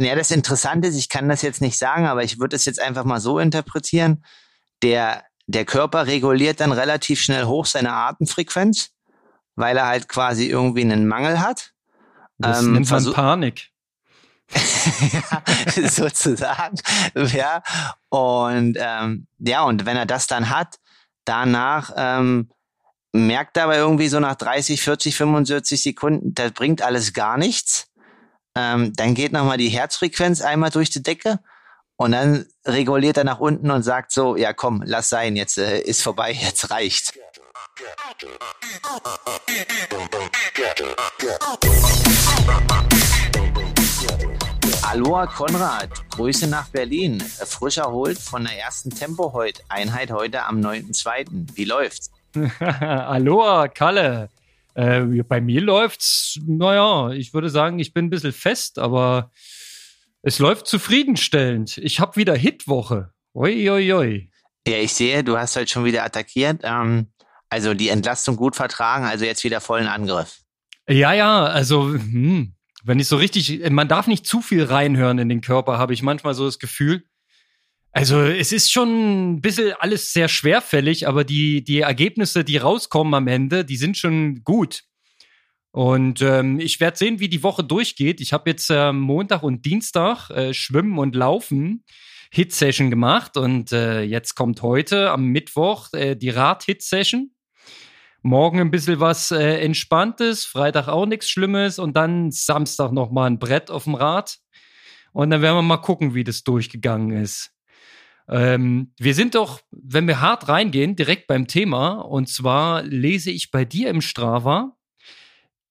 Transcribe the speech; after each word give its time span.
Ja, 0.00 0.14
das 0.14 0.30
Interessante 0.30 0.88
ist, 0.88 0.96
ich 0.96 1.08
kann 1.08 1.28
das 1.28 1.42
jetzt 1.42 1.60
nicht 1.60 1.76
sagen, 1.76 2.06
aber 2.06 2.22
ich 2.22 2.38
würde 2.38 2.54
es 2.54 2.64
jetzt 2.64 2.80
einfach 2.80 3.04
mal 3.04 3.20
so 3.20 3.38
interpretieren. 3.38 4.24
Der, 4.82 5.24
der 5.46 5.64
Körper 5.64 6.06
reguliert 6.06 6.60
dann 6.60 6.70
relativ 6.70 7.20
schnell 7.20 7.44
hoch 7.44 7.66
seine 7.66 7.92
Atemfrequenz, 7.92 8.90
weil 9.56 9.76
er 9.76 9.86
halt 9.86 10.08
quasi 10.08 10.46
irgendwie 10.46 10.82
einen 10.82 11.08
Mangel 11.08 11.40
hat. 11.40 11.72
Das 12.38 12.62
ähm, 12.62 12.74
nennt 12.74 12.90
man 12.90 13.12
Panik. 13.12 13.70
ja, 15.12 15.88
sozusagen. 15.88 16.78
Ja. 17.14 17.62
Und 18.08 18.78
ähm, 18.78 19.26
ja, 19.38 19.64
und 19.64 19.84
wenn 19.84 19.96
er 19.96 20.06
das 20.06 20.26
dann 20.26 20.48
hat, 20.48 20.76
danach 21.24 21.92
ähm, 21.96 22.50
merkt 23.12 23.56
er 23.56 23.64
aber 23.64 23.76
irgendwie 23.76 24.08
so 24.08 24.20
nach 24.20 24.36
30, 24.36 24.80
40, 24.80 25.16
45 25.16 25.82
Sekunden, 25.82 26.34
das 26.34 26.52
bringt 26.52 26.82
alles 26.82 27.12
gar 27.12 27.36
nichts. 27.36 27.87
Ähm, 28.60 28.92
dann 28.96 29.14
geht 29.14 29.30
nochmal 29.30 29.56
die 29.56 29.68
Herzfrequenz 29.68 30.40
einmal 30.40 30.70
durch 30.70 30.90
die 30.90 31.00
Decke 31.00 31.38
und 31.96 32.10
dann 32.10 32.46
reguliert 32.66 33.16
er 33.16 33.22
nach 33.22 33.38
unten 33.38 33.70
und 33.70 33.84
sagt 33.84 34.10
so, 34.10 34.34
ja 34.34 34.52
komm, 34.52 34.82
lass 34.84 35.08
sein, 35.08 35.36
jetzt 35.36 35.58
äh, 35.58 35.78
ist 35.80 36.02
vorbei, 36.02 36.32
jetzt 36.40 36.68
reicht. 36.72 37.12
Aloha 44.82 45.26
Konrad, 45.26 45.90
Grüße 46.10 46.48
nach 46.48 46.68
Berlin. 46.70 47.20
Frisch 47.20 47.78
erholt 47.78 48.18
von 48.18 48.42
der 48.42 48.58
ersten 48.58 48.90
Tempo 48.90 49.32
heute, 49.34 49.62
Einheit 49.68 50.10
heute 50.10 50.42
am 50.44 50.60
9.2. 50.60 51.54
Wie 51.54 51.64
läuft's? 51.64 52.10
Aloha 52.60 53.68
Kalle. 53.68 54.30
Äh, 54.78 55.24
bei 55.24 55.40
mir 55.40 55.60
läuft's, 55.60 56.38
naja, 56.46 57.10
ich 57.10 57.34
würde 57.34 57.50
sagen, 57.50 57.80
ich 57.80 57.92
bin 57.92 58.06
ein 58.06 58.10
bisschen 58.10 58.32
fest, 58.32 58.78
aber 58.78 59.32
es 60.22 60.38
läuft 60.38 60.68
zufriedenstellend. 60.68 61.78
Ich 61.78 61.98
habe 61.98 62.14
wieder 62.14 62.36
Hitwoche. 62.36 63.12
Oi, 63.34 63.68
oi, 63.68 63.92
oi. 63.92 64.30
Ja, 64.68 64.76
ich 64.76 64.92
sehe, 64.92 65.24
du 65.24 65.36
hast 65.36 65.56
heute 65.56 65.68
schon 65.68 65.84
wieder 65.84 66.04
attackiert. 66.04 66.60
Ähm, 66.62 67.08
also 67.48 67.74
die 67.74 67.88
Entlastung 67.88 68.36
gut 68.36 68.54
vertragen, 68.54 69.04
also 69.04 69.24
jetzt 69.24 69.42
wieder 69.42 69.60
vollen 69.60 69.88
Angriff. 69.88 70.42
Ja, 70.88 71.12
ja, 71.12 71.46
also 71.46 71.88
hm, 71.88 72.54
wenn 72.84 73.00
ich 73.00 73.08
so 73.08 73.16
richtig, 73.16 73.68
man 73.70 73.88
darf 73.88 74.06
nicht 74.06 74.26
zu 74.26 74.42
viel 74.42 74.62
reinhören 74.62 75.18
in 75.18 75.28
den 75.28 75.40
Körper, 75.40 75.78
habe 75.78 75.92
ich 75.92 76.04
manchmal 76.04 76.34
so 76.34 76.44
das 76.44 76.60
Gefühl. 76.60 77.02
Also 77.92 78.20
es 78.20 78.52
ist 78.52 78.70
schon 78.70 79.32
ein 79.32 79.40
bisschen 79.40 79.72
alles 79.78 80.12
sehr 80.12 80.28
schwerfällig, 80.28 81.08
aber 81.08 81.24
die, 81.24 81.64
die 81.64 81.80
Ergebnisse, 81.80 82.44
die 82.44 82.58
rauskommen 82.58 83.14
am 83.14 83.28
Ende, 83.28 83.64
die 83.64 83.76
sind 83.76 83.96
schon 83.96 84.44
gut. 84.44 84.84
Und 85.70 86.22
ähm, 86.22 86.60
ich 86.60 86.80
werde 86.80 86.96
sehen, 86.96 87.20
wie 87.20 87.28
die 87.28 87.42
Woche 87.42 87.64
durchgeht. 87.64 88.20
Ich 88.20 88.32
habe 88.32 88.50
jetzt 88.50 88.70
äh, 88.70 88.92
Montag 88.92 89.42
und 89.42 89.64
Dienstag 89.64 90.30
äh, 90.30 90.54
Schwimmen 90.54 90.98
und 90.98 91.14
Laufen 91.14 91.84
Hit-Session 92.30 92.90
gemacht 92.90 93.36
und 93.36 93.72
äh, 93.72 94.02
jetzt 94.02 94.34
kommt 94.34 94.60
heute 94.62 95.10
am 95.10 95.26
Mittwoch 95.26 95.92
äh, 95.92 96.14
die 96.14 96.30
Rad-Hit-Session. 96.30 97.30
Morgen 98.22 98.60
ein 98.60 98.70
bisschen 98.70 99.00
was 99.00 99.30
äh, 99.30 99.60
Entspanntes, 99.60 100.44
Freitag 100.44 100.88
auch 100.88 101.06
nichts 101.06 101.30
Schlimmes 101.30 101.78
und 101.78 101.96
dann 101.96 102.30
Samstag 102.30 102.92
nochmal 102.92 103.30
ein 103.30 103.38
Brett 103.38 103.70
auf 103.70 103.84
dem 103.84 103.94
Rad. 103.94 104.38
Und 105.12 105.30
dann 105.30 105.40
werden 105.40 105.56
wir 105.56 105.62
mal 105.62 105.78
gucken, 105.78 106.14
wie 106.14 106.24
das 106.24 106.44
durchgegangen 106.44 107.16
ist. 107.22 107.50
Ähm, 108.30 108.92
wir 108.98 109.14
sind 109.14 109.34
doch, 109.34 109.60
wenn 109.70 110.06
wir 110.06 110.20
hart 110.20 110.48
reingehen, 110.48 110.96
direkt 110.96 111.26
beim 111.26 111.46
Thema. 111.46 111.94
Und 112.00 112.28
zwar 112.28 112.82
lese 112.82 113.30
ich 113.30 113.50
bei 113.50 113.64
dir 113.64 113.88
im 113.90 114.00
Strava 114.00 114.76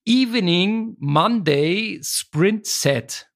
Evening 0.06 0.96
Monday 1.00 2.00
Sprint 2.02 2.66
Set. 2.66 3.28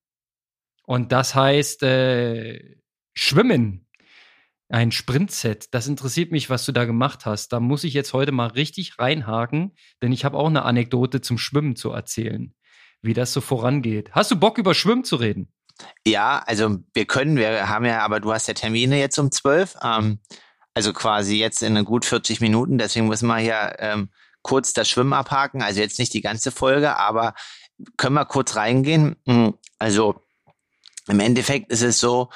Und 0.83 1.11
das 1.11 1.35
heißt 1.35 1.83
äh, 1.83 2.77
Schwimmen. 3.13 3.87
Ein 4.69 4.93
Sprintset. 4.93 5.73
Das 5.73 5.87
interessiert 5.87 6.31
mich, 6.31 6.49
was 6.49 6.65
du 6.65 6.71
da 6.71 6.85
gemacht 6.85 7.25
hast. 7.25 7.49
Da 7.49 7.59
muss 7.59 7.83
ich 7.83 7.93
jetzt 7.93 8.13
heute 8.13 8.31
mal 8.31 8.47
richtig 8.47 8.97
reinhaken, 8.99 9.73
denn 10.01 10.13
ich 10.13 10.23
habe 10.23 10.37
auch 10.37 10.47
eine 10.47 10.63
Anekdote 10.63 11.19
zum 11.19 11.37
Schwimmen 11.37 11.75
zu 11.75 11.91
erzählen, 11.91 12.53
wie 13.01 13.13
das 13.13 13.33
so 13.33 13.41
vorangeht. 13.41 14.11
Hast 14.13 14.31
du 14.31 14.37
Bock, 14.37 14.57
über 14.57 14.73
Schwimmen 14.73 15.03
zu 15.03 15.17
reden? 15.17 15.51
Ja, 16.05 16.43
also 16.45 16.77
wir 16.93 17.05
können, 17.05 17.37
wir 17.37 17.69
haben 17.69 17.85
ja, 17.85 17.99
aber 17.99 18.19
du 18.19 18.33
hast 18.33 18.47
ja 18.47 18.53
Termine 18.53 18.99
jetzt 18.99 19.17
um 19.19 19.31
zwölf, 19.31 19.75
ähm, 19.83 20.19
also 20.73 20.93
quasi 20.93 21.37
jetzt 21.37 21.61
in 21.63 21.83
gut 21.85 22.05
40 22.05 22.41
Minuten, 22.41 22.77
deswegen 22.77 23.07
müssen 23.07 23.27
wir 23.27 23.37
hier 23.37 23.75
ähm, 23.79 24.09
kurz 24.41 24.73
das 24.73 24.89
Schwimmen 24.89 25.13
abhaken, 25.13 25.61
also 25.61 25.81
jetzt 25.81 25.99
nicht 25.99 26.13
die 26.13 26.21
ganze 26.21 26.51
Folge, 26.51 26.97
aber 26.97 27.33
können 27.97 28.15
wir 28.15 28.25
kurz 28.25 28.55
reingehen. 28.55 29.15
Hm, 29.25 29.53
also 29.79 30.15
im 31.07 31.19
Endeffekt 31.19 31.71
ist 31.71 31.81
es 31.81 31.99
so, 31.99 32.29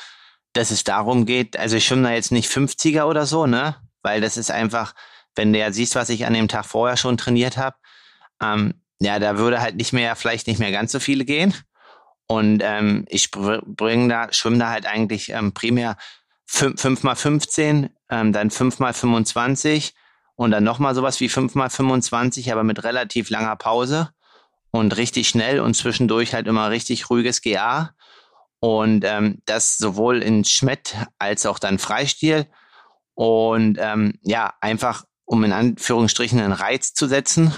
dass 0.53 0.71
es 0.71 0.83
darum 0.83 1.25
geht, 1.25 1.57
also 1.57 1.75
ich 1.75 1.85
schwimme 1.85 2.03
da 2.03 2.13
jetzt 2.13 2.31
nicht 2.31 2.49
50er 2.49 3.03
oder 3.03 3.25
so, 3.25 3.45
ne? 3.45 3.75
Weil 4.01 4.21
das 4.21 4.37
ist 4.37 4.51
einfach, 4.51 4.93
wenn 5.35 5.51
du 5.51 5.59
ja 5.59 5.71
siehst, 5.71 5.95
was 5.95 6.09
ich 6.09 6.25
an 6.25 6.33
dem 6.33 6.47
Tag 6.47 6.65
vorher 6.65 6.97
schon 6.97 7.17
trainiert 7.17 7.57
habe, 7.57 7.75
ähm, 8.41 8.75
ja, 8.99 9.19
da 9.19 9.37
würde 9.37 9.61
halt 9.61 9.75
nicht 9.75 9.93
mehr, 9.93 10.15
vielleicht 10.15 10.47
nicht 10.47 10.59
mehr 10.59 10.71
ganz 10.71 10.91
so 10.91 10.99
viele 10.99 11.25
gehen. 11.25 11.53
Und 12.27 12.61
ähm, 12.63 13.05
ich 13.07 13.31
bringe 13.31 14.07
da, 14.09 14.33
schwimme 14.33 14.57
da 14.57 14.69
halt 14.69 14.85
eigentlich 14.85 15.29
ähm, 15.29 15.53
primär 15.53 15.97
5 16.47 17.03
mal 17.03 17.15
15, 17.15 17.89
ähm, 18.09 18.33
dann 18.33 18.49
5 18.49 18.79
mal 18.79 18.93
25 18.93 19.93
und 20.35 20.51
dann 20.51 20.63
nochmal 20.63 20.95
sowas 20.95 21.19
wie 21.19 21.29
5 21.29 21.55
mal 21.55 21.69
25, 21.69 22.51
aber 22.51 22.63
mit 22.63 22.83
relativ 22.83 23.29
langer 23.29 23.55
Pause 23.55 24.09
und 24.71 24.97
richtig 24.97 25.29
schnell 25.29 25.59
und 25.59 25.75
zwischendurch 25.75 26.33
halt 26.33 26.47
immer 26.47 26.69
richtig 26.69 27.09
ruhiges 27.09 27.41
GA. 27.41 27.91
Und 28.59 29.05
ähm, 29.05 29.41
das 29.45 29.77
sowohl 29.77 30.23
in 30.23 30.43
Schmett 30.43 30.95
als 31.19 31.45
auch 31.45 31.59
dann 31.59 31.77
Freistil. 31.77 32.47
Und 33.13 33.77
ähm, 33.79 34.19
ja, 34.23 34.53
einfach 34.59 35.05
um 35.25 35.43
in 35.43 35.53
Anführungsstrichen 35.53 36.39
einen 36.39 36.53
Reiz 36.53 36.93
zu 36.93 37.07
setzen. 37.07 37.53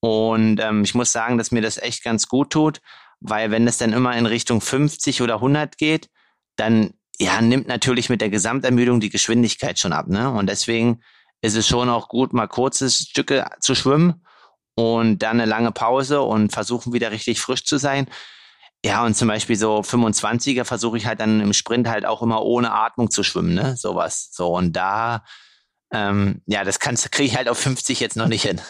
Und 0.00 0.60
ähm, 0.60 0.82
ich 0.82 0.94
muss 0.94 1.12
sagen, 1.12 1.38
dass 1.38 1.52
mir 1.52 1.62
das 1.62 1.78
echt 1.78 2.02
ganz 2.02 2.28
gut 2.28 2.50
tut, 2.50 2.80
weil 3.20 3.50
wenn 3.50 3.66
es 3.66 3.78
dann 3.78 3.92
immer 3.92 4.16
in 4.16 4.26
Richtung 4.26 4.60
50 4.60 5.22
oder 5.22 5.34
100 5.36 5.78
geht, 5.78 6.08
dann 6.56 6.94
ja, 7.18 7.40
nimmt 7.42 7.68
natürlich 7.68 8.08
mit 8.08 8.20
der 8.20 8.30
Gesamtermüdung 8.30 9.00
die 9.00 9.10
Geschwindigkeit 9.10 9.78
schon 9.78 9.92
ab. 9.92 10.08
Ne? 10.08 10.30
Und 10.30 10.48
deswegen 10.48 11.02
ist 11.42 11.56
es 11.56 11.68
schon 11.68 11.88
auch 11.88 12.08
gut, 12.08 12.32
mal 12.32 12.46
kurze 12.46 12.90
Stücke 12.90 13.46
zu 13.60 13.74
schwimmen 13.74 14.24
und 14.74 15.18
dann 15.18 15.40
eine 15.40 15.44
lange 15.48 15.72
Pause 15.72 16.22
und 16.22 16.52
versuchen 16.52 16.92
wieder 16.92 17.10
richtig 17.10 17.40
frisch 17.40 17.64
zu 17.64 17.76
sein. 17.76 18.06
Ja, 18.84 19.04
und 19.04 19.14
zum 19.14 19.28
Beispiel 19.28 19.56
so 19.56 19.80
25er 19.80 20.64
versuche 20.64 20.96
ich 20.96 21.04
halt 21.04 21.20
dann 21.20 21.40
im 21.40 21.52
Sprint 21.52 21.86
halt 21.86 22.06
auch 22.06 22.22
immer 22.22 22.42
ohne 22.42 22.72
Atmung 22.72 23.10
zu 23.10 23.22
schwimmen, 23.22 23.52
ne? 23.52 23.76
Sowas. 23.76 24.30
So, 24.32 24.56
und 24.56 24.72
da, 24.72 25.22
ähm, 25.92 26.40
ja, 26.46 26.64
das 26.64 26.78
kannst 26.80 27.12
kriege 27.12 27.28
ich 27.28 27.36
halt 27.36 27.50
auf 27.50 27.58
50 27.58 28.00
jetzt 28.00 28.16
noch 28.16 28.28
nicht 28.28 28.44
hin. 28.44 28.60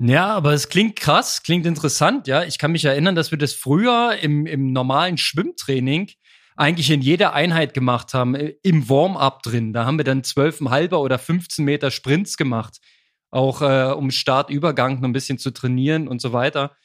Ja, 0.00 0.28
aber 0.28 0.52
es 0.52 0.68
klingt 0.68 0.94
krass, 0.94 1.42
klingt 1.42 1.66
interessant, 1.66 2.28
ja. 2.28 2.44
Ich 2.44 2.58
kann 2.58 2.70
mich 2.70 2.84
erinnern, 2.84 3.16
dass 3.16 3.32
wir 3.32 3.38
das 3.38 3.52
früher 3.54 4.16
im, 4.22 4.46
im 4.46 4.72
normalen 4.72 5.18
Schwimmtraining 5.18 6.08
eigentlich 6.56 6.90
in 6.90 7.02
jeder 7.02 7.32
Einheit 7.34 7.74
gemacht 7.74 8.14
haben, 8.14 8.34
äh, 8.36 8.54
im 8.62 8.88
Warm-up 8.88 9.42
drin. 9.42 9.72
Da 9.72 9.86
haben 9.86 9.98
wir 9.98 10.04
dann 10.04 10.22
12,5 10.22 10.94
oder 10.96 11.18
15 11.18 11.64
Meter 11.64 11.90
Sprints 11.90 12.36
gemacht. 12.36 12.78
Auch 13.30 13.60
äh, 13.60 13.92
um 13.92 14.10
Startübergang 14.12 15.00
noch 15.00 15.08
ein 15.08 15.12
bisschen 15.12 15.38
zu 15.38 15.50
trainieren 15.50 16.06
und 16.06 16.20
so 16.20 16.32
weiter 16.32 16.76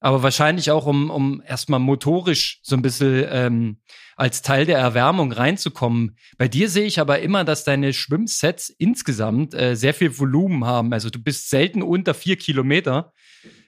aber 0.00 0.22
wahrscheinlich 0.22 0.70
auch, 0.70 0.86
um, 0.86 1.10
um 1.10 1.42
erstmal 1.46 1.78
motorisch 1.78 2.58
so 2.62 2.74
ein 2.74 2.82
bisschen 2.82 3.26
ähm, 3.28 3.76
als 4.16 4.40
Teil 4.40 4.64
der 4.64 4.78
Erwärmung 4.78 5.30
reinzukommen. 5.30 6.16
Bei 6.38 6.48
dir 6.48 6.70
sehe 6.70 6.86
ich 6.86 6.98
aber 6.98 7.20
immer, 7.20 7.44
dass 7.44 7.64
deine 7.64 7.92
Schwimmsets 7.92 8.70
insgesamt 8.70 9.54
äh, 9.54 9.76
sehr 9.76 9.92
viel 9.92 10.18
Volumen 10.18 10.64
haben. 10.64 10.92
Also 10.94 11.10
du 11.10 11.22
bist 11.22 11.50
selten 11.50 11.82
unter 11.82 12.14
vier 12.14 12.36
Kilometer. 12.36 13.12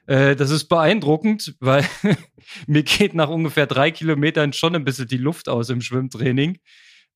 Äh, 0.06 0.34
das 0.34 0.50
ist 0.50 0.68
beeindruckend, 0.68 1.54
weil 1.60 1.84
mir 2.66 2.82
geht 2.82 3.14
nach 3.14 3.28
ungefähr 3.28 3.66
drei 3.66 3.90
Kilometern 3.90 4.54
schon 4.54 4.74
ein 4.74 4.84
bisschen 4.84 5.08
die 5.08 5.18
Luft 5.18 5.50
aus 5.50 5.68
im 5.68 5.82
Schwimmtraining. 5.82 6.58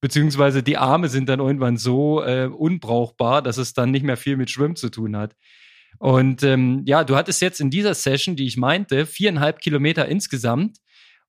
Beziehungsweise 0.03 0.63
die 0.63 0.77
Arme 0.77 1.09
sind 1.09 1.29
dann 1.31 1.41
irgendwann 1.41 1.79
so 1.79 2.23
äh, 2.23 2.47
unbrauchbar, 2.47 3.41
dass 3.41 3.57
es 3.57 3.73
dann 3.73 3.91
nicht 3.91 4.05
mehr 4.05 4.19
viel 4.19 4.37
mit 4.37 4.51
Schwimmen 4.51 4.77
zu 4.77 4.91
tun 4.91 5.17
hat. 5.17 5.35
Und 5.99 6.43
ähm, 6.43 6.83
ja, 6.87 7.05
du 7.05 7.17
hattest 7.17 7.41
jetzt 7.43 7.61
in 7.61 7.71
dieser 7.71 7.95
Session, 7.95 8.37
die 8.37 8.47
ich 8.47 8.57
meinte, 8.57 9.07
viereinhalb 9.07 9.61
Kilometer 9.61 10.07
insgesamt. 10.07 10.79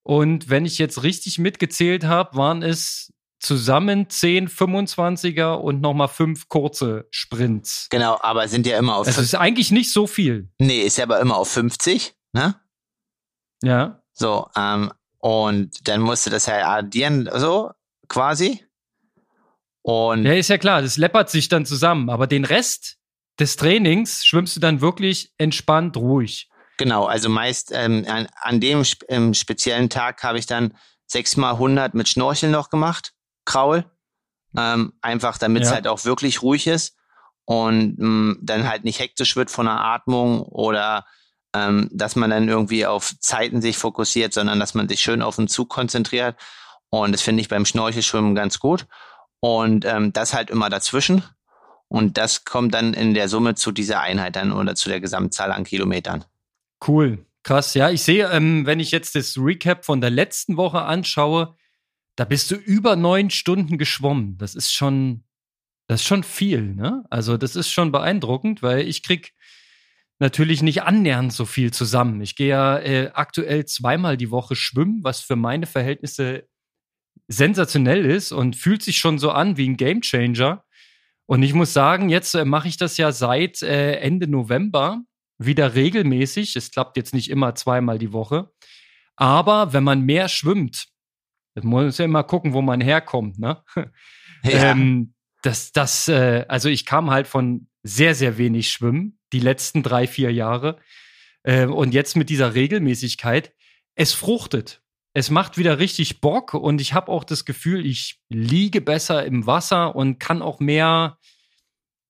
Und 0.04 0.50
wenn 0.50 0.66
ich 0.66 0.78
jetzt 0.78 1.04
richtig 1.04 1.40
mitgezählt 1.40 2.06
habe, 2.06 2.38
waren 2.38 2.64
es 2.64 3.14
zusammen 3.40 4.10
10 4.10 4.50
25er 4.50 5.56
und 5.56 5.82
nochmal 5.82 6.08
fünf 6.08 6.48
kurze 6.48 7.08
Sprints. 7.12 7.88
Genau, 7.90 8.18
aber 8.22 8.48
sind 8.48 8.66
ja 8.66 8.78
immer 8.78 8.96
auf. 8.96 9.06
Das 9.06 9.18
ist 9.18 9.36
eigentlich 9.36 9.72
nicht 9.72 9.92
so 9.92 10.08
viel. 10.08 10.50
Nee, 10.60 10.82
ist 10.82 10.98
ja 10.98 11.04
aber 11.04 11.20
immer 11.20 11.38
auf 11.38 11.50
50, 11.50 12.16
ne? 12.34 12.56
Ja. 13.62 14.02
So, 14.14 14.48
ähm, 14.56 14.92
und 15.20 15.88
dann 15.88 16.02
musst 16.02 16.26
du 16.26 16.30
das 16.30 16.46
ja 16.46 16.68
addieren, 16.68 17.30
so 17.36 17.72
quasi. 18.08 18.64
Und 19.82 20.26
ja, 20.26 20.34
ist 20.34 20.50
ja 20.50 20.58
klar, 20.58 20.82
das 20.82 20.98
läppert 20.98 21.30
sich 21.30 21.48
dann 21.48 21.66
zusammen. 21.66 22.10
Aber 22.10 22.28
den 22.28 22.44
Rest, 22.44 22.97
des 23.40 23.56
Trainings 23.56 24.26
schwimmst 24.26 24.56
du 24.56 24.60
dann 24.60 24.82
wirklich 24.82 25.32
entspannt 25.38 25.98
ruhig. 25.98 26.50
Genau, 26.78 27.06
also 27.06 27.30
meist 27.30 27.72
ähm, 27.74 28.06
an, 28.08 28.28
an 28.42 28.60
dem 28.60 28.84
ähm, 29.10 29.34
speziellen 29.34 29.90
Tag 29.90 30.24
habe 30.24 30.38
ich 30.38 30.46
dann 30.46 30.78
sechsmal 31.08 31.54
100 31.54 31.94
mit 31.94 32.08
Schnorcheln 32.08 32.52
noch 32.52 32.70
gemacht, 32.70 33.14
Kraul. 33.46 33.86
Ähm, 34.56 34.94
einfach 35.02 35.38
damit 35.38 35.64
es 35.64 35.70
ja. 35.70 35.76
halt 35.76 35.88
auch 35.88 36.06
wirklich 36.06 36.42
ruhig 36.42 36.68
ist 36.68 36.96
und 37.46 37.98
mh, 37.98 38.08
mm, 38.08 38.40
dann 38.42 38.70
halt 38.70 38.84
nicht 38.84 39.00
hektisch 39.00 39.36
wird 39.36 39.52
von 39.52 39.66
der 39.66 39.80
Atmung 39.80 40.42
oder 40.42 41.06
ähm, 41.54 41.90
dass 41.92 42.16
man 42.16 42.30
dann 42.30 42.48
irgendwie 42.48 42.86
auf 42.86 43.14
Zeiten 43.20 43.62
sich 43.62 43.78
fokussiert, 43.78 44.34
sondern 44.34 44.60
dass 44.60 44.74
man 44.74 44.88
sich 44.88 45.00
schön 45.00 45.22
auf 45.22 45.38
den 45.38 45.48
Zug 45.48 45.70
konzentriert. 45.70 46.36
Und 46.90 47.12
das 47.12 47.22
finde 47.22 47.42
ich 47.42 47.50
beim 47.50 47.66
Schnorchelschwimmen 47.66 48.36
ganz 48.36 48.60
gut. 48.60 48.86
Und 49.40 49.86
ähm, 49.86 50.14
das 50.14 50.34
halt 50.34 50.50
immer 50.50 50.70
dazwischen. 50.70 51.24
Und 51.90 52.18
das 52.18 52.44
kommt 52.44 52.74
dann 52.74 52.94
in 52.94 53.14
der 53.14 53.30
Summe 53.30 53.56
zu 53.56 53.72
dieser 53.72 54.02
Einheit 54.02 54.36
dann 54.36 54.52
oder 54.52 54.76
zu 54.76 54.90
der 54.90 55.00
Gesamtzahl 55.00 55.52
an 55.52 55.64
Kilometern. 55.64 56.26
Cool. 56.86 57.26
Krass, 57.44 57.74
ja. 57.76 57.90
Ich 57.90 58.02
sehe, 58.02 58.30
ähm, 58.30 58.66
wenn 58.66 58.80
ich 58.80 58.92
jetzt 58.92 59.16
das 59.16 59.38
Recap 59.38 59.86
von 59.86 60.02
der 60.02 60.10
letzten 60.10 60.58
Woche 60.58 60.82
anschaue, 60.82 61.56
da 62.18 62.26
bist 62.26 62.52
du 62.52 62.56
über 62.56 62.96
neun 62.96 63.30
Stunden 63.30 63.78
geschwommen. 63.78 64.38
Das 64.38 64.54
ist 64.54 64.74
schon, 64.74 65.24
das 65.88 66.02
ist 66.02 66.08
schon 66.08 66.24
viel, 66.24 66.74
ne? 66.76 67.06
Also, 67.10 67.38
das 67.38 67.56
ist 67.56 67.72
schon 67.72 67.92
beeindruckend, 67.92 68.64
weil 68.64 68.88
ich 68.88 69.02
krieg 69.02 69.34
natürlich 70.20 70.62
nicht 70.62 70.84
annähernd 70.84 71.32
so 71.32 71.46
viel 71.46 71.72
zusammen. 71.72 72.22
Ich 72.22 72.36
gehe 72.36 72.50
ja 72.50 72.80
äh, 72.80 73.12
aktuell 73.14 73.66
zweimal 73.66 74.18
die 74.18 74.32
Woche 74.32 74.56
schwimmen, 74.56 75.04
was 75.04 75.22
für 75.22 75.36
meine 75.36 75.68
Verhältnisse 75.68 76.48
sensationell 77.28 78.06
ist 78.06 78.32
und 78.32 78.56
fühlt 78.56 78.82
sich 78.82 78.98
schon 78.98 79.20
so 79.20 79.32
an 79.32 79.58
wie 79.58 79.68
ein 79.70 79.78
Gamechanger. 79.78 80.64
Und 81.28 81.44
ich 81.44 81.54
muss 81.54 81.74
sagen, 81.74 82.10
jetzt 82.10 82.34
äh, 82.34 82.46
mache 82.46 82.68
ich 82.68 82.78
das 82.78 82.98
ja 82.98 83.12
seit 83.12 83.62
äh, 83.62 83.98
Ende 83.98 84.28
November 84.28 85.02
wieder 85.38 85.76
regelmäßig. 85.76 86.56
Es 86.56 86.72
klappt 86.72 86.98
jetzt 86.98 87.14
nicht 87.14 87.30
immer 87.30 87.54
zweimal 87.54 88.00
die 88.00 88.14
Woche. 88.14 88.50
Aber 89.16 89.74
wenn 89.74 89.84
man 89.84 90.02
mehr 90.02 90.30
schwimmt, 90.30 90.88
das 91.54 91.64
muss 91.64 91.98
ja 91.98 92.06
immer 92.06 92.24
gucken, 92.24 92.54
wo 92.54 92.62
man 92.62 92.82
herkommt, 92.82 93.40
ne? 93.40 93.64
Ja. 94.44 94.72
ähm, 94.72 95.16
das, 95.42 95.72
das, 95.72 96.08
äh, 96.08 96.46
also 96.48 96.70
ich 96.70 96.86
kam 96.86 97.10
halt 97.10 97.26
von 97.26 97.68
sehr, 97.82 98.14
sehr 98.14 98.38
wenig 98.38 98.70
Schwimmen, 98.70 99.20
die 99.34 99.40
letzten 99.40 99.82
drei, 99.82 100.06
vier 100.08 100.32
Jahre. 100.32 100.78
Äh, 101.44 101.66
und 101.66 101.94
jetzt 101.94 102.16
mit 102.16 102.30
dieser 102.30 102.54
Regelmäßigkeit, 102.54 103.54
es 103.96 104.14
fruchtet 104.14 104.84
es 105.18 105.32
macht 105.32 105.58
wieder 105.58 105.80
richtig 105.80 106.22
Bock 106.22 106.54
und 106.54 106.80
ich 106.80 106.94
habe 106.94 107.12
auch 107.12 107.24
das 107.24 107.44
Gefühl, 107.44 107.88
ich 107.88 108.20
liege 108.30 108.82
besser 108.82 109.26
im 109.26 109.48
Wasser 109.48 109.96
und 109.96 110.20
kann 110.20 110.44
auch 110.44 110.60
mehr, 110.60 111.18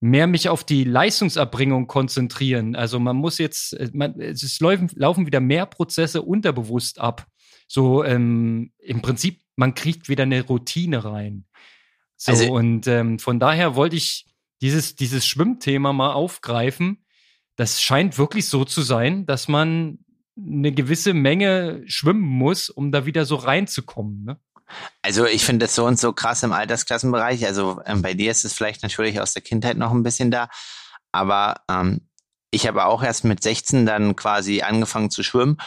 mehr 0.02 0.28
mich 0.28 0.50
auf 0.50 0.66
die 0.66 0.84
Leistungserbringung 0.84 1.88
konzentrieren. 1.88 2.76
Also 2.76 3.00
man 3.00 3.16
muss 3.16 3.38
jetzt, 3.38 3.72
äh, 3.72 3.90
man, 3.94 4.20
es 4.20 4.60
laufen, 4.60 4.90
laufen 4.96 5.26
wieder 5.26 5.40
mehr 5.40 5.66
Prozesse 5.68 6.22
unterbewusst 6.22 7.00
ab. 7.00 7.26
So 7.70 8.04
ähm, 8.04 8.74
im 8.78 9.02
Prinzip, 9.02 9.40
man 9.56 9.74
kriegt 9.74 10.10
wieder 10.10 10.24
eine 10.24 10.46
Routine 10.46 11.06
rein. 11.06 11.46
So, 12.18 12.34
also, 12.34 12.52
und 12.52 12.88
ähm, 12.88 13.20
von 13.20 13.40
daher 13.40 13.78
wollte 13.78 13.96
ich 13.96 14.26
dieses, 14.62 14.98
dieses 14.98 15.26
Schwimmthema 15.26 15.94
mal 15.94 16.12
aufgreifen. 16.12 17.06
Das 17.56 17.82
scheint 17.82 18.18
wirklich 18.18 18.50
so 18.50 18.66
zu 18.66 18.82
sein, 18.82 19.26
dass 19.26 19.48
man 19.48 20.00
eine 20.38 20.72
gewisse 20.72 21.14
Menge 21.14 21.84
schwimmen 21.88 22.22
muss, 22.22 22.70
um 22.70 22.92
da 22.92 23.06
wieder 23.06 23.26
so 23.26 23.36
reinzukommen. 23.36 24.24
Ne? 24.24 24.40
Also 25.02 25.26
ich 25.26 25.44
finde 25.44 25.66
das 25.66 25.76
so 25.76 25.86
und 25.86 26.00
so 26.00 26.14
krass 26.14 26.44
im 26.44 26.54
Altersklassenbereich. 26.54 27.46
Also 27.46 27.82
ähm, 27.86 28.02
bei 28.02 28.14
dir 28.14 28.32
ist 28.32 28.46
es 28.46 28.54
vielleicht 28.54 28.84
natürlich 28.84 29.20
aus 29.20 29.34
der 29.34 29.42
Kindheit 29.42 29.78
noch 29.78 29.92
ein 29.92 30.04
bisschen 30.04 30.32
da, 30.32 30.50
aber 31.12 31.62
ähm, 31.70 32.08
ich 32.52 32.68
habe 32.68 32.86
auch 32.86 33.04
erst 33.04 33.24
mit 33.24 33.42
16 33.42 33.86
dann 33.86 34.16
quasi 34.16 34.62
angefangen 34.62 35.10
zu 35.10 35.24
schwimmen 35.24 35.58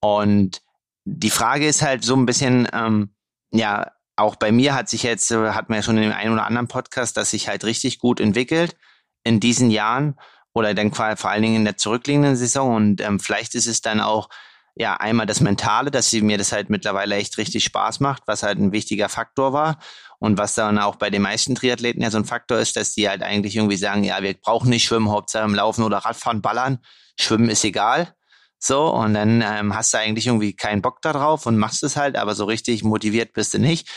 und 0.00 0.62
die 1.04 1.30
Frage 1.30 1.66
ist 1.66 1.82
halt 1.82 2.04
so 2.04 2.14
ein 2.14 2.26
bisschen, 2.26 2.68
ähm, 2.72 3.14
ja, 3.52 3.92
auch 4.16 4.36
bei 4.36 4.52
mir 4.52 4.74
hat 4.74 4.88
sich 4.88 5.02
jetzt, 5.02 5.30
äh, 5.30 5.50
hat 5.50 5.68
man 5.68 5.76
ja 5.76 5.82
schon 5.82 5.96
in 5.96 6.04
dem 6.04 6.12
einen 6.12 6.32
oder 6.32 6.46
anderen 6.46 6.68
Podcast, 6.68 7.16
dass 7.16 7.30
sich 7.30 7.48
halt 7.48 7.64
richtig 7.64 7.98
gut 7.98 8.20
entwickelt 8.20 8.76
in 9.24 9.40
diesen 9.40 9.70
Jahren 9.70 10.18
oder 10.52 10.74
dann 10.74 10.92
vor 10.92 11.30
allen 11.30 11.42
Dingen 11.42 11.56
in 11.56 11.64
der 11.64 11.76
zurückliegenden 11.76 12.36
Saison. 12.36 12.74
Und 12.74 13.00
ähm, 13.00 13.20
vielleicht 13.20 13.54
ist 13.54 13.66
es 13.66 13.80
dann 13.80 14.00
auch 14.00 14.28
ja 14.74 14.94
einmal 14.94 15.26
das 15.26 15.40
Mentale, 15.40 15.90
dass 15.90 16.10
sie 16.10 16.22
mir 16.22 16.38
das 16.38 16.52
halt 16.52 16.70
mittlerweile 16.70 17.16
echt 17.16 17.38
richtig 17.38 17.64
Spaß 17.64 18.00
macht, 18.00 18.22
was 18.26 18.42
halt 18.42 18.58
ein 18.58 18.72
wichtiger 18.72 19.08
Faktor 19.08 19.52
war. 19.52 19.78
Und 20.18 20.36
was 20.36 20.54
dann 20.54 20.78
auch 20.78 20.96
bei 20.96 21.08
den 21.08 21.22
meisten 21.22 21.54
Triathleten 21.54 22.02
ja 22.02 22.10
so 22.10 22.18
ein 22.18 22.26
Faktor 22.26 22.58
ist, 22.58 22.76
dass 22.76 22.92
die 22.92 23.08
halt 23.08 23.22
eigentlich 23.22 23.56
irgendwie 23.56 23.76
sagen, 23.76 24.04
ja, 24.04 24.22
wir 24.22 24.34
brauchen 24.34 24.68
nicht 24.68 24.84
schwimmen, 24.84 25.10
Hauptsache 25.10 25.44
im 25.44 25.54
Laufen 25.54 25.82
oder 25.82 25.98
Radfahren, 25.98 26.42
ballern. 26.42 26.78
Schwimmen 27.18 27.48
ist 27.48 27.64
egal. 27.64 28.14
So, 28.58 28.92
und 28.94 29.14
dann 29.14 29.42
ähm, 29.42 29.74
hast 29.74 29.94
du 29.94 29.98
eigentlich 29.98 30.26
irgendwie 30.26 30.54
keinen 30.54 30.82
Bock 30.82 31.00
da 31.00 31.14
drauf 31.14 31.46
und 31.46 31.56
machst 31.56 31.82
es 31.82 31.96
halt, 31.96 32.16
aber 32.16 32.34
so 32.34 32.44
richtig 32.44 32.84
motiviert 32.84 33.32
bist 33.32 33.54
du 33.54 33.58
nicht. 33.58 33.88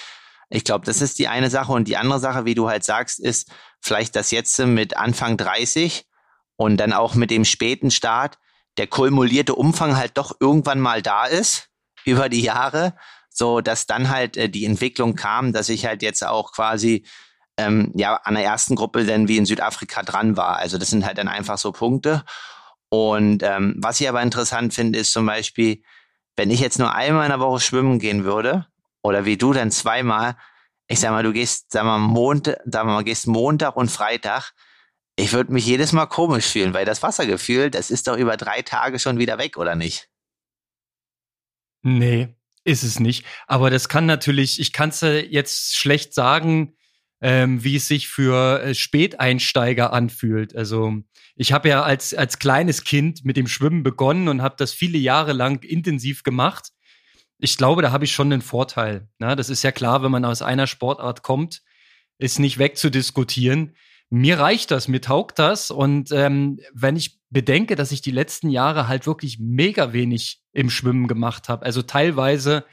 Ich 0.50 0.64
glaube, 0.64 0.86
das 0.86 1.02
ist 1.02 1.20
die 1.20 1.28
eine 1.28 1.50
Sache. 1.50 1.74
Und 1.74 1.90
die 1.90 1.98
andere 1.98 2.20
Sache, 2.20 2.46
wie 2.46 2.56
du 2.56 2.70
halt 2.70 2.86
sagst, 2.86 3.20
ist 3.20 3.52
vielleicht 3.82 4.16
das 4.16 4.32
jetzt 4.32 4.58
mit 4.60 4.96
Anfang 4.96 5.36
30 5.36 6.06
und 6.56 6.78
dann 6.78 6.94
auch 6.94 7.16
mit 7.16 7.32
dem 7.32 7.46
späten 7.46 7.92
Start 7.92 8.38
der 8.78 8.88
kumulierte 8.88 9.56
Umfang 9.56 9.96
halt 9.96 10.18
doch 10.18 10.36
irgendwann 10.40 10.80
mal 10.80 11.02
da 11.02 11.26
ist 11.26 11.70
über 12.06 12.30
die 12.30 12.42
Jahre, 12.42 12.96
so 13.30 13.62
dass 13.62 13.86
dann 13.86 14.10
halt 14.10 14.38
äh, 14.38 14.50
die 14.50 14.66
Entwicklung 14.66 15.16
kam, 15.16 15.54
dass 15.54 15.70
ich 15.70 15.86
halt 15.86 16.02
jetzt 16.02 16.26
auch 16.26 16.52
quasi 16.52 17.06
ähm, 17.58 17.92
ja 17.96 18.16
an 18.16 18.36
der 18.36 18.44
ersten 18.44 18.76
Gruppe 18.76 19.06
dann 19.06 19.28
wie 19.28 19.38
in 19.38 19.46
Südafrika 19.46 20.04
dran 20.04 20.38
war. 20.38 20.58
Also 20.58 20.78
das 20.78 20.90
sind 20.90 21.06
halt 21.06 21.18
dann 21.18 21.28
einfach 21.28 21.58
so 21.58 21.72
Punkte. 21.72 22.24
Und 22.90 23.42
ähm, 23.44 23.76
was 23.78 24.00
ich 24.00 24.10
aber 24.10 24.22
interessant 24.22 24.74
finde, 24.74 25.00
ist 25.00 25.14
zum 25.14 25.26
Beispiel, 25.26 25.82
wenn 26.36 26.52
ich 26.52 26.60
jetzt 26.60 26.80
nur 26.80 26.94
einmal 26.94 27.26
in 27.26 27.32
der 27.32 27.40
Woche 27.40 27.60
schwimmen 27.60 28.00
gehen 28.00 28.24
würde 28.24 28.68
oder 29.02 29.26
wie 29.26 29.38
du 29.38 29.54
dann 29.54 29.72
zweimal, 29.72 30.36
ich 30.88 31.00
sag 31.00 31.12
mal, 31.12 31.24
du 31.24 31.34
gehst, 31.34 31.72
sag 31.72 31.86
mal, 31.86 31.98
Montag, 31.98 32.58
sag 32.66 32.86
mal, 32.86 33.04
gehst 33.04 33.28
Montag 33.28 33.76
und 33.76 33.90
Freitag, 33.90 34.52
ich 35.16 35.34
würde 35.34 35.54
mich 35.54 35.66
jedes 35.66 35.92
Mal 35.92 36.08
komisch 36.08 36.46
fühlen, 36.46 36.74
weil 36.74 36.86
das 36.86 37.04
Wassergefühl, 37.04 37.70
das 37.70 37.92
ist 37.92 38.08
doch 38.08 38.18
über 38.18 38.38
drei 38.38 38.62
Tage 38.62 39.00
schon 39.00 39.20
wieder 39.20 39.38
weg, 39.38 39.58
oder 39.58 39.76
nicht? 39.76 40.10
Nee, 41.84 42.36
ist 42.64 42.84
es 42.84 43.00
nicht. 43.00 43.26
Aber 43.46 43.70
das 43.70 43.90
kann 43.90 44.06
natürlich, 44.06 44.60
ich 44.60 44.74
kann 44.74 44.90
es 44.90 45.02
jetzt 45.02 45.76
schlecht 45.76 46.14
sagen, 46.14 46.76
ähm, 47.22 47.64
wie 47.64 47.76
es 47.76 47.88
sich 47.88 48.08
für 48.08 48.62
äh, 48.62 48.76
Späteinsteiger 48.76 49.94
anfühlt. 49.94 50.56
Also 50.56 50.96
ich 51.36 51.54
habe 51.54 51.70
ja 51.70 51.84
als, 51.84 52.14
als 52.14 52.40
kleines 52.40 52.84
Kind 52.84 53.24
mit 53.24 53.38
dem 53.38 53.48
Schwimmen 53.48 53.84
begonnen 53.84 54.28
und 54.28 54.42
habe 54.42 54.56
das 54.58 54.74
viele 54.74 54.98
Jahre 54.98 55.34
lang 55.34 55.64
intensiv 55.64 56.24
gemacht. 56.24 56.70
Ich 57.40 57.58
glaube, 57.58 57.82
da 57.82 57.92
habe 57.92 58.06
ich 58.06 58.12
schon 58.14 58.32
einen 58.32 58.42
Vorteil. 58.42 59.08
Ne? 59.20 59.36
das 59.36 59.50
ist 59.50 59.64
ja 59.64 59.72
klar, 59.72 60.04
wenn 60.04 60.12
man 60.12 60.26
aus 60.26 60.42
einer 60.42 60.68
Sportart 60.68 61.24
kommt, 61.24 61.62
ist 62.18 62.40
nicht 62.40 62.58
wegzudiskutieren 62.58 63.76
mir 64.14 64.38
reicht 64.38 64.70
das, 64.70 64.88
mir 64.88 65.02
taugt 65.02 65.40
das. 65.40 65.72
Und 65.72 66.12
ähm, 66.12 66.60
wenn 66.72 66.96
ich 66.96 67.20
bedenke, 67.32 67.76
dass 67.76 67.92
ich 67.92 68.04
die 68.04 68.12
letzten 68.12 68.52
Jahre 68.52 68.88
halt 68.88 69.08
wirklich 69.08 69.40
mega 69.40 69.92
wenig 69.92 70.44
im 70.52 70.70
Schwimmen 70.70 71.08
gemacht 71.08 71.50
habe, 71.50 71.66
also 71.66 71.82
teilweise 71.82 72.64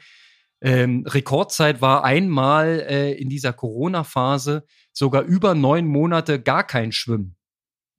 ähm, 0.61 1.03
Rekordzeit 1.07 1.81
war 1.81 2.03
einmal 2.03 2.85
äh, 2.87 3.13
in 3.13 3.27
dieser 3.27 3.53
Corona-Phase 3.53 4.67
sogar 4.93 5.23
über 5.23 5.55
neun 5.55 5.87
Monate 5.87 6.39
gar 6.39 6.63
kein 6.63 6.91
Schwimmen. 6.91 7.35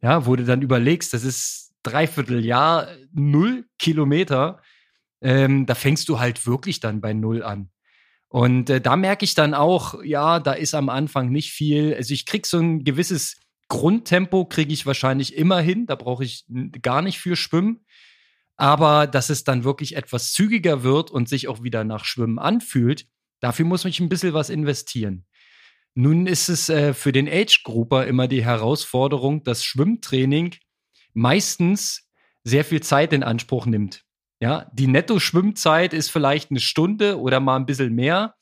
Ja, 0.01 0.25
wo 0.25 0.37
du 0.37 0.45
dann 0.45 0.63
überlegst, 0.63 1.13
das 1.13 1.25
ist 1.25 1.75
dreiviertel 1.83 2.45
Jahr, 2.45 2.87
null 3.13 3.67
Kilometer. 3.77 4.63
Ähm, 5.21 5.67
da 5.67 5.75
fängst 5.75 6.09
du 6.09 6.21
halt 6.21 6.47
wirklich 6.47 6.79
dann 6.79 7.01
bei 7.01 7.13
null 7.13 7.43
an. 7.43 7.72
Und 8.33 8.71
äh, 8.71 8.81
da 8.81 8.97
merke 8.97 9.27
ich 9.27 9.35
dann 9.35 9.53
auch, 9.53 10.03
ja, 10.03 10.41
da 10.41 10.55
ist 10.55 10.73
am 10.73 10.89
Anfang 10.89 11.29
nicht 11.29 11.53
viel. 11.53 11.95
Also 11.95 12.15
ich 12.15 12.25
krieg 12.25 12.47
so 12.47 12.59
ein 12.59 12.83
gewisses 12.83 13.37
Grundtempo 13.69 14.47
kriege 14.47 14.73
ich 14.73 14.87
wahrscheinlich 14.87 15.37
immer 15.37 15.61
hin. 15.61 15.85
Da 15.85 15.97
brauche 15.97 16.25
ich 16.25 16.47
gar 16.81 17.03
nicht 17.03 17.19
für 17.19 17.37
Schwimmen. 17.37 17.85
Aber 18.57 19.07
dass 19.07 19.29
es 19.29 19.45
dann 19.45 19.65
wirklich 19.65 19.97
etwas 19.97 20.33
zügiger 20.33 20.83
wird 20.83 21.11
und 21.11 21.29
sich 21.29 21.47
auch 21.47 21.63
wieder 21.63 21.85
nach 21.85 22.07
Schwimmen 22.07 22.39
anfühlt, 22.39 23.07
dafür 23.41 23.67
muss 23.67 23.85
ich 23.85 24.01
ein 24.01 24.09
bisschen 24.09 24.33
was 24.33 24.49
investieren. 24.49 25.27
Nun 25.93 26.27
ist 26.27 26.49
es 26.49 26.71
äh, 26.71 26.95
für 26.95 27.13
den 27.13 27.29
Age-Grouper 27.29 28.07
immer 28.07 28.29
die 28.29 28.43
Herausforderung, 28.43 29.45
dass 29.45 29.63
Schwimmtraining 29.63 30.55
meistens 31.13 32.09
sehr 32.45 32.65
viel 32.65 32.83
Zeit 32.83 33.13
in 33.13 33.25
Anspruch 33.25 33.67
nimmt. 33.67 34.07
Ja, 34.43 34.67
die 34.73 34.89
Netto-Schwimmzeit 34.89 35.95
ist 35.95 36.11
vielleicht 36.11 36.51
eine 36.51 36.59
Stunde 36.59 37.21
oder 37.21 37.39
mal 37.39 37.55
ein 37.55 37.65
bisschen 37.65 37.95
mehr, 37.95 38.35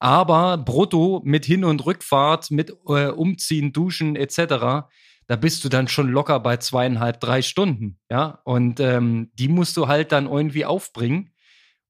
aber 0.00 0.58
brutto 0.58 1.22
mit 1.24 1.46
Hin- 1.46 1.64
und 1.64 1.86
Rückfahrt, 1.86 2.50
mit 2.50 2.70
äh, 2.88 3.10
Umziehen, 3.10 3.72
Duschen 3.72 4.16
etc., 4.16 4.88
da 5.28 5.36
bist 5.36 5.64
du 5.64 5.68
dann 5.68 5.86
schon 5.86 6.08
locker 6.08 6.40
bei 6.40 6.56
zweieinhalb, 6.56 7.20
drei 7.20 7.42
Stunden. 7.42 8.00
Ja, 8.10 8.40
und 8.44 8.80
ähm, 8.80 9.30
die 9.34 9.46
musst 9.46 9.76
du 9.76 9.86
halt 9.86 10.10
dann 10.10 10.26
irgendwie 10.26 10.64
aufbringen. 10.64 11.30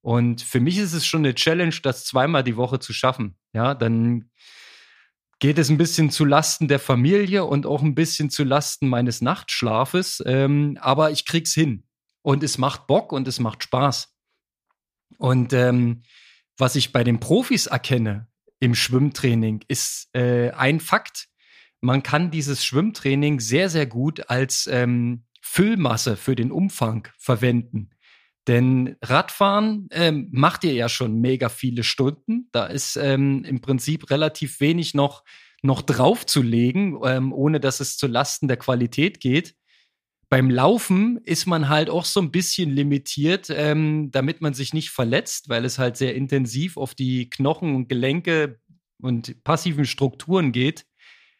Und 0.01 0.43
für 0.43 0.59
mich 0.59 0.77
ist 0.77 0.93
es 0.93 1.07
schon 1.07 1.21
eine 1.21 1.33
Challenge, 1.33 1.75
das 1.81 2.05
zweimal 2.05 2.43
die 2.43 2.57
Woche 2.57 2.77
zu 2.77 2.93
schaffen. 2.93 3.37
Ja, 3.53 3.73
dann 3.73 4.29
geht 5.39 5.57
es 5.57 5.69
ein 5.69 5.77
bisschen 5.79 6.11
zu 6.11 6.25
Lasten 6.25 6.67
der 6.67 6.79
Familie 6.79 7.45
und 7.45 7.65
auch 7.65 7.81
ein 7.81 7.95
bisschen 7.95 8.29
zu 8.29 8.43
Lasten 8.43 8.87
meines 8.87 9.21
Nachtschlafes. 9.21 10.21
Ähm, 10.27 10.77
aber 10.79 11.09
ich 11.09 11.25
krieg's 11.25 11.55
hin 11.55 11.86
und 12.27 12.43
es 12.43 12.57
macht 12.57 12.87
Bock 12.87 13.13
und 13.13 13.25
es 13.25 13.39
macht 13.39 13.63
Spaß. 13.63 14.13
Und 15.17 15.53
ähm, 15.53 16.03
was 16.57 16.75
ich 16.75 16.91
bei 16.91 17.05
den 17.05 17.21
Profis 17.21 17.67
erkenne 17.67 18.27
im 18.59 18.75
Schwimmtraining, 18.75 19.63
ist 19.69 20.09
äh, 20.11 20.51
ein 20.51 20.81
Fakt. 20.81 21.29
Man 21.79 22.03
kann 22.03 22.29
dieses 22.29 22.65
Schwimmtraining 22.65 23.39
sehr, 23.39 23.69
sehr 23.69 23.85
gut 23.85 24.29
als 24.29 24.67
ähm, 24.67 25.23
Füllmasse 25.39 26.17
für 26.17 26.35
den 26.35 26.51
Umfang 26.51 27.07
verwenden. 27.17 27.91
Denn 28.45 28.97
Radfahren 29.01 29.87
ähm, 29.91 30.27
macht 30.33 30.65
ihr 30.65 30.73
ja 30.73 30.89
schon 30.89 31.21
mega 31.21 31.47
viele 31.47 31.85
Stunden. 31.85 32.49
Da 32.51 32.65
ist 32.65 32.97
ähm, 32.97 33.45
im 33.45 33.61
Prinzip 33.61 34.09
relativ 34.09 34.59
wenig 34.59 34.93
noch, 34.93 35.23
noch 35.61 35.81
draufzulegen, 35.81 36.99
ähm, 37.05 37.31
ohne 37.31 37.61
dass 37.61 37.79
es 37.79 37.95
zu 37.95 38.05
Lasten 38.05 38.49
der 38.49 38.57
Qualität 38.57 39.21
geht. 39.21 39.55
Beim 40.29 40.49
Laufen 40.49 41.17
ist 41.23 41.45
man 41.45 41.69
halt 41.69 41.89
auch 41.89 42.03
so 42.03 42.19
ein 42.19 42.31
bisschen 42.31 42.69
limitiert, 42.71 43.49
ähm, 43.49 44.11
damit 44.11 44.41
man 44.41 44.53
sich 44.53 44.73
nicht 44.73 44.89
verletzt, 44.89 45.47
weil 45.47 45.63
es 45.63 45.79
halt 45.79 45.95
sehr 45.95 46.15
intensiv 46.15 46.75
auf 46.75 46.95
die 46.95 47.29
Knochen 47.29 47.75
und 47.75 47.87
Gelenke 47.87 48.59
und 49.01 49.41
passiven 49.45 49.85
Strukturen 49.85 50.51
geht. 50.51 50.85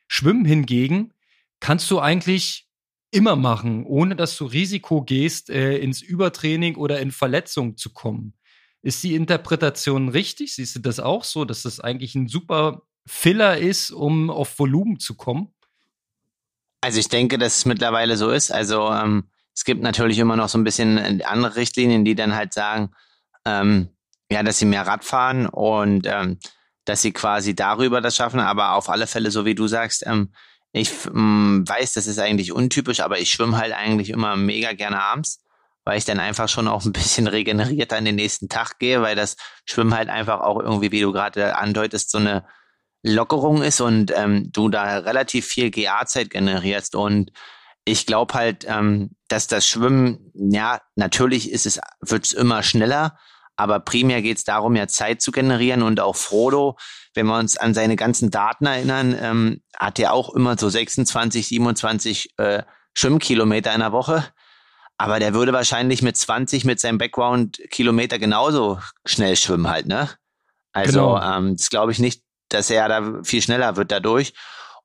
Schwimmen 0.08 0.46
hingegen 0.46 1.14
kannst 1.60 1.92
du 1.92 2.00
eigentlich 2.00 2.68
immer 3.12 3.36
machen, 3.36 3.86
ohne 3.86 4.16
dass 4.16 4.38
du 4.38 4.46
Risiko 4.46 5.02
gehst, 5.02 5.50
äh, 5.50 5.78
ins 5.78 6.02
Übertraining 6.02 6.76
oder 6.76 7.02
in 7.02 7.12
Verletzung 7.12 7.76
zu 7.76 7.94
kommen. 7.94 8.34
Ist 8.84 9.04
die 9.04 9.16
Interpretation 9.16 10.10
richtig? 10.10 10.56
Siehst 10.56 10.76
du 10.76 10.80
das 10.80 11.00
auch 11.00 11.24
so, 11.24 11.44
dass 11.46 11.64
das 11.64 11.80
eigentlich 11.80 12.16
ein 12.16 12.28
super 12.28 12.84
Filler 13.06 13.58
ist, 13.58 13.92
um 13.92 14.30
auf 14.30 14.60
Volumen 14.60 15.00
zu 15.00 15.16
kommen? 15.16 15.54
Also 16.82 17.00
ich 17.00 17.10
denke, 17.10 17.38
dass 17.38 17.58
es 17.58 17.66
mittlerweile 17.66 18.18
so 18.18 18.30
ist. 18.30 18.52
Also 18.52 18.92
ähm, 18.92 19.30
es 19.54 19.64
gibt 19.66 19.82
natürlich 19.82 20.20
immer 20.20 20.36
noch 20.36 20.50
so 20.50 20.58
ein 20.58 20.64
bisschen 20.64 20.98
äh, 20.98 21.24
andere 21.24 21.56
Richtlinien, 21.56 22.06
die 22.06 22.16
dann 22.16 22.36
halt 22.36 22.54
sagen, 22.54 22.92
ähm, 23.46 23.90
ja, 24.30 24.44
dass 24.44 24.60
sie 24.60 24.66
mehr 24.66 24.86
Rad 24.86 25.04
fahren 25.04 25.48
und 25.48 26.06
ähm, 26.06 26.40
dass 26.86 27.02
sie 27.02 27.12
quasi 27.12 27.56
darüber 27.56 28.02
das 28.02 28.16
schaffen. 28.16 28.40
Aber 28.40 28.74
auf 28.74 28.90
alle 28.90 29.08
Fälle, 29.08 29.32
so 29.32 29.46
wie 29.46 29.56
du 29.56 29.68
sagst, 29.68 30.06
ähm, 30.06 30.32
ich 30.72 30.92
ähm, 31.08 31.64
weiß, 31.68 31.94
das 31.94 32.08
ist 32.08 32.20
eigentlich 32.20 32.52
untypisch, 32.52 33.00
aber 33.00 33.20
ich 33.20 33.32
schwimme 33.32 33.58
halt 33.58 33.74
eigentlich 33.74 34.10
immer 34.10 34.36
mega 34.36 34.74
gerne 34.74 35.02
abends, 35.02 35.44
weil 35.86 35.98
ich 35.98 36.06
dann 36.06 36.20
einfach 36.20 36.50
schon 36.50 36.68
auch 36.68 36.86
ein 36.86 36.94
bisschen 36.94 37.28
regeneriert 37.28 37.94
an 37.94 38.06
den 38.06 38.16
nächsten 38.16 38.50
Tag 38.50 38.80
gehe, 38.80 39.02
weil 39.02 39.16
das 39.16 39.38
Schwimmen 39.66 39.96
halt 39.96 40.10
einfach 40.10 40.42
auch 40.42 40.60
irgendwie, 40.60 40.92
wie 40.92 41.02
du 41.02 41.12
gerade 41.12 41.56
andeutest, 41.58 42.12
so 42.12 42.20
eine 42.20 42.46
Lockerung 43.08 43.62
ist 43.62 43.82
und 43.82 44.12
ähm, 44.16 44.52
du 44.52 44.70
da 44.70 45.00
relativ 45.00 45.46
viel 45.46 45.72
GA-Zeit 45.72 46.30
generierst. 46.30 46.96
Und 46.96 47.32
ich 47.86 48.06
glaube 48.06 48.34
halt, 48.34 48.66
ähm, 48.68 49.12
dass 49.28 49.48
das 49.48 49.68
Schwimmen, 49.68 50.32
ja, 50.34 50.82
natürlich 50.96 51.52
ist 51.52 51.66
es, 51.66 51.80
wird 52.02 52.26
es 52.26 52.34
immer 52.34 52.64
schneller, 52.64 53.18
aber 53.56 53.80
primär 53.80 54.22
geht 54.22 54.38
es 54.38 54.44
darum, 54.44 54.76
ja 54.76 54.88
Zeit 54.88 55.22
zu 55.22 55.32
generieren 55.32 55.82
und 55.82 56.00
auch 56.00 56.16
Frodo, 56.16 56.78
wenn 57.16 57.26
wir 57.26 57.38
uns 57.38 57.58
an 57.58 57.74
seine 57.74 57.96
ganzen 57.96 58.30
Daten 58.30 58.68
erinnern, 58.68 59.18
ähm, 59.20 59.62
hat 59.76 59.98
er 60.00 60.14
auch 60.14 60.34
immer 60.34 60.58
so 60.58 60.70
26, 60.70 61.48
27 61.48 62.30
äh, 62.38 62.64
Schwimmkilometer 62.94 63.74
in 63.74 63.80
der 63.80 63.92
Woche. 63.92 64.24
Aber 64.98 65.20
der 65.20 65.34
würde 65.34 65.54
wahrscheinlich 65.54 66.02
mit 66.02 66.18
20 66.18 66.66
mit 66.66 66.80
seinem 66.80 66.98
Background 66.98 67.60
Kilometer 67.70 68.20
genauso 68.20 68.80
schnell 69.06 69.36
schwimmen 69.36 69.70
halt, 69.70 69.88
ne? 69.88 70.10
Also 70.74 71.16
genau. 71.16 71.22
ähm, 71.22 71.56
das 71.56 71.70
glaube 71.70 71.92
ich 71.92 72.00
nicht, 72.00 72.24
dass 72.50 72.70
er 72.70 72.88
da 72.88 73.24
viel 73.24 73.42
schneller 73.42 73.76
wird 73.76 73.92
dadurch. 73.92 74.34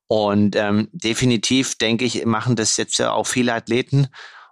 Und 0.07 0.55
ähm, 0.55 0.89
definitiv, 0.91 1.75
denke 1.75 2.05
ich, 2.05 2.25
machen 2.25 2.55
das 2.55 2.77
jetzt 2.77 2.97
ja 2.97 3.11
auch 3.11 3.25
viele 3.25 3.53
Athleten, 3.53 4.07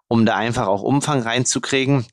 um 0.08 0.26
da 0.26 0.36
einfach 0.36 0.68
auch 0.68 0.82
Umfang 0.82 1.22
reinzukriegen. 1.22 2.06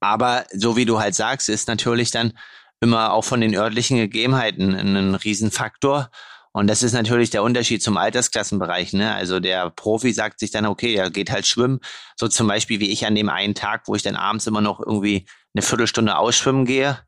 Aber 0.00 0.46
so 0.52 0.76
wie 0.76 0.84
du 0.84 1.00
halt 1.00 1.14
sagst, 1.14 1.48
ist 1.48 1.68
natürlich 1.68 2.10
dann 2.10 2.32
immer 2.80 3.12
auch 3.12 3.24
von 3.24 3.40
den 3.40 3.54
örtlichen 3.54 3.96
Gegebenheiten 3.96 4.74
ein 4.74 5.14
Riesenfaktor. 5.14 6.10
Und 6.52 6.66
das 6.66 6.82
ist 6.82 6.92
natürlich 6.92 7.30
der 7.30 7.42
Unterschied 7.42 7.82
zum 7.82 7.96
Altersklassenbereich. 7.96 8.92
Ne? 8.92 9.14
Also 9.14 9.40
der 9.40 9.70
Profi 9.70 10.12
sagt 10.12 10.40
sich 10.40 10.50
dann, 10.50 10.66
okay, 10.66 10.94
er 10.94 11.10
geht 11.10 11.30
halt 11.30 11.46
schwimmen. 11.46 11.80
So 12.16 12.28
zum 12.28 12.48
Beispiel 12.48 12.80
wie 12.80 12.90
ich 12.90 13.06
an 13.06 13.14
dem 13.14 13.28
einen 13.28 13.54
Tag, 13.54 13.82
wo 13.86 13.94
ich 13.94 14.02
dann 14.02 14.16
abends 14.16 14.46
immer 14.46 14.60
noch 14.60 14.80
irgendwie 14.80 15.26
eine 15.54 15.62
Viertelstunde 15.62 16.16
ausschwimmen 16.16 16.64
gehe, 16.64 16.98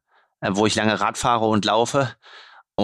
äh, 0.41 0.51
wo 0.53 0.67
ich 0.67 0.75
lange 0.75 1.01
Rad 1.01 1.19
fahre 1.19 1.47
und 1.47 1.65
laufe. 1.65 2.15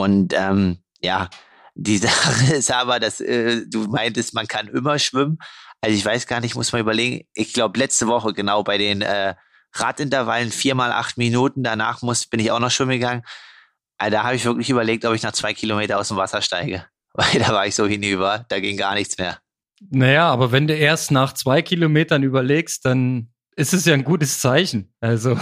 Und 0.03 0.35
ähm, 0.35 0.79
ja, 1.01 1.29
die 1.75 1.99
Sache 1.99 2.55
ist 2.55 2.71
aber, 2.71 3.01
dass 3.01 3.21
äh, 3.21 3.63
du 3.67 3.85
meintest, 3.85 4.35
man 4.35 4.47
kann 4.47 4.69
immer 4.69 4.99
schwimmen. 4.99 5.39
Also 5.81 5.97
ich 5.97 6.05
weiß 6.05 6.27
gar 6.27 6.41
nicht, 6.41 6.55
muss 6.55 6.73
mal 6.73 6.81
überlegen. 6.81 7.27
Ich 7.35 7.53
glaube, 7.53 7.79
letzte 7.79 8.07
Woche 8.07 8.33
genau 8.33 8.63
bei 8.63 8.79
den 8.79 9.03
äh, 9.03 9.35
Radintervallen 9.73 10.51
viermal 10.51 10.93
acht 10.93 11.19
Minuten. 11.19 11.63
Danach 11.63 12.03
muss, 12.03 12.27
bin 12.27 12.41
ich 12.41 12.51
auch 12.51 12.61
noch 12.61 12.71
schwimmen 12.71 12.93
gegangen. 12.93 13.23
Also 13.99 14.13
da 14.13 14.25
habe 14.25 14.37
ich 14.37 14.45
wirklich 14.45 14.71
überlegt, 14.71 15.05
ob 15.05 15.15
ich 15.15 15.23
nach 15.23 15.33
zwei 15.33 15.55
Kilometer 15.55 15.99
aus 15.99 16.09
dem 16.09 16.17
Wasser 16.17 16.43
steige. 16.43 16.87
Weil 17.15 17.41
da 17.41 17.49
war 17.49 17.67
ich 17.67 17.75
so 17.75 17.87
hinüber, 17.87 18.45
da 18.49 18.61
ging 18.61 18.77
gar 18.77 18.95
nichts 18.95 19.17
mehr. 19.17 19.39
Naja, 19.91 20.29
aber 20.29 20.53
wenn 20.53 20.67
du 20.67 20.75
erst 20.75 21.11
nach 21.11 21.33
zwei 21.33 21.63
Kilometern 21.63 22.23
überlegst, 22.23 22.85
dann 22.85 23.31
ist 23.57 23.73
es 23.73 23.87
ja 23.87 23.95
ein 23.95 24.05
gutes 24.05 24.41
Zeichen. 24.41 24.93
Also 25.01 25.39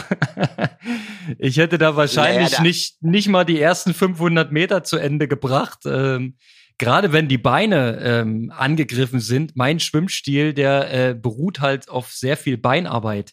ich 1.39 1.57
hätte 1.57 1.79
da 1.79 1.97
wahrscheinlich 1.97 2.51
naja, 2.51 2.57
da 2.59 2.63
nicht, 2.63 3.03
nicht 3.03 3.29
mal 3.29 3.45
die 3.45 3.61
ersten 3.61 3.95
500 3.95 4.53
Meter 4.53 4.85
zu 4.85 4.97
Ende 4.97 5.29
gebracht. 5.29 5.81
Ähm, 5.87 6.37
Gerade 6.79 7.13
wenn 7.13 7.29
die 7.29 7.39
Beine 7.39 8.01
ähm, 8.03 8.53
angegriffen 8.55 9.21
sind, 9.21 9.55
mein 9.55 9.79
Schwimmstil, 9.79 10.55
der 10.55 10.93
äh, 10.93 11.15
beruht 11.15 11.61
halt 11.61 11.89
auf 11.89 12.11
sehr 12.11 12.37
viel 12.37 12.59
Beinarbeit. 12.59 13.33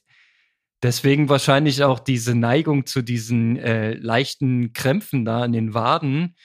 Deswegen 0.84 1.30
wahrscheinlich 1.30 1.84
auch 1.84 2.00
diese 2.00 2.36
Neigung 2.36 2.86
zu 2.86 3.02
diesen 3.02 3.58
äh, 3.58 3.94
leichten 3.94 4.74
Krämpfen 4.74 5.26
da 5.26 5.46
in 5.46 5.54
den 5.54 5.74
Waden. 5.74 6.36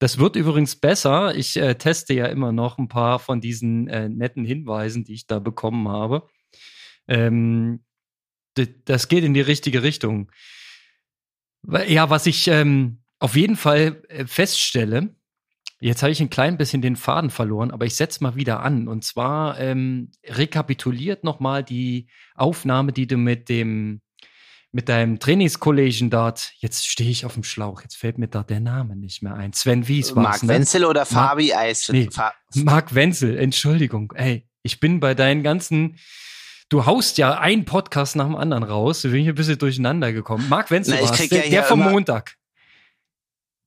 Das 0.00 0.18
wird 0.18 0.34
übrigens 0.34 0.76
besser. 0.76 1.34
Ich 1.36 1.56
äh, 1.56 1.74
teste 1.74 2.14
ja 2.14 2.26
immer 2.26 2.52
noch 2.52 2.78
ein 2.78 2.88
paar 2.88 3.18
von 3.18 3.40
diesen 3.40 3.86
äh, 3.88 4.08
netten 4.08 4.44
Hinweisen, 4.44 5.04
die 5.04 5.14
ich 5.14 5.26
da 5.26 5.38
bekommen 5.38 5.88
habe. 5.88 6.26
Ähm, 7.06 7.84
das 8.84 9.08
geht 9.08 9.24
in 9.24 9.34
die 9.34 9.40
richtige 9.40 9.82
Richtung. 9.82 10.30
Ja, 11.86 12.10
was 12.10 12.26
ich 12.26 12.48
ähm, 12.48 13.02
auf 13.18 13.36
jeden 13.36 13.56
Fall 13.56 14.02
äh, 14.08 14.26
feststelle, 14.26 15.14
Jetzt 15.82 16.02
habe 16.02 16.12
ich 16.12 16.20
ein 16.20 16.28
klein 16.28 16.58
bisschen 16.58 16.82
den 16.82 16.94
Faden 16.94 17.30
verloren, 17.30 17.70
aber 17.70 17.86
ich 17.86 17.94
setze 17.96 18.22
mal 18.22 18.36
wieder 18.36 18.60
an. 18.60 18.86
Und 18.86 19.02
zwar 19.02 19.58
ähm, 19.58 20.10
rekapituliert 20.26 21.24
nochmal 21.24 21.64
die 21.64 22.08
Aufnahme, 22.34 22.92
die 22.92 23.06
du 23.06 23.16
mit 23.16 23.48
dem 23.48 24.02
mit 24.72 24.88
deinem 24.88 25.18
Trainingskollegen 25.18 26.10
dort, 26.10 26.52
jetzt 26.58 26.86
stehe 26.86 27.10
ich 27.10 27.24
auf 27.24 27.34
dem 27.34 27.42
Schlauch, 27.42 27.82
jetzt 27.82 27.96
fällt 27.96 28.18
mir 28.18 28.28
da 28.28 28.44
der 28.44 28.60
Name 28.60 28.94
nicht 28.94 29.20
mehr 29.20 29.34
ein. 29.34 29.52
Sven 29.52 29.88
Wies 29.88 30.14
war 30.14 30.22
Marc 30.22 30.44
ne? 30.44 30.48
Wenzel 30.48 30.84
oder 30.84 31.06
Fabi 31.06 31.52
Eis? 31.52 31.88
Nee, 31.88 32.08
Fa 32.08 32.32
Marc 32.54 32.94
Wenzel, 32.94 33.36
Entschuldigung. 33.36 34.12
Ey, 34.14 34.48
ich 34.62 34.78
bin 34.78 35.00
bei 35.00 35.14
deinen 35.14 35.42
ganzen, 35.42 35.96
du 36.70 36.86
haust 36.86 37.18
ja 37.18 37.38
einen 37.38 37.66
Podcast 37.66 38.16
nach 38.16 38.24
dem 38.24 38.36
anderen 38.36 38.62
raus, 38.62 39.02
da 39.02 39.10
bin 39.10 39.22
ich 39.22 39.28
ein 39.28 39.34
bisschen 39.34 39.58
durcheinander 39.58 40.12
gekommen. 40.12 40.48
Marc 40.48 40.70
Wenzel 40.70 41.00
war 41.02 41.14
der, 41.14 41.44
ja 41.44 41.50
der 41.50 41.64
vom 41.64 41.80
Montag. 41.80 42.36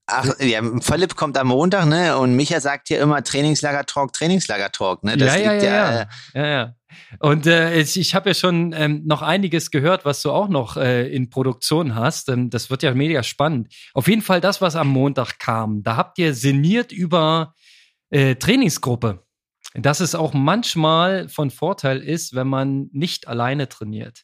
Ach, 0.05 0.37
ja, 0.39 0.61
Philipp 0.81 1.15
kommt 1.15 1.37
am 1.37 1.47
Montag, 1.47 1.85
ne? 1.85 2.17
Und 2.17 2.35
Micha 2.35 2.59
sagt 2.59 2.89
hier 2.89 2.99
immer 2.99 3.23
Trainingslager-Talk, 3.23 4.11
Trainingslager-Talk, 4.11 5.03
ne? 5.03 5.15
Das 5.15 5.35
ja, 5.35 5.41
ja, 5.41 5.53
ja, 5.53 5.63
ja, 5.63 6.01
äh, 6.01 6.05
ja, 6.33 6.47
ja. 6.47 6.75
Und 7.19 7.47
äh, 7.47 7.79
ich, 7.79 7.97
ich 7.97 8.13
habe 8.13 8.29
ja 8.29 8.33
schon 8.33 8.73
ähm, 8.77 9.03
noch 9.05 9.21
einiges 9.21 9.71
gehört, 9.71 10.03
was 10.03 10.21
du 10.21 10.31
auch 10.31 10.49
noch 10.49 10.75
äh, 10.75 11.07
in 11.07 11.29
Produktion 11.29 11.95
hast. 11.95 12.27
Ähm, 12.27 12.49
das 12.49 12.69
wird 12.69 12.83
ja 12.83 12.93
mega 12.93 13.23
spannend. 13.23 13.73
Auf 13.93 14.07
jeden 14.07 14.21
Fall 14.21 14.41
das, 14.41 14.61
was 14.61 14.75
am 14.75 14.89
Montag 14.89 15.39
kam. 15.39 15.83
Da 15.83 15.95
habt 15.95 16.19
ihr 16.19 16.33
sinniert 16.33 16.91
über 16.91 17.55
äh, 18.09 18.35
Trainingsgruppe. 18.35 19.22
Dass 19.75 19.99
es 19.99 20.15
auch 20.15 20.33
manchmal 20.33 21.29
von 21.29 21.49
Vorteil 21.49 21.99
ist, 21.99 22.35
wenn 22.35 22.47
man 22.47 22.89
nicht 22.91 23.27
alleine 23.27 23.69
trainiert. 23.69 24.23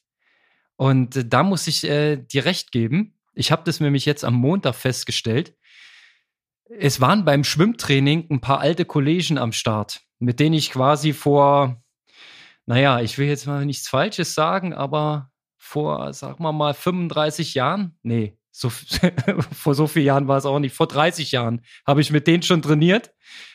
Und 0.75 1.15
äh, 1.15 1.25
da 1.25 1.43
muss 1.43 1.67
ich 1.67 1.83
äh, 1.83 2.17
dir 2.17 2.45
recht 2.45 2.71
geben. 2.71 3.17
Ich 3.33 3.51
habe 3.51 3.63
das 3.65 3.79
nämlich 3.79 4.05
jetzt 4.05 4.23
am 4.23 4.35
Montag 4.35 4.75
festgestellt 4.75 5.53
es 6.69 7.01
waren 7.01 7.25
beim 7.25 7.43
Schwimmtraining 7.43 8.27
ein 8.29 8.41
paar 8.41 8.59
alte 8.59 8.85
Kollegen 8.85 9.37
am 9.37 9.51
Start, 9.51 10.01
mit 10.19 10.39
denen 10.39 10.53
ich 10.53 10.71
quasi 10.71 11.13
vor, 11.13 11.83
naja, 12.65 13.01
ich 13.01 13.17
will 13.17 13.27
jetzt 13.27 13.47
mal 13.47 13.65
nichts 13.65 13.87
Falsches 13.87 14.35
sagen, 14.35 14.73
aber 14.73 15.31
vor, 15.57 16.13
sagen 16.13 16.43
wir 16.43 16.53
mal, 16.53 16.73
35 16.73 17.55
Jahren, 17.55 17.97
nee, 18.03 18.37
so, 18.51 18.69
vor 19.51 19.73
so 19.73 19.87
vielen 19.87 20.05
Jahren 20.05 20.27
war 20.27 20.37
es 20.37 20.45
auch 20.45 20.59
nicht, 20.59 20.75
vor 20.75 20.87
30 20.87 21.31
Jahren 21.31 21.61
habe 21.85 22.01
ich 22.01 22.11
mit 22.11 22.27
denen 22.27 22.43
schon 22.43 22.61
trainiert. 22.61 23.13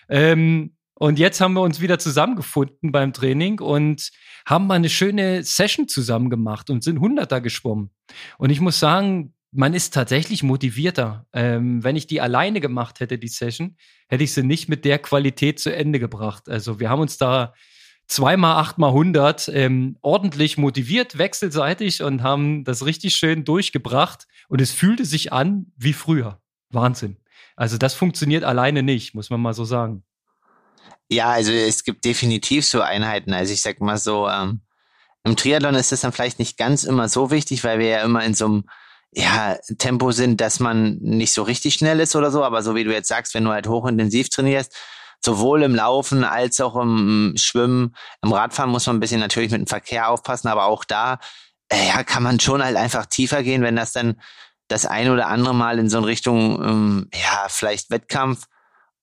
Ähm, 0.09 0.77
und 0.95 1.19
jetzt 1.19 1.41
haben 1.41 1.55
wir 1.55 1.63
uns 1.63 1.81
wieder 1.81 1.99
zusammengefunden 1.99 2.93
beim 2.93 3.13
Training 3.13 3.61
und 3.61 4.11
haben 4.47 4.67
mal 4.67 4.75
eine 4.75 4.89
schöne 4.89 5.43
Session 5.43 5.89
zusammen 5.89 6.31
gemacht 6.31 6.71
und 6.71 6.85
sind 6.85 7.01
Hunderter 7.01 7.41
geschwommen. 7.41 7.91
Und 8.39 8.51
ich 8.51 8.61
muss 8.61 8.79
sagen, 8.79 9.35
man 9.51 9.75
ist 9.75 9.95
tatsächlich 9.95 10.43
motivierter. 10.43 11.27
Ähm, 11.33 11.83
wenn 11.83 11.97
ich 11.97 12.07
die 12.07 12.21
alleine 12.21 12.61
gemacht 12.61 13.01
hätte, 13.01 13.19
die 13.19 13.29
Session, 13.29 13.77
hätte 14.09 14.25
ich 14.25 14.33
sie 14.33 14.43
nicht 14.43 14.69
mit 14.69 14.85
der 14.85 14.99
Qualität 14.99 15.59
zu 15.59 15.75
Ende 15.75 15.99
gebracht. 15.99 16.49
Also 16.49 16.81
wir 16.81 16.91
haben 16.91 17.01
uns 17.01 17.19
da 17.19 17.55
zweimal 18.07 18.57
achtmal 18.57 18.93
hundert 18.93 19.49
ähm, 19.49 19.97
ordentlich 20.03 20.59
motiviert, 20.59 21.19
wechselseitig 21.19 22.03
und 22.03 22.23
haben 22.23 22.65
das 22.65 22.85
richtig 22.85 23.17
schön 23.17 23.45
durchgebracht. 23.45 24.27
Und 24.49 24.61
es 24.61 24.73
fühlte 24.73 25.05
sich 25.05 25.33
an 25.33 25.73
wie 25.77 25.93
früher. 25.93 26.41
Wahnsinn. 26.71 27.17
Also 27.57 27.79
das 27.79 27.95
funktioniert 27.95 28.45
alleine 28.45 28.83
nicht, 28.83 29.15
muss 29.15 29.31
man 29.31 29.41
mal 29.41 29.55
so 29.55 29.65
sagen. 29.65 30.05
Ja, 31.09 31.31
also 31.31 31.53
es 31.53 31.85
gibt 31.85 32.05
definitiv 32.05 32.67
so 32.67 32.81
Einheiten. 32.81 33.33
Also 33.33 33.53
ich 33.53 33.63
sag 33.63 33.81
mal 33.81 33.99
so, 33.99 34.29
ähm, 34.29 34.63
im 35.25 35.37
Triathlon 35.37 35.75
ist 35.75 35.93
das 35.93 36.03
dann 36.03 36.13
vielleicht 36.13 36.39
nicht 36.39 36.57
ganz 36.57 36.85
immer 36.85 37.09
so 37.09 37.31
wichtig, 37.31 37.65
weil 37.65 37.79
wir 37.79 37.89
ja 37.89 38.03
immer 38.03 38.25
in 38.25 38.35
so 38.35 38.47
einem 38.47 38.65
ja, 39.13 39.57
Tempo 39.79 40.11
sind, 40.11 40.41
dass 40.41 40.61
man 40.61 40.97
nicht 40.99 41.33
so 41.33 41.43
richtig 41.45 41.75
schnell 41.75 42.01
ist 42.01 42.17
oder 42.17 42.31
so, 42.31 42.43
aber 42.43 42.63
so 42.63 42.75
wie 42.75 42.85
du 42.85 42.93
jetzt 42.93 43.09
sagst, 43.09 43.35
wenn 43.35 43.45
du 43.45 43.51
halt 43.51 43.69
hochintensiv 43.69 44.29
trainierst, 44.29 44.75
sowohl 45.25 45.63
im 45.63 45.75
Laufen 45.75 46.25
als 46.25 46.61
auch 46.61 46.77
im 46.77 47.35
Schwimmen, 47.37 47.95
im 48.23 48.33
Radfahren 48.33 48.71
muss 48.71 48.87
man 48.87 48.97
ein 48.97 49.01
bisschen 49.01 49.21
natürlich 49.21 49.53
mit 49.53 49.61
dem 49.61 49.67
Verkehr 49.67 50.11
aufpassen, 50.11 50.49
aber 50.49 50.65
auch 50.65 50.85
da 50.85 51.19
äh, 51.69 51.87
ja, 51.89 52.03
kann 52.03 52.23
man 52.23 52.41
schon 52.41 52.63
halt 52.63 52.77
einfach 52.77 53.07
tiefer 53.07 53.43
gehen, 53.43 53.63
wenn 53.63 53.77
das 53.77 53.93
dann 53.93 54.21
das 54.69 54.85
ein 54.85 55.11
oder 55.11 55.29
andere 55.29 55.55
Mal 55.55 55.79
in 55.79 55.89
so 55.89 55.99
eine 55.99 56.07
Richtung, 56.07 56.63
ähm, 56.63 57.11
ja, 57.15 57.47
vielleicht 57.49 57.91
Wettkampf 57.91 58.47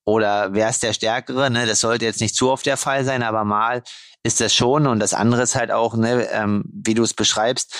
oder 0.05 0.53
wer 0.53 0.69
ist 0.69 0.83
der 0.83 0.93
Stärkere, 0.93 1.49
ne? 1.49 1.65
Das 1.65 1.81
sollte 1.81 2.05
jetzt 2.05 2.21
nicht 2.21 2.35
zu 2.35 2.49
oft 2.49 2.65
der 2.65 2.77
Fall 2.77 3.05
sein, 3.05 3.23
aber 3.23 3.43
mal 3.43 3.83
ist 4.23 4.41
das 4.41 4.53
schon. 4.53 4.87
Und 4.87 4.99
das 4.99 5.13
andere 5.13 5.43
ist 5.43 5.55
halt 5.55 5.71
auch, 5.71 5.95
ne, 5.95 6.27
ähm, 6.31 6.63
wie 6.71 6.93
du 6.93 7.03
es 7.03 7.13
beschreibst, 7.13 7.75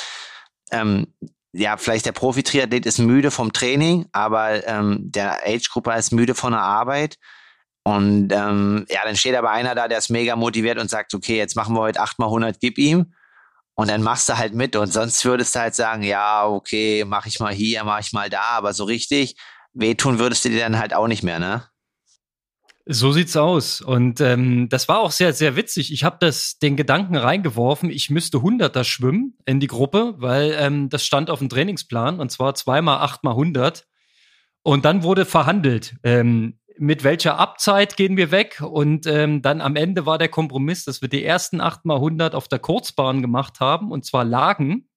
ähm, 0.72 1.13
ja, 1.54 1.78
vielleicht 1.78 2.06
der 2.06 2.13
Profi-Triathlet 2.13 2.86
ist 2.86 3.00
müde 3.00 3.30
vom 3.30 3.51
Training, 3.51 4.08
aber 4.13 4.66
ähm, 4.68 5.00
der 5.12 5.46
Age-Grupper 5.46 5.98
ist 5.98 6.12
müde 6.12 6.34
von 6.34 6.54
der 6.54 6.62
Arbeit. 6.62 7.18
Und 7.84 8.32
ähm, 8.32 8.86
ja, 8.90 9.01
dann 9.04 9.16
steht 9.16 9.36
aber 9.36 9.51
einer 9.51 9.75
da, 9.75 9.88
der 9.88 9.98
ist 9.98 10.10
mega 10.10 10.36
motiviert 10.36 10.78
und 10.78 10.90
sagt, 10.90 11.13
okay, 11.13 11.38
jetzt 11.38 11.56
machen 11.56 11.75
wir 11.75 11.82
heute 11.82 12.00
8 12.00 12.20
mal 12.20 12.28
100, 12.28 12.60
gib 12.60 12.78
ihm. 12.78 13.13
Und 13.75 13.90
dann 13.90 14.04
machst 14.04 14.30
du 14.30 14.38
halt 14.38 14.54
mit. 14.54 14.75
Und 14.75 14.94
sonst 14.94 15.25
würdest 15.25 15.56
du 15.56 15.60
halt 15.60 15.75
sagen, 15.75 16.04
ja, 16.04 16.46
okay, 16.46 17.04
mach 17.06 17.25
ich 17.25 17.40
mal 17.40 17.54
hier, 17.54 17.84
mach 17.84 18.00
ich 18.00 18.13
mal 18.13 18.30
da. 18.30 18.44
Aber 18.44 18.74
so 18.74 18.84
richtig 18.84 19.36
wehtun 19.74 20.20
würdest 20.20 20.46
du 20.46 20.50
dir 20.50 20.60
dann 20.60 20.80
halt 20.80 20.94
auch 20.94 21.08
nicht 21.08 21.24
mehr, 21.24 21.40
ne? 21.40 21.71
So 22.85 23.11
sieht's 23.11 23.38
aus. 23.38 23.81
Und 23.81 24.21
ähm, 24.21 24.67
das 24.69 24.88
war 24.88 25.00
auch 25.01 25.11
sehr, 25.11 25.33
sehr 25.33 25.55
witzig. 25.55 25.93
Ich 25.93 26.03
habe 26.03 26.17
das 26.19 26.57
den 26.57 26.75
Gedanken 26.75 27.15
reingeworfen, 27.15 27.89
ich 27.89 28.09
müsste 28.09 28.41
Hunderter 28.41 28.83
schwimmen 28.83 29.38
in 29.45 29.59
die 29.59 29.67
Gruppe, 29.67 30.15
weil 30.17 30.55
ähm, 30.57 30.89
das 30.89 31.05
stand 31.05 31.29
auf 31.29 31.39
dem 31.39 31.50
Trainingsplan 31.50 32.19
und 32.19 32.31
zwar 32.31 32.55
zweimal 32.55 32.97
achtmal 33.00 33.35
hundert. 33.35 33.88
Und 34.63 34.85
dann 34.85 35.03
wurde 35.03 35.25
verhandelt, 35.25 35.95
ähm, 36.03 36.59
mit 36.77 37.03
welcher 37.03 37.38
Abzeit 37.38 37.97
gehen 37.97 38.17
wir 38.17 38.31
weg. 38.31 38.61
Und 38.61 39.05
ähm, 39.05 39.41
dann 39.41 39.61
am 39.61 39.75
Ende 39.75 40.05
war 40.05 40.17
der 40.17 40.29
Kompromiss, 40.29 40.85
dass 40.85 41.01
wir 41.01 41.09
die 41.09 41.23
ersten 41.23 41.61
achtmal 41.61 42.00
hundert 42.00 42.33
auf 42.33 42.47
der 42.47 42.59
Kurzbahn 42.59 43.21
gemacht 43.21 43.59
haben 43.59 43.91
und 43.91 44.05
zwar 44.05 44.23
Lagen 44.23 44.88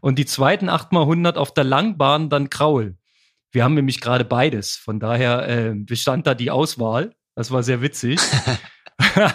und 0.00 0.18
die 0.18 0.26
zweiten 0.26 0.68
achtmal 0.68 1.06
hundert 1.06 1.38
auf 1.38 1.52
der 1.52 1.64
Langbahn 1.64 2.28
dann 2.30 2.50
Kraul. 2.50 2.97
Wir 3.50 3.64
haben 3.64 3.74
nämlich 3.74 4.00
gerade 4.00 4.24
beides. 4.24 4.76
Von 4.76 5.00
daher 5.00 5.48
äh, 5.48 5.74
bestand 5.74 6.26
da 6.26 6.34
die 6.34 6.50
Auswahl. 6.50 7.14
Das 7.34 7.50
war 7.50 7.62
sehr 7.62 7.80
witzig. 7.80 8.20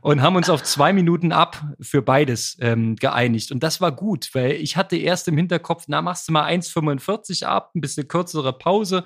und 0.00 0.22
haben 0.22 0.36
uns 0.36 0.50
auf 0.50 0.62
zwei 0.62 0.92
Minuten 0.92 1.32
ab 1.32 1.62
für 1.80 2.02
beides 2.02 2.56
ähm, 2.60 2.96
geeinigt. 2.96 3.52
Und 3.52 3.62
das 3.62 3.80
war 3.80 3.92
gut, 3.92 4.30
weil 4.32 4.52
ich 4.52 4.76
hatte 4.76 4.96
erst 4.96 5.28
im 5.28 5.36
Hinterkopf, 5.36 5.84
na, 5.88 6.02
machst 6.02 6.28
du 6.28 6.32
mal 6.32 6.50
1,45 6.50 7.44
ab, 7.44 7.72
ein 7.74 7.80
bisschen 7.80 8.08
kürzere 8.08 8.52
Pause. 8.56 9.04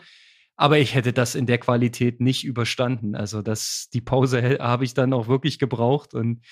Aber 0.56 0.78
ich 0.78 0.94
hätte 0.94 1.12
das 1.12 1.34
in 1.34 1.46
der 1.46 1.58
Qualität 1.58 2.20
nicht 2.20 2.44
überstanden. 2.44 3.14
Also 3.14 3.42
das, 3.42 3.88
die 3.92 4.00
Pause 4.00 4.58
habe 4.60 4.84
ich 4.84 4.92
dann 4.92 5.12
auch 5.12 5.28
wirklich 5.28 5.58
gebraucht. 5.58 6.14
Und 6.14 6.44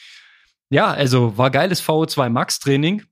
ja, 0.70 0.86
also 0.86 1.36
war 1.36 1.50
geiles 1.50 1.82
VO2 1.82 2.28
Max 2.28 2.60
Training. 2.60 3.02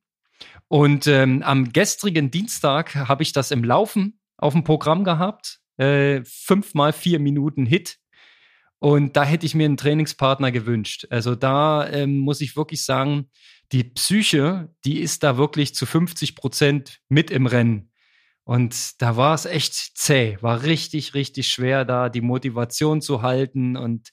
Und 0.74 1.06
ähm, 1.06 1.44
am 1.44 1.72
gestrigen 1.72 2.32
Dienstag 2.32 2.96
habe 2.96 3.22
ich 3.22 3.32
das 3.32 3.52
im 3.52 3.62
Laufen 3.62 4.18
auf 4.36 4.54
dem 4.54 4.64
Programm 4.64 5.04
gehabt. 5.04 5.60
Äh, 5.76 6.22
fünf 6.24 6.74
mal 6.74 6.92
vier 6.92 7.20
Minuten 7.20 7.64
Hit. 7.64 7.98
Und 8.80 9.16
da 9.16 9.22
hätte 9.22 9.46
ich 9.46 9.54
mir 9.54 9.66
einen 9.66 9.76
Trainingspartner 9.76 10.50
gewünscht. 10.50 11.06
Also 11.10 11.36
da 11.36 11.88
ähm, 11.88 12.18
muss 12.18 12.40
ich 12.40 12.56
wirklich 12.56 12.84
sagen, 12.84 13.30
die 13.70 13.84
Psyche, 13.84 14.74
die 14.84 14.98
ist 14.98 15.22
da 15.22 15.36
wirklich 15.36 15.76
zu 15.76 15.86
50 15.86 16.34
Prozent 16.34 16.98
mit 17.08 17.30
im 17.30 17.46
Rennen. 17.46 17.92
Und 18.42 19.00
da 19.00 19.16
war 19.16 19.36
es 19.36 19.46
echt 19.46 19.74
zäh, 19.74 20.38
war 20.40 20.64
richtig, 20.64 21.14
richtig 21.14 21.52
schwer, 21.52 21.84
da 21.84 22.08
die 22.08 22.20
Motivation 22.20 23.00
zu 23.00 23.22
halten 23.22 23.76
und 23.76 24.10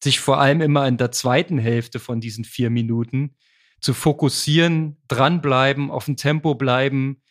sich 0.00 0.20
vor 0.20 0.38
allem 0.38 0.60
immer 0.60 0.86
in 0.86 0.96
der 0.96 1.10
zweiten 1.10 1.58
Hälfte 1.58 1.98
von 1.98 2.20
diesen 2.20 2.44
vier 2.44 2.70
Minuten 2.70 3.34
zu 3.80 3.94
fokussieren, 3.94 4.96
dranbleiben, 5.08 5.90
auf 5.90 6.06
dem 6.06 6.16
Tempo 6.16 6.54
bleiben. 6.54 7.22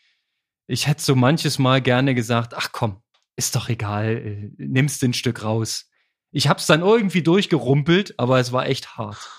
Ich 0.68 0.88
hätte 0.88 1.02
so 1.02 1.16
manches 1.16 1.60
Mal 1.60 1.82
gerne 1.82 2.16
gesagt, 2.16 2.54
ach 2.56 2.70
komm, 2.72 3.02
ist 3.36 3.56
doch 3.56 3.70
egal, 3.70 4.18
äh, 4.18 4.52
nimmst 4.58 5.04
ein 5.04 5.14
Stück 5.14 5.44
raus. 5.44 5.90
Ich 6.32 6.48
hab's 6.48 6.68
dann 6.68 6.82
irgendwie 6.82 7.22
durchgerumpelt, 7.22 8.16
aber 8.18 8.40
es 8.40 8.52
war 8.52 8.68
echt 8.68 8.98
hart. 8.98 9.30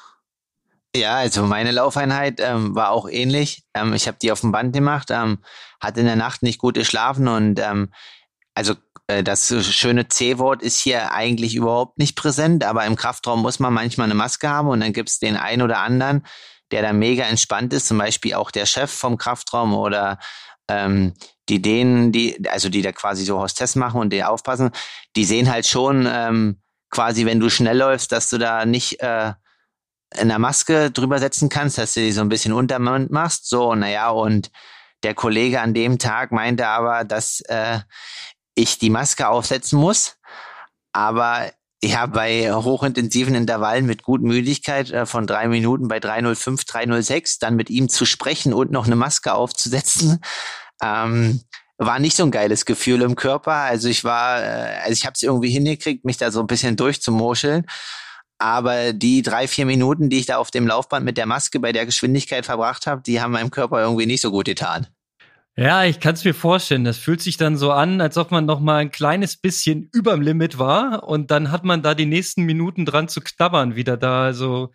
Ja, 0.96 1.16
also 1.16 1.42
meine 1.46 1.70
Laufeinheit 1.70 2.40
ähm, 2.40 2.74
war 2.74 2.90
auch 2.90 3.08
ähnlich. 3.08 3.64
Ähm, 3.74 3.92
ich 3.92 4.08
habe 4.08 4.18
die 4.20 4.32
auf 4.32 4.40
dem 4.40 4.52
Band 4.52 4.72
gemacht, 4.72 5.08
ähm, 5.10 5.38
hatte 5.80 6.00
in 6.00 6.06
der 6.06 6.16
Nacht 6.16 6.42
nicht 6.42 6.58
gut 6.58 6.74
geschlafen 6.74 7.28
und 7.28 7.60
ähm, 7.60 7.92
also 8.54 8.74
äh, 9.06 9.22
das 9.22 9.54
schöne 9.74 10.08
C-Wort 10.08 10.62
ist 10.62 10.80
hier 10.80 11.12
eigentlich 11.12 11.54
überhaupt 11.54 11.98
nicht 11.98 12.16
präsent, 12.16 12.64
aber 12.64 12.86
im 12.86 12.96
Kraftraum 12.96 13.42
muss 13.42 13.58
man 13.58 13.74
manchmal 13.74 14.06
eine 14.06 14.14
Maske 14.14 14.48
haben 14.48 14.68
und 14.68 14.80
dann 14.80 14.92
gibt's 14.92 15.18
den 15.18 15.36
einen 15.36 15.62
oder 15.62 15.78
anderen, 15.78 16.24
der 16.70 16.82
da 16.82 16.92
mega 16.92 17.24
entspannt 17.24 17.72
ist, 17.72 17.88
zum 17.88 17.98
Beispiel 17.98 18.34
auch 18.34 18.50
der 18.50 18.66
Chef 18.66 18.90
vom 18.90 19.18
Kraftraum 19.18 19.74
oder 19.74 20.18
ähm, 20.68 21.14
die 21.48 21.62
denen, 21.62 22.12
die, 22.12 22.48
also 22.48 22.68
die 22.68 22.82
da 22.82 22.92
quasi 22.92 23.24
so 23.24 23.40
Hostess 23.40 23.74
machen 23.74 24.00
und 24.00 24.12
die 24.12 24.22
aufpassen, 24.22 24.70
die 25.16 25.24
sehen 25.24 25.50
halt 25.50 25.66
schon 25.66 26.06
ähm, 26.10 26.60
quasi, 26.90 27.26
wenn 27.26 27.40
du 27.40 27.48
schnell 27.48 27.78
läufst, 27.78 28.12
dass 28.12 28.30
du 28.30 28.38
da 28.38 28.66
nicht 28.66 29.00
äh, 29.00 29.32
in 30.16 30.28
der 30.28 30.38
Maske 30.38 30.90
drüber 30.90 31.18
setzen 31.18 31.48
kannst, 31.48 31.78
dass 31.78 31.94
du 31.94 32.00
die 32.00 32.12
so 32.12 32.20
ein 32.20 32.28
bisschen 32.28 32.52
unter 32.52 32.78
machst. 32.78 33.48
So, 33.48 33.74
naja, 33.74 34.10
und 34.10 34.50
der 35.02 35.14
Kollege 35.14 35.60
an 35.60 35.74
dem 35.74 35.98
Tag 35.98 36.32
meinte 36.32 36.66
aber, 36.66 37.04
dass 37.04 37.40
äh, 37.42 37.80
ich 38.54 38.78
die 38.78 38.90
Maske 38.90 39.28
aufsetzen 39.28 39.78
muss. 39.78 40.16
Aber 40.92 41.50
ja, 41.82 42.06
bei 42.06 42.52
hochintensiven 42.52 43.34
Intervallen 43.34 43.86
mit 43.86 44.02
gut 44.02 44.22
Müdigkeit 44.22 44.90
äh, 44.90 45.06
von 45.06 45.26
drei 45.26 45.48
Minuten 45.48 45.88
bei 45.88 46.00
305, 46.00 46.64
306, 46.64 47.38
dann 47.38 47.54
mit 47.54 47.70
ihm 47.70 47.88
zu 47.88 48.04
sprechen 48.04 48.52
und 48.52 48.72
noch 48.72 48.86
eine 48.86 48.96
Maske 48.96 49.32
aufzusetzen, 49.32 50.20
ähm, 50.82 51.40
war 51.76 52.00
nicht 52.00 52.16
so 52.16 52.24
ein 52.24 52.32
geiles 52.32 52.64
Gefühl 52.64 53.02
im 53.02 53.14
Körper. 53.14 53.52
Also 53.52 53.88
ich 53.88 54.02
war, 54.02 54.42
äh, 54.42 54.78
also 54.82 54.92
ich 54.92 55.06
habe 55.06 55.14
es 55.14 55.22
irgendwie 55.22 55.50
hingekriegt, 55.50 56.04
mich 56.04 56.16
da 56.16 56.32
so 56.32 56.40
ein 56.40 56.48
bisschen 56.48 56.76
durchzumoscheln. 56.76 57.64
Aber 58.38 58.92
die 58.92 59.22
drei, 59.22 59.48
vier 59.48 59.66
Minuten, 59.66 60.10
die 60.10 60.18
ich 60.18 60.26
da 60.26 60.38
auf 60.38 60.50
dem 60.50 60.66
Laufband 60.66 61.04
mit 61.04 61.16
der 61.16 61.26
Maske 61.26 61.58
bei 61.60 61.72
der 61.72 61.86
Geschwindigkeit 61.86 62.46
verbracht 62.46 62.86
habe, 62.86 63.02
die 63.02 63.20
haben 63.20 63.32
meinem 63.32 63.50
Körper 63.50 63.80
irgendwie 63.80 64.06
nicht 64.06 64.20
so 64.20 64.30
gut 64.30 64.46
getan. 64.46 64.86
Ja, 65.58 65.84
ich 65.84 65.98
kann 65.98 66.14
es 66.14 66.24
mir 66.24 66.34
vorstellen. 66.34 66.84
Das 66.84 66.98
fühlt 66.98 67.20
sich 67.20 67.36
dann 67.36 67.56
so 67.56 67.72
an, 67.72 68.00
als 68.00 68.16
ob 68.16 68.30
man 68.30 68.46
noch 68.46 68.60
mal 68.60 68.76
ein 68.76 68.92
kleines 68.92 69.36
bisschen 69.36 69.88
überm 69.92 70.20
Limit 70.20 70.60
war 70.60 71.02
und 71.02 71.32
dann 71.32 71.50
hat 71.50 71.64
man 71.64 71.82
da 71.82 71.96
die 71.96 72.06
nächsten 72.06 72.44
Minuten 72.44 72.86
dran 72.86 73.08
zu 73.08 73.20
knabbern, 73.20 73.74
wieder 73.74 73.96
da 73.96 74.32
so 74.32 74.70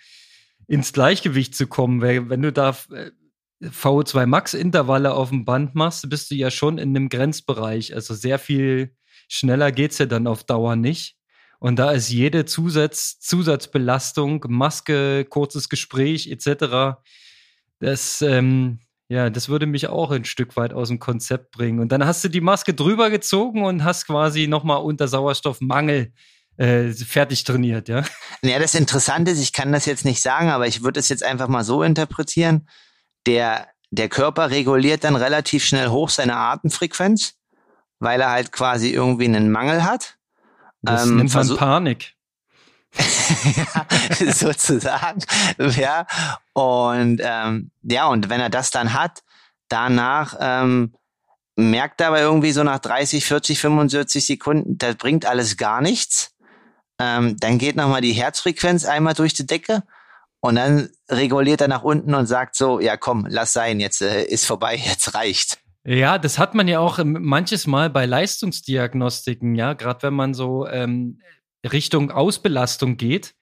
ins 0.67 0.91
Gleichgewicht 0.91 1.55
zu 1.55 1.67
kommen. 1.67 2.01
Wenn 2.01 2.41
du 2.41 2.51
da 2.51 2.75
äh, 2.91 3.11
VO2 3.61 4.25
Max 4.25 4.53
Intervalle 4.53 5.13
auf 5.13 5.29
dem 5.29 5.45
Band 5.45 5.73
machst, 5.73 6.09
bist 6.09 6.31
du 6.31 6.35
ja 6.35 6.51
schon 6.51 6.77
in 6.77 6.89
einem 6.89 7.07
Grenzbereich. 7.07 7.95
Also 7.95 8.13
sehr 8.13 8.37
viel 8.37 8.93
schneller 9.29 9.71
geht's 9.71 9.99
ja 9.99 10.05
dann 10.05 10.27
auf 10.27 10.43
Dauer 10.43 10.75
nicht. 10.75 11.15
Und 11.59 11.79
da 11.79 11.91
ist 11.91 12.09
jede 12.09 12.43
Zusatz, 12.43 13.21
Zusatzbelastung, 13.21 14.43
Maske, 14.49 15.23
kurzes 15.23 15.69
Gespräch 15.69 16.27
etc. 16.27 16.99
Das 17.79 18.21
ähm, 18.21 18.79
ja, 19.09 19.29
das 19.29 19.49
würde 19.49 19.65
mich 19.65 19.87
auch 19.87 20.11
ein 20.11 20.25
Stück 20.25 20.55
weit 20.55 20.73
aus 20.73 20.87
dem 20.87 20.99
Konzept 20.99 21.51
bringen. 21.51 21.79
Und 21.79 21.91
dann 21.91 22.05
hast 22.05 22.23
du 22.23 22.29
die 22.29 22.41
Maske 22.41 22.73
drüber 22.73 23.09
gezogen 23.09 23.63
und 23.65 23.83
hast 23.83 24.07
quasi 24.07 24.47
nochmal 24.47 24.81
unter 24.81 25.07
Sauerstoffmangel 25.07 26.13
äh, 26.57 26.91
fertig 26.91 27.43
trainiert, 27.43 27.89
ja? 27.89 28.03
Ja, 28.43 28.59
das 28.59 28.75
Interessante 28.75 29.31
ist, 29.31 29.41
ich 29.41 29.53
kann 29.53 29.71
das 29.71 29.85
jetzt 29.85 30.05
nicht 30.05 30.21
sagen, 30.21 30.49
aber 30.49 30.67
ich 30.67 30.83
würde 30.83 30.99
es 30.99 31.09
jetzt 31.09 31.23
einfach 31.23 31.47
mal 31.47 31.63
so 31.63 31.83
interpretieren. 31.83 32.67
Der, 33.25 33.67
der 33.91 34.09
Körper 34.09 34.49
reguliert 34.51 35.03
dann 35.03 35.15
relativ 35.15 35.63
schnell 35.63 35.87
hoch 35.89 36.09
seine 36.09 36.35
Atemfrequenz, 36.35 37.35
weil 37.99 38.21
er 38.21 38.31
halt 38.31 38.51
quasi 38.51 38.89
irgendwie 38.89 39.25
einen 39.25 39.51
Mangel 39.51 39.83
hat. 39.83 40.17
Das 40.81 41.05
ähm, 41.05 41.17
nennt 41.17 41.33
man 41.33 41.55
Panik. 41.55 42.13
ja, 44.19 44.31
sozusagen. 44.31 45.19
Ja. 45.77 46.05
Und 46.53 47.21
ähm, 47.23 47.71
ja, 47.83 48.07
und 48.07 48.29
wenn 48.29 48.39
er 48.39 48.49
das 48.49 48.71
dann 48.71 48.93
hat, 48.93 49.23
danach 49.69 50.35
ähm, 50.39 50.93
merkt 51.55 52.01
er 52.01 52.07
aber 52.07 52.21
irgendwie 52.21 52.51
so 52.51 52.63
nach 52.63 52.79
30, 52.79 53.25
40, 53.25 53.59
45 53.59 54.25
Sekunden, 54.25 54.77
das 54.77 54.95
bringt 54.95 55.25
alles 55.25 55.57
gar 55.57 55.81
nichts. 55.81 56.31
ähm, 56.99 57.37
dann 57.39 57.57
geht 57.57 57.75
nochmal 57.75 58.01
die 58.01 58.13
Herzfrequenz 58.13 58.85
einmal 58.85 59.13
durch 59.13 59.33
die 59.33 59.47
Decke 59.47 59.83
und 60.39 60.55
dann 60.55 60.89
reguliert 61.09 61.61
er 61.61 61.67
nach 61.67 61.83
unten 61.83 62.13
und 62.13 62.27
sagt 62.27 62.55
so, 62.55 62.79
ja 62.79 62.97
komm, 62.97 63.25
lass 63.29 63.53
sein, 63.53 63.79
jetzt 63.79 64.01
äh, 64.01 64.23
ist 64.25 64.45
vorbei, 64.45 64.75
jetzt 64.83 65.15
reicht. 65.15 65.59
Ja, 65.85 66.17
das 66.17 66.39
hat 66.39 66.53
man 66.53 66.67
ja 66.67 66.79
auch 66.79 66.99
ähm, 66.99 67.17
manches 67.19 67.67
Mal 67.67 67.89
bei 67.89 68.05
Leistungsdiagnostiken, 68.05 69.55
ja, 69.55 69.73
gerade 69.73 70.03
wenn 70.03 70.13
man 70.13 70.33
so 70.33 70.67
ähm, 70.67 71.19
Richtung 71.65 72.11
Ausbelastung 72.11 72.97
geht, 72.97 73.35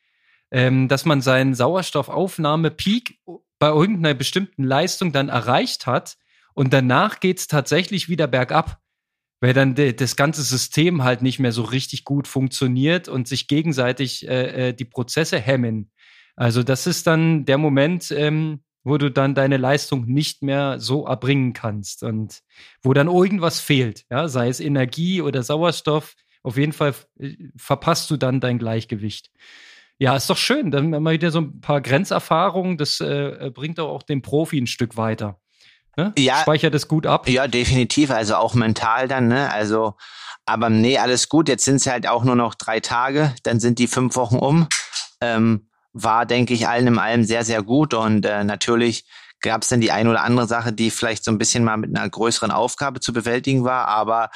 ähm, 0.52 0.88
dass 0.88 1.06
man 1.06 1.22
seinen 1.22 1.54
Sauerstoffaufnahmepeak 1.54 3.20
bei 3.60 3.68
irgendeiner 3.68 4.16
bestimmten 4.16 4.64
Leistung 4.64 5.12
dann 5.12 5.30
erreicht 5.30 5.86
hat 5.86 6.18
und 6.54 6.74
danach 6.74 7.20
geht's 7.20 7.48
tatsächlich 7.48 8.10
wieder 8.10 8.28
bergab, 8.28 8.80
weil 9.40 9.54
dann 9.54 9.76
das 9.76 10.16
ganze 10.16 10.44
System 10.44 11.04
halt 11.04 11.22
nicht 11.22 11.40
mehr 11.40 11.52
so 11.52 11.64
richtig 11.64 12.04
gut 12.04 12.28
funktioniert 12.28 13.08
und 13.08 13.28
sich 13.28 13.48
gegenseitig 13.48 14.28
äh, 14.28 14.70
äh, 14.70 14.74
die 14.74 14.86
Prozesse 14.86 15.40
hemmen. 15.40 15.92
Also 16.36 16.64
das 16.64 16.88
ist 16.88 17.08
dann 17.08 17.46
der 17.46 17.58
Moment, 17.58 18.12
ähm, 18.12 18.64
wo 18.84 18.98
du 18.98 19.12
dann 19.12 19.36
deine 19.36 19.58
Leistung 19.58 20.06
nicht 20.06 20.42
mehr 20.42 20.80
so 20.80 21.06
erbringen 21.06 21.54
kannst 21.54 22.04
und 22.04 22.42
wo 22.82 22.94
dann 22.94 23.08
irgendwas 23.08 23.60
fehlt, 23.60 24.06
ja, 24.10 24.28
sei 24.28 24.50
es 24.50 24.60
Energie 24.60 25.22
oder 25.22 25.44
Sauerstoff. 25.44 26.16
Auf 26.44 26.58
jeden 26.58 26.74
Fall 26.74 26.94
äh, 27.20 27.36
verpasst 27.56 28.10
du 28.12 28.18
dann 28.18 28.40
dein 28.40 28.60
Gleichgewicht. 28.60 29.32
Ja, 29.98 30.16
ist 30.16 30.30
doch 30.30 30.38
schön. 30.38 30.72
Dann 30.72 30.90
mal 30.90 31.14
wieder 31.14 31.30
so 31.30 31.42
ein 31.42 31.62
paar 31.62 31.82
Grenzerfahrungen. 31.82 32.78
Das 32.78 33.00
äh, 33.02 33.52
bringt 33.54 33.78
doch 33.78 33.90
auch 33.90 34.02
den 34.02 34.24
Profi 34.24 34.60
ein 34.60 34.68
Stück 34.68 34.98
weiter. 34.98 35.40
Ne? 35.96 36.14
Ja, 36.18 36.38
Speichert 36.38 36.74
es 36.74 36.88
gut 36.88 37.06
ab. 37.06 37.30
Ja, 37.30 37.48
definitiv. 37.48 38.10
Also 38.10 38.36
auch 38.36 38.56
mental 38.56 39.08
dann. 39.08 39.28
Ne? 39.28 39.52
Also, 39.52 39.96
aber 40.46 40.70
nee, 40.70 40.98
alles 40.98 41.30
gut. 41.30 41.48
Jetzt 41.50 41.66
sind 41.66 41.76
es 41.76 41.86
halt 41.86 42.08
auch 42.08 42.24
nur 42.24 42.36
noch 42.36 42.56
drei 42.56 42.80
Tage. 42.80 43.36
Dann 43.44 43.60
sind 43.60 43.78
die 43.78 43.88
fünf 43.88 44.16
Wochen 44.16 44.38
um. 44.38 44.68
Ähm, 45.22 45.68
war, 45.94 46.26
denke 46.26 46.54
ich, 46.54 46.68
allen 46.68 46.88
in 46.88 46.98
allem 46.98 47.24
sehr, 47.24 47.44
sehr 47.44 47.62
gut. 47.62 47.94
Und 47.94 48.26
äh, 48.26 48.44
natürlich 48.44 49.06
gab 49.42 49.64
es 49.64 49.70
dann 49.70 49.82
die 49.82 49.92
ein 49.92 50.08
oder 50.08 50.24
andere 50.24 50.48
Sache, 50.48 50.74
die 50.74 50.90
vielleicht 50.90 51.24
so 51.24 51.32
ein 51.32 51.38
bisschen 51.38 51.64
mal 51.64 51.78
mit 51.78 51.96
einer 51.96 52.10
größeren 52.10 52.52
Aufgabe 52.52 53.02
zu 53.02 53.14
bewältigen 53.14 53.64
war. 53.64 53.88
Aber 53.88 54.30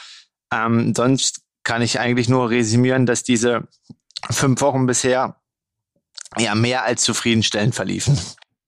ähm, 0.54 0.94
sonst 0.96 1.45
kann 1.66 1.82
ich 1.82 2.00
eigentlich 2.00 2.30
nur 2.30 2.50
resümieren, 2.50 3.06
dass 3.06 3.24
diese 3.24 3.68
fünf 4.30 4.62
Wochen 4.62 4.86
bisher 4.86 5.42
ja 6.38 6.56
mehr 6.56 6.86
als 6.86 7.04
zufriedenstellend 7.04 7.76
verliefen. 7.76 8.18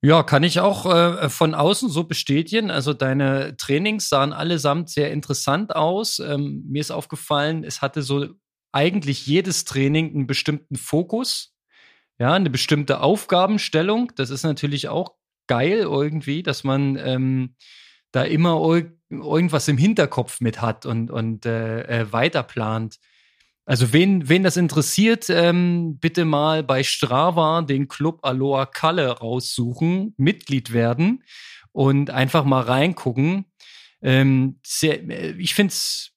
Ja, 0.02 0.24
kann 0.24 0.44
ich 0.44 0.60
auch 0.60 0.86
äh, 0.86 1.30
von 1.30 1.56
außen 1.56 1.90
so 1.90 2.04
bestätigen. 2.04 2.70
Also 2.70 2.94
deine 2.94 3.56
Trainings 3.58 4.10
sahen 4.10 4.34
allesamt 4.34 4.90
sehr 4.90 5.12
interessant 5.12 5.76
aus. 5.76 6.20
Ähm, 6.20 6.64
mir 6.68 6.82
ist 6.82 6.92
aufgefallen, 6.92 7.64
es 7.64 7.82
hatte 7.82 8.04
so 8.04 8.28
eigentlich 8.72 9.26
jedes 9.26 9.66
Training 9.66 10.14
einen 10.14 10.28
bestimmten 10.28 10.76
Fokus, 10.76 11.56
ja, 12.20 12.34
eine 12.34 12.50
bestimmte 12.50 13.02
Aufgabenstellung. 13.02 14.12
Das 14.16 14.30
ist 14.30 14.44
natürlich 14.44 14.88
auch 14.88 15.16
geil 15.48 15.80
irgendwie, 15.80 16.44
dass 16.44 16.64
man 16.64 16.96
ähm, 16.98 17.56
da 18.12 18.24
immer 18.24 18.62
irgendwas 19.10 19.67
im 19.67 19.78
Hinterkopf 19.78 20.41
mit 20.41 20.62
hat 20.62 20.86
und, 20.86 21.12
und 21.12 21.46
äh, 21.46 21.82
äh, 21.84 22.12
weiterplant. 22.12 23.00
Also 23.65 23.91
wen, 23.91 24.30
wen 24.30 24.43
das 24.43 24.58
interessiert, 24.58 25.30
ähm, 25.30 25.98
bitte 26.00 26.26
mal 26.26 26.63
bei 26.63 26.84
Strava 26.84 27.62
den 27.62 27.88
Club 27.88 28.20
Aloha 28.24 28.65
Kalle 28.65 29.10
raussuchen, 29.10 30.13
Mitglied 30.17 30.72
werden 30.72 31.24
und 31.74 32.10
einfach 32.10 32.46
mal 32.46 32.62
reingucken. 32.62 33.46
Ähm, 34.02 34.60
sehr, 34.65 35.04
äh, 35.10 35.32
ich 35.38 35.54
finde 35.54 35.74
es 35.74 36.15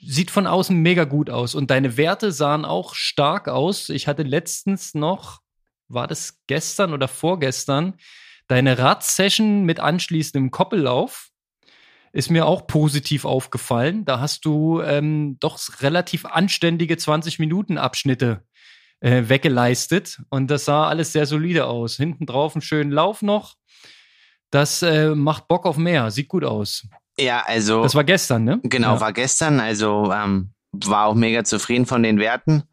sieht 0.00 0.30
von 0.30 0.46
außen 0.46 0.76
mega 0.76 1.04
gut 1.04 1.28
aus 1.28 1.54
und 1.54 1.70
deine 1.70 1.96
Werte 1.96 2.32
sahen 2.32 2.64
auch 2.64 2.94
stark 2.94 3.48
aus. 3.48 3.88
Ich 3.88 4.06
hatte 4.06 4.22
letztens 4.22 4.94
noch, 4.94 5.40
war 5.88 6.06
das 6.06 6.38
gestern 6.46 6.92
oder 6.92 7.08
vorgestern, 7.08 7.94
deine 8.46 8.78
Radsession 8.78 9.64
mit 9.64 9.80
anschließendem 9.80 10.50
Koppellauf 10.50 11.27
ist 12.18 12.32
mir 12.32 12.46
auch 12.46 12.66
positiv 12.66 13.24
aufgefallen. 13.24 14.04
Da 14.04 14.18
hast 14.18 14.44
du 14.44 14.82
ähm, 14.82 15.36
doch 15.38 15.60
relativ 15.78 16.24
anständige 16.24 16.96
20-Minuten-Abschnitte 16.96 18.42
äh, 18.98 19.28
weggeleistet 19.28 20.20
und 20.28 20.50
das 20.50 20.64
sah 20.64 20.88
alles 20.88 21.12
sehr 21.12 21.26
solide 21.26 21.66
aus. 21.66 21.94
Hinten 21.94 22.26
drauf 22.26 22.56
einen 22.56 22.62
schönen 22.62 22.90
Lauf 22.90 23.22
noch. 23.22 23.54
Das 24.50 24.82
äh, 24.82 25.14
macht 25.14 25.46
Bock 25.46 25.64
auf 25.64 25.76
mehr, 25.76 26.10
sieht 26.10 26.26
gut 26.26 26.42
aus. 26.42 26.88
Ja, 27.16 27.44
also. 27.46 27.84
Das 27.84 27.94
war 27.94 28.02
gestern, 28.02 28.42
ne? 28.42 28.58
Genau, 28.64 28.94
ja. 28.94 29.00
war 29.00 29.12
gestern. 29.12 29.60
Also 29.60 30.12
ähm, 30.12 30.50
war 30.72 31.06
auch 31.06 31.14
mega 31.14 31.44
zufrieden 31.44 31.86
von 31.86 32.02
den 32.02 32.18
Werten. 32.18 32.64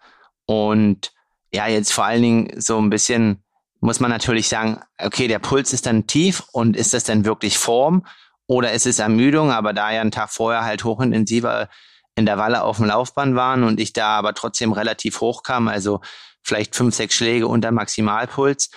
Und 0.48 1.14
ja, 1.54 1.68
jetzt 1.68 1.94
vor 1.94 2.06
allen 2.06 2.24
Dingen 2.24 2.60
so 2.60 2.80
ein 2.80 2.90
bisschen 2.90 3.44
muss 3.80 4.00
man 4.00 4.10
natürlich 4.10 4.50
sagen, 4.50 4.80
okay, 4.98 5.28
der 5.28 5.38
Puls 5.38 5.72
ist 5.72 5.86
dann 5.86 6.08
tief 6.08 6.44
und 6.52 6.76
ist 6.76 6.96
das 6.96 7.04
denn 7.04 7.26
wirklich 7.26 7.60
Form? 7.60 8.08
Oder 8.48 8.74
es 8.74 8.86
ist 8.86 9.00
Ermüdung, 9.00 9.52
aber 9.52 9.74
da 9.74 9.92
ja 9.92 10.02
einen 10.02 10.12
Tag 10.12 10.30
vorher 10.30 10.64
halt 10.64 10.84
hochintensiver 10.84 11.70
in 12.16 12.26
der 12.26 12.38
Walle 12.38 12.64
auf 12.64 12.78
dem 12.78 12.86
Laufband 12.86 13.36
waren 13.36 13.64
und 13.64 13.80
ich 13.80 13.94
da 13.94 14.10
aber 14.10 14.34
trotzdem 14.34 14.72
relativ 14.72 15.20
hoch 15.22 15.44
kam, 15.44 15.68
also 15.68 16.02
vielleicht 16.44 16.76
fünf, 16.76 16.96
sechs 16.96 17.16
Schläge 17.16 17.48
unter 17.48 17.72
Maximalpuls, 17.72 18.70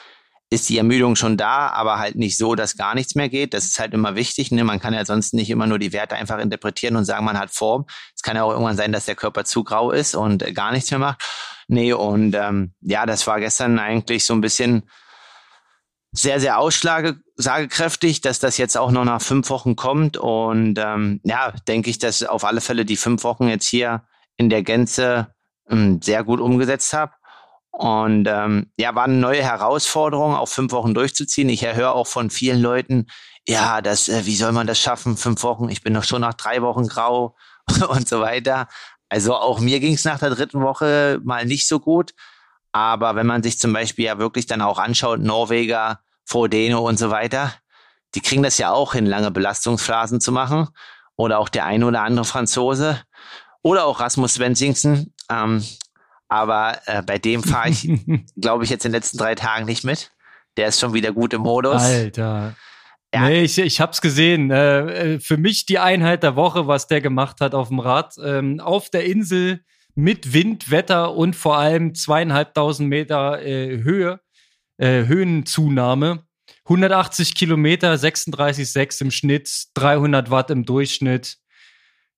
ist 0.50 0.68
die 0.70 0.78
Ermüdung 0.78 1.14
schon 1.14 1.36
da, 1.36 1.68
aber 1.68 1.98
halt 1.98 2.16
nicht 2.16 2.38
so, 2.38 2.54
dass 2.54 2.76
gar 2.76 2.94
nichts 2.94 3.14
mehr 3.14 3.28
geht. 3.28 3.52
Das 3.52 3.66
ist 3.66 3.78
halt 3.78 3.92
immer 3.92 4.16
wichtig. 4.16 4.50
Ne? 4.50 4.64
Man 4.64 4.80
kann 4.80 4.94
ja 4.94 5.04
sonst 5.04 5.34
nicht 5.34 5.50
immer 5.50 5.66
nur 5.66 5.78
die 5.78 5.92
Werte 5.92 6.16
einfach 6.16 6.38
interpretieren 6.38 6.96
und 6.96 7.04
sagen, 7.04 7.24
man 7.26 7.38
hat 7.38 7.50
Form. 7.50 7.84
Es 8.16 8.22
kann 8.22 8.36
ja 8.36 8.44
auch 8.44 8.52
irgendwann 8.52 8.76
sein, 8.76 8.90
dass 8.90 9.04
der 9.04 9.14
Körper 9.14 9.44
zu 9.44 9.62
grau 9.62 9.90
ist 9.90 10.14
und 10.14 10.42
gar 10.54 10.72
nichts 10.72 10.90
mehr 10.90 11.00
macht. 11.00 11.22
Nee, 11.68 11.92
und 11.92 12.34
ähm, 12.34 12.72
ja, 12.80 13.04
das 13.04 13.26
war 13.26 13.40
gestern 13.40 13.78
eigentlich 13.78 14.24
so 14.24 14.32
ein 14.32 14.40
bisschen 14.40 14.88
sehr, 16.12 16.40
sehr 16.40 16.58
aussagekräftig, 17.38 18.20
dass 18.20 18.38
das 18.38 18.58
jetzt 18.58 18.76
auch 18.76 18.90
noch 18.90 19.04
nach 19.04 19.22
fünf 19.22 19.50
Wochen 19.50 19.76
kommt. 19.76 20.16
Und 20.16 20.78
ähm, 20.78 21.20
ja, 21.24 21.52
denke 21.66 21.90
ich, 21.90 21.98
dass 21.98 22.22
auf 22.22 22.44
alle 22.44 22.60
Fälle 22.60 22.84
die 22.84 22.96
fünf 22.96 23.24
Wochen 23.24 23.48
jetzt 23.48 23.66
hier 23.66 24.02
in 24.36 24.50
der 24.50 24.62
Gänze 24.62 25.28
ähm, 25.70 26.00
sehr 26.02 26.24
gut 26.24 26.40
umgesetzt 26.40 26.92
habe. 26.92 27.12
Und 27.70 28.26
ähm, 28.28 28.72
ja, 28.76 28.94
war 28.94 29.04
eine 29.04 29.14
neue 29.14 29.42
Herausforderung, 29.42 30.34
auch 30.34 30.48
fünf 30.48 30.72
Wochen 30.72 30.94
durchzuziehen. 30.94 31.48
Ich 31.48 31.64
höre 31.64 31.94
auch 31.94 32.08
von 32.08 32.30
vielen 32.30 32.60
Leuten, 32.60 33.06
ja, 33.46 33.80
das, 33.80 34.08
äh, 34.08 34.26
wie 34.26 34.34
soll 34.34 34.52
man 34.52 34.66
das 34.66 34.80
schaffen, 34.80 35.16
fünf 35.16 35.42
Wochen? 35.44 35.68
Ich 35.68 35.82
bin 35.82 35.94
doch 35.94 36.04
schon 36.04 36.22
nach 36.22 36.34
drei 36.34 36.60
Wochen 36.62 36.88
grau 36.88 37.36
und 37.88 38.08
so 38.08 38.20
weiter. 38.20 38.66
Also 39.08 39.34
auch 39.34 39.60
mir 39.60 39.80
ging 39.80 39.94
es 39.94 40.04
nach 40.04 40.18
der 40.18 40.30
dritten 40.30 40.60
Woche 40.60 41.20
mal 41.22 41.46
nicht 41.46 41.68
so 41.68 41.78
gut. 41.78 42.12
Aber 42.72 43.14
wenn 43.14 43.26
man 43.26 43.42
sich 43.42 43.58
zum 43.58 43.72
Beispiel 43.72 44.06
ja 44.06 44.18
wirklich 44.18 44.46
dann 44.46 44.60
auch 44.60 44.78
anschaut, 44.78 45.20
Norweger, 45.20 46.00
Frodeno 46.28 46.86
und 46.86 46.98
so 46.98 47.10
weiter, 47.10 47.54
die 48.14 48.20
kriegen 48.20 48.42
das 48.42 48.58
ja 48.58 48.70
auch 48.70 48.92
hin, 48.92 49.06
lange 49.06 49.30
Belastungsphasen 49.30 50.20
zu 50.20 50.30
machen. 50.30 50.68
Oder 51.16 51.38
auch 51.38 51.48
der 51.48 51.64
eine 51.64 51.86
oder 51.86 52.02
andere 52.02 52.24
Franzose. 52.24 53.02
Oder 53.62 53.86
auch 53.86 54.00
Rasmus 54.00 54.34
Svensingsen. 54.34 55.14
Ähm, 55.30 55.64
aber 56.28 56.78
äh, 56.86 57.02
bei 57.02 57.18
dem 57.18 57.42
fahre 57.42 57.70
ich, 57.70 57.88
glaube 58.40 58.64
ich, 58.64 58.70
jetzt 58.70 58.84
in 58.84 58.92
den 58.92 58.98
letzten 58.98 59.18
drei 59.18 59.34
Tagen 59.34 59.64
nicht 59.64 59.84
mit. 59.84 60.12
Der 60.56 60.68
ist 60.68 60.80
schon 60.80 60.92
wieder 60.92 61.12
gut 61.12 61.32
im 61.32 61.42
Modus. 61.42 61.82
Alter. 61.82 62.54
Ja. 63.14 63.20
Nee, 63.22 63.42
ich, 63.42 63.58
ich 63.58 63.80
hab's 63.80 64.02
gesehen. 64.02 64.50
Äh, 64.50 65.14
äh, 65.14 65.20
für 65.20 65.38
mich 65.38 65.64
die 65.64 65.78
Einheit 65.78 66.22
der 66.22 66.36
Woche, 66.36 66.66
was 66.66 66.86
der 66.88 67.00
gemacht 67.00 67.40
hat 67.40 67.54
auf 67.54 67.68
dem 67.68 67.80
Rad. 67.80 68.14
Ähm, 68.22 68.60
auf 68.60 68.90
der 68.90 69.06
Insel 69.06 69.64
mit 69.94 70.34
Wind, 70.34 70.70
Wetter 70.70 71.14
und 71.14 71.34
vor 71.34 71.56
allem 71.56 71.94
zweieinhalbtausend 71.94 72.88
Meter 72.88 73.42
äh, 73.42 73.82
Höhe, 73.82 74.20
äh, 74.78 75.06
Höhenzunahme. 75.06 76.24
180 76.64 77.34
Kilometer, 77.34 77.94
36,6 77.94 79.02
im 79.02 79.10
Schnitt, 79.10 79.66
300 79.74 80.30
Watt 80.30 80.50
im 80.50 80.64
Durchschnitt. 80.64 81.38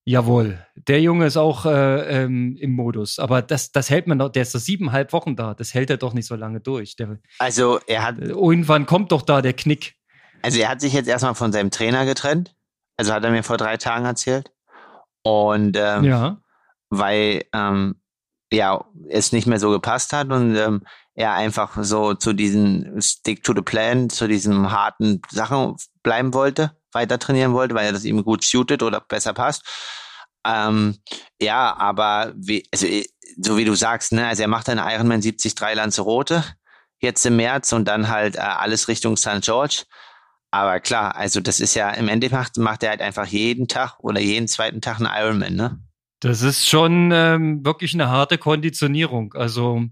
Jawohl, 0.04 0.64
der 0.74 1.00
Junge 1.00 1.26
ist 1.26 1.36
auch 1.36 1.66
äh, 1.66 2.22
ähm, 2.22 2.56
im 2.58 2.72
Modus. 2.72 3.18
Aber 3.18 3.42
das, 3.42 3.70
das 3.70 3.90
hält 3.90 4.06
man 4.06 4.18
doch, 4.18 4.30
der 4.30 4.42
ist 4.42 4.54
doch 4.54 4.60
siebeneinhalb 4.60 5.12
Wochen 5.12 5.36
da. 5.36 5.54
Das 5.54 5.74
hält 5.74 5.90
er 5.90 5.98
doch 5.98 6.14
nicht 6.14 6.26
so 6.26 6.36
lange 6.36 6.60
durch. 6.60 6.96
Der, 6.96 7.18
also 7.38 7.80
er 7.86 8.02
hat. 8.04 8.18
Irgendwann 8.18 8.86
kommt 8.86 9.12
doch 9.12 9.22
da 9.22 9.42
der 9.42 9.52
Knick. 9.52 9.96
Also 10.42 10.58
er 10.58 10.68
hat 10.68 10.80
sich 10.80 10.94
jetzt 10.94 11.08
erstmal 11.08 11.34
von 11.34 11.52
seinem 11.52 11.70
Trainer 11.70 12.06
getrennt. 12.06 12.56
Also 12.96 13.12
hat 13.12 13.24
er 13.24 13.30
mir 13.30 13.42
vor 13.42 13.56
drei 13.56 13.76
Tagen 13.76 14.04
erzählt. 14.04 14.50
Und 15.22 15.76
ähm, 15.76 16.04
ja 16.04 16.40
weil 16.90 17.44
ähm, 17.54 17.99
ja 18.52 18.84
es 19.08 19.32
nicht 19.32 19.46
mehr 19.46 19.60
so 19.60 19.70
gepasst 19.70 20.12
hat 20.12 20.30
und 20.30 20.56
ähm, 20.56 20.82
er 21.14 21.34
einfach 21.34 21.76
so 21.82 22.14
zu 22.14 22.32
diesen 22.32 23.00
Stick 23.00 23.42
to 23.42 23.54
the 23.54 23.62
Plan, 23.62 24.10
zu 24.10 24.26
diesen 24.26 24.70
harten 24.70 25.20
Sachen 25.30 25.76
bleiben 26.02 26.34
wollte, 26.34 26.76
weiter 26.92 27.18
trainieren 27.18 27.52
wollte, 27.52 27.74
weil 27.74 27.86
er 27.86 27.92
das 27.92 28.04
ihm 28.04 28.24
gut 28.24 28.44
shootet 28.44 28.82
oder 28.82 29.00
besser 29.00 29.34
passt. 29.34 29.62
Ähm, 30.46 30.98
ja, 31.40 31.76
aber 31.76 32.32
wie, 32.36 32.66
also, 32.72 32.86
so 33.36 33.56
wie 33.56 33.64
du 33.64 33.74
sagst, 33.74 34.12
ne, 34.12 34.26
also 34.26 34.42
er 34.42 34.48
macht 34.48 34.68
einen 34.68 34.80
Ironman 34.80 35.20
73 35.20 35.54
Lanzarote 35.74 36.44
jetzt 37.00 37.24
im 37.26 37.36
März 37.36 37.72
und 37.72 37.86
dann 37.86 38.08
halt 38.08 38.36
äh, 38.36 38.40
alles 38.40 38.88
Richtung 38.88 39.16
St. 39.16 39.40
George. 39.42 39.84
Aber 40.50 40.80
klar, 40.80 41.16
also 41.16 41.40
das 41.40 41.60
ist 41.60 41.74
ja 41.74 41.90
im 41.90 42.08
Endeffekt 42.08 42.56
macht 42.56 42.82
er 42.82 42.90
halt 42.90 43.02
einfach 43.02 43.26
jeden 43.26 43.68
Tag 43.68 43.98
oder 44.00 44.20
jeden 44.20 44.48
zweiten 44.48 44.80
Tag 44.80 44.96
einen 44.96 45.08
Ironman, 45.14 45.54
ne? 45.54 45.78
Das 46.20 46.42
ist 46.42 46.68
schon 46.68 47.10
ähm, 47.12 47.64
wirklich 47.64 47.94
eine 47.94 48.10
harte 48.10 48.36
Konditionierung. 48.36 49.32
Also 49.34 49.86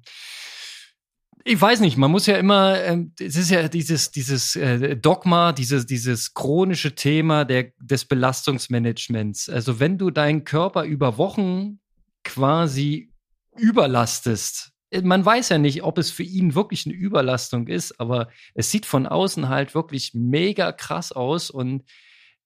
ich 1.45 1.59
weiß 1.59 1.81
nicht, 1.81 1.97
man 1.97 2.11
muss 2.11 2.27
ja 2.27 2.37
immer, 2.37 2.79
ähm, 2.83 3.15
es 3.19 3.37
ist 3.37 3.51
ja 3.51 3.69
dieses, 3.69 4.11
dieses 4.11 4.55
äh, 4.55 4.95
Dogma, 4.97 5.53
dieses, 5.53 5.87
dieses 5.87 6.35
chronische 6.35 6.95
Thema 6.95 7.47
der, 7.47 7.73
des 7.81 8.05
Belastungsmanagements. 8.05 9.49
Also 9.49 9.81
wenn 9.81 9.97
du 9.97 10.11
deinen 10.11 10.45
Körper 10.45 10.85
über 10.85 11.17
Wochen 11.17 11.81
quasi 12.25 13.11
überlastest, 13.57 14.73
äh, 14.91 15.01
man 15.01 15.25
weiß 15.25 15.49
ja 15.49 15.57
nicht, 15.57 15.83
ob 15.83 15.97
es 15.97 16.11
für 16.11 16.25
ihn 16.25 16.55
wirklich 16.55 16.85
eine 16.85 16.95
Überlastung 16.95 17.69
ist, 17.69 17.99
aber 17.99 18.29
es 18.53 18.71
sieht 18.71 18.85
von 18.85 19.07
außen 19.07 19.49
halt 19.49 19.75
wirklich 19.75 20.13
mega 20.13 20.73
krass 20.73 21.13
aus 21.13 21.49
und 21.51 21.85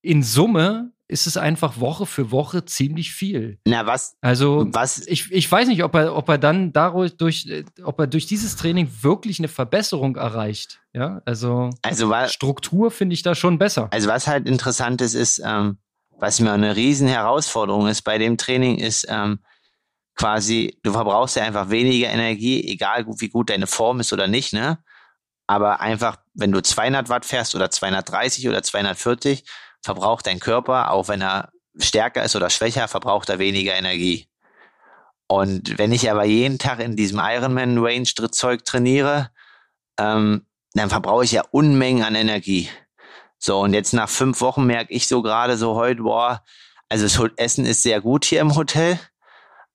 in 0.00 0.22
Summe 0.22 0.92
ist 1.12 1.26
es 1.26 1.36
einfach 1.36 1.78
Woche 1.78 2.06
für 2.06 2.30
Woche 2.30 2.64
ziemlich 2.64 3.12
viel. 3.12 3.58
Na, 3.66 3.86
was? 3.86 4.16
Also, 4.20 4.66
was? 4.70 5.06
Ich, 5.06 5.30
ich 5.30 5.50
weiß 5.50 5.68
nicht, 5.68 5.84
ob 5.84 5.94
er, 5.94 6.16
ob 6.16 6.28
er 6.28 6.38
dann 6.38 6.72
dadurch, 6.72 7.16
durch, 7.16 7.46
ob 7.84 8.00
er 8.00 8.06
durch 8.06 8.26
dieses 8.26 8.56
Training 8.56 8.90
wirklich 9.02 9.38
eine 9.38 9.48
Verbesserung 9.48 10.16
erreicht. 10.16 10.80
Ja, 10.92 11.22
also, 11.24 11.70
also 11.82 12.10
was, 12.10 12.32
Struktur 12.32 12.90
finde 12.90 13.14
ich 13.14 13.22
da 13.22 13.34
schon 13.34 13.58
besser. 13.58 13.88
Also, 13.92 14.08
was 14.08 14.26
halt 14.26 14.48
interessant 14.48 15.00
ist, 15.00 15.14
ist, 15.14 15.40
ähm, 15.44 15.78
was 16.18 16.40
mir 16.40 16.52
eine 16.52 16.74
riesen 16.74 17.08
Herausforderung 17.08 17.86
ist 17.86 18.02
bei 18.02 18.18
dem 18.18 18.38
Training, 18.38 18.78
ist, 18.78 19.06
ähm, 19.08 19.40
quasi, 20.14 20.78
du 20.82 20.92
verbrauchst 20.92 21.36
ja 21.36 21.44
einfach 21.44 21.70
weniger 21.70 22.08
Energie, 22.08 22.66
egal 22.66 23.06
wie 23.18 23.28
gut 23.28 23.50
deine 23.50 23.66
Form 23.66 24.00
ist 24.00 24.12
oder 24.12 24.26
nicht, 24.26 24.52
ne? 24.52 24.78
Aber 25.46 25.80
einfach, 25.80 26.16
wenn 26.34 26.52
du 26.52 26.62
200 26.62 27.08
Watt 27.08 27.26
fährst 27.26 27.54
oder 27.54 27.70
230 27.70 28.48
oder 28.48 28.62
240, 28.62 29.44
verbraucht 29.82 30.26
dein 30.26 30.40
Körper, 30.40 30.90
auch 30.90 31.08
wenn 31.08 31.20
er 31.20 31.50
stärker 31.78 32.22
ist 32.22 32.36
oder 32.36 32.50
schwächer, 32.50 32.88
verbraucht 32.88 33.28
er 33.28 33.38
weniger 33.38 33.74
Energie. 33.74 34.28
Und 35.26 35.78
wenn 35.78 35.92
ich 35.92 36.10
aber 36.10 36.24
jeden 36.24 36.58
Tag 36.58 36.80
in 36.80 36.96
diesem 36.96 37.18
Ironman 37.22 37.78
Range 37.78 38.04
Zeug 38.04 38.64
trainiere, 38.64 39.30
ähm, 39.98 40.46
dann 40.74 40.90
verbrauche 40.90 41.24
ich 41.24 41.32
ja 41.32 41.42
Unmengen 41.50 42.04
an 42.04 42.14
Energie. 42.14 42.68
So, 43.38 43.60
und 43.60 43.74
jetzt 43.74 43.92
nach 43.92 44.08
fünf 44.08 44.40
Wochen 44.40 44.64
merke 44.64 44.92
ich 44.92 45.08
so 45.08 45.22
gerade 45.22 45.56
so 45.56 45.74
heute, 45.74 46.02
boah, 46.02 46.44
also 46.88 47.04
das 47.04 47.32
Essen 47.36 47.64
ist 47.64 47.82
sehr 47.82 48.00
gut 48.00 48.24
hier 48.24 48.40
im 48.40 48.54
Hotel, 48.54 49.00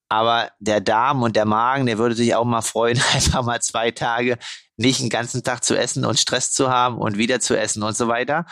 aber 0.09 0.51
der 0.59 0.79
Darm 0.79 1.23
und 1.23 1.35
der 1.35 1.45
Magen, 1.45 1.85
der 1.85 1.97
würde 1.97 2.15
sich 2.15 2.35
auch 2.35 2.45
mal 2.45 2.61
freuen, 2.61 3.01
einfach 3.13 3.43
mal 3.43 3.61
zwei 3.61 3.91
Tage 3.91 4.37
nicht 4.77 5.01
den 5.01 5.09
ganzen 5.09 5.43
Tag 5.43 5.63
zu 5.63 5.75
essen 5.75 6.05
und 6.05 6.19
Stress 6.19 6.51
zu 6.51 6.69
haben 6.69 6.99
und 6.99 7.17
wieder 7.17 7.39
zu 7.39 7.59
essen 7.59 7.83
und 7.83 7.97
so 7.97 8.07
weiter. 8.07 8.45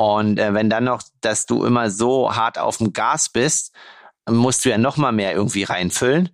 Und 0.00 0.38
äh, 0.38 0.54
wenn 0.54 0.70
dann 0.70 0.84
noch, 0.84 1.02
dass 1.20 1.46
du 1.46 1.64
immer 1.64 1.90
so 1.90 2.34
hart 2.34 2.56
auf 2.56 2.78
dem 2.78 2.92
Gas 2.92 3.28
bist, 3.28 3.74
musst 4.30 4.64
du 4.64 4.70
ja 4.70 4.78
noch 4.78 4.96
mal 4.96 5.12
mehr 5.12 5.34
irgendwie 5.34 5.64
reinfüllen. 5.64 6.30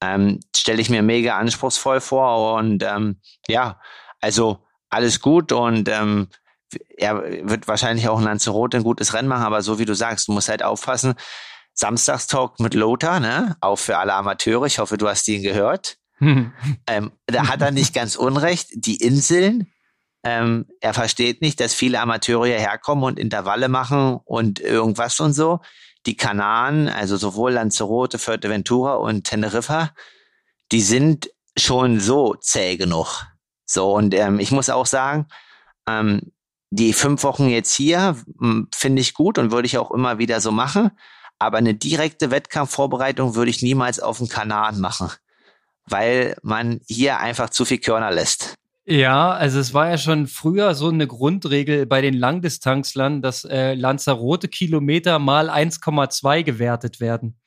Ähm, 0.00 0.40
Stelle 0.54 0.80
ich 0.80 0.90
mir 0.90 1.02
mega 1.02 1.38
anspruchsvoll 1.38 2.00
vor 2.00 2.54
und 2.56 2.82
ähm, 2.82 3.20
ja, 3.46 3.80
also 4.20 4.64
alles 4.90 5.20
gut 5.20 5.52
und 5.52 5.88
ähm, 5.88 6.28
er 6.96 7.22
wird 7.48 7.68
wahrscheinlich 7.68 8.08
auch 8.08 8.18
in 8.18 8.24
Lanzarote 8.24 8.78
ein 8.78 8.82
gutes 8.82 9.14
Rennen 9.14 9.28
machen, 9.28 9.44
aber 9.44 9.62
so 9.62 9.78
wie 9.78 9.84
du 9.84 9.94
sagst, 9.94 10.26
du 10.26 10.32
musst 10.32 10.48
halt 10.48 10.64
aufpassen. 10.64 11.14
Samstagstalk 11.72 12.58
mit 12.58 12.74
Lothar, 12.74 13.20
ne? 13.20 13.56
Auch 13.60 13.76
für 13.76 13.98
alle 13.98 14.14
Amateure. 14.14 14.66
Ich 14.66 14.78
hoffe, 14.78 14.96
du 14.96 15.08
hast 15.08 15.26
ihn 15.28 15.42
gehört. 15.42 15.98
ähm, 16.20 17.12
da 17.26 17.48
hat 17.48 17.62
er 17.62 17.70
nicht 17.70 17.94
ganz 17.94 18.16
unrecht. 18.16 18.68
Die 18.74 18.96
Inseln, 18.96 19.72
ähm, 20.24 20.66
er 20.80 20.94
versteht 20.94 21.42
nicht, 21.42 21.60
dass 21.60 21.74
viele 21.74 22.00
Amateure 22.00 22.46
hierher 22.46 22.78
kommen 22.78 23.04
und 23.04 23.18
Intervalle 23.18 23.68
machen 23.68 24.18
und 24.24 24.58
irgendwas 24.58 25.20
und 25.20 25.34
so. 25.34 25.60
Die 26.06 26.16
Kanaren, 26.16 26.88
also 26.88 27.16
sowohl 27.16 27.52
Lanzarote, 27.52 28.18
Fuerteventura 28.18 28.94
und 28.94 29.24
Teneriffa, 29.24 29.90
die 30.72 30.80
sind 30.80 31.30
schon 31.56 32.00
so 32.00 32.34
zäh 32.34 32.76
genug. 32.76 33.26
So, 33.66 33.92
und 33.94 34.14
ähm, 34.14 34.38
ich 34.38 34.50
muss 34.50 34.70
auch 34.70 34.86
sagen, 34.86 35.26
ähm, 35.86 36.32
die 36.70 36.92
fünf 36.92 37.22
Wochen 37.22 37.48
jetzt 37.48 37.74
hier 37.74 38.16
hm, 38.38 38.68
finde 38.74 39.02
ich 39.02 39.14
gut 39.14 39.38
und 39.38 39.52
würde 39.52 39.66
ich 39.66 39.78
auch 39.78 39.90
immer 39.90 40.18
wieder 40.18 40.40
so 40.40 40.50
machen. 40.50 40.90
Aber 41.38 41.58
eine 41.58 41.74
direkte 41.74 42.30
Wettkampfvorbereitung 42.30 43.34
würde 43.34 43.50
ich 43.50 43.62
niemals 43.62 44.00
auf 44.00 44.18
den 44.18 44.28
Kanaren 44.28 44.80
machen, 44.80 45.10
weil 45.86 46.36
man 46.42 46.80
hier 46.86 47.18
einfach 47.18 47.50
zu 47.50 47.64
viel 47.64 47.78
Körner 47.78 48.10
lässt. 48.10 48.53
Ja, 48.86 49.30
also 49.32 49.60
es 49.60 49.72
war 49.72 49.88
ja 49.88 49.96
schon 49.96 50.26
früher 50.26 50.74
so 50.74 50.90
eine 50.90 51.06
Grundregel 51.06 51.86
bei 51.86 52.02
den 52.02 52.12
Langdistanzlern, 52.12 53.22
dass 53.22 53.44
äh, 53.44 53.72
Lanzarote 53.72 54.48
Kilometer 54.48 55.18
mal 55.18 55.48
1,2 55.48 56.42
gewertet 56.42 57.00
werden. 57.00 57.40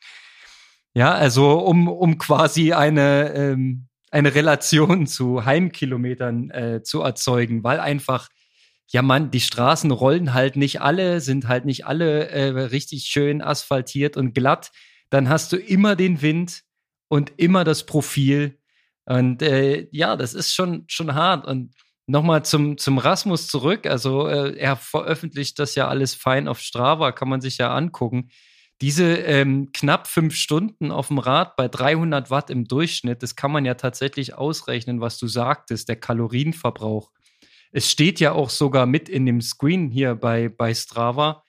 Ja, 0.95 1.13
also 1.13 1.60
um, 1.60 1.88
um 1.88 2.17
quasi 2.17 2.73
eine, 2.73 3.34
ähm, 3.36 3.88
eine 4.10 4.34
Relation 4.34 5.06
zu 5.06 5.45
Heimkilometern 5.45 6.50
äh, 6.50 6.82
zu 6.84 7.02
erzeugen, 7.02 7.63
weil 7.63 7.80
einfach, 7.80 8.30
ja 8.88 9.04
man, 9.04 9.30
die 9.30 9.41
Straßen 9.41 9.91
rollen 9.91 10.34
halt 10.34 10.56
nicht 10.56 10.82
alle, 10.82 11.21
sind 11.21 11.47
halt 11.47 11.65
nicht 11.65 11.86
alle 11.86 12.30
äh, 12.30 12.47
richtig 12.50 13.06
schön 13.06 13.43
asphaltiert 13.43 14.17
und 14.17 14.34
glatt. 14.34 14.71
Dann 15.12 15.30
hast 15.30 15.52
du 15.52 15.58
immer 15.58 15.95
den 15.95 16.23
Wind 16.23 16.63
und 17.10 17.34
immer 17.38 17.63
das 17.63 17.86
Profil 17.86 18.58
und 19.08 19.41
äh, 19.41 19.88
ja, 19.91 20.17
das 20.17 20.34
ist 20.34 20.54
schon, 20.54 20.84
schon 20.88 21.15
hart. 21.15 21.48
Und 21.48 21.74
nochmal 22.08 22.43
zum, 22.43 22.78
zum 22.78 22.98
Rasmus 22.98 23.48
zurück. 23.48 23.88
Also 23.88 24.28
äh, 24.28 24.58
er 24.58 24.76
veröffentlicht 24.76 25.60
das 25.60 25.76
ja 25.76 25.88
alles 25.88 26.13
fein 26.13 26.50
auf 26.50 26.60
Strava, 26.60 27.13
kann 27.13 27.30
man 27.30 27.39
sich 27.39 27.58
ja 27.58 27.74
angucken. 27.74 28.30
Diese 28.82 29.15
ähm, 29.15 29.72
knapp 29.72 30.08
fünf 30.08 30.36
Stunden 30.36 30.91
auf 30.91 31.08
dem 31.08 31.20
Rad 31.20 31.56
bei 31.56 31.70
300 31.70 32.30
Watt 32.30 32.50
im 32.50 32.65
Durchschnitt, 32.65 33.24
das 33.24 33.38
kann 33.38 33.52
man 33.52 33.63
ja 33.63 33.76
tatsächlich 33.76 34.36
ausrechnen, 34.36 35.00
was 35.00 35.17
du 35.17 35.28
sagtest, 35.28 35.88
der 35.88 35.96
Kalorienverbrauch. 35.96 37.10
Es 37.72 37.89
steht 37.89 38.20
ja 38.20 38.34
auch 38.34 38.50
sogar 38.50 38.86
mit 38.86 39.08
in 39.08 39.26
dem 39.26 39.39
Screen 39.41 39.89
hier 39.89 40.15
bei, 40.15 40.50
bei 40.50 40.74
Strava, 40.74 41.43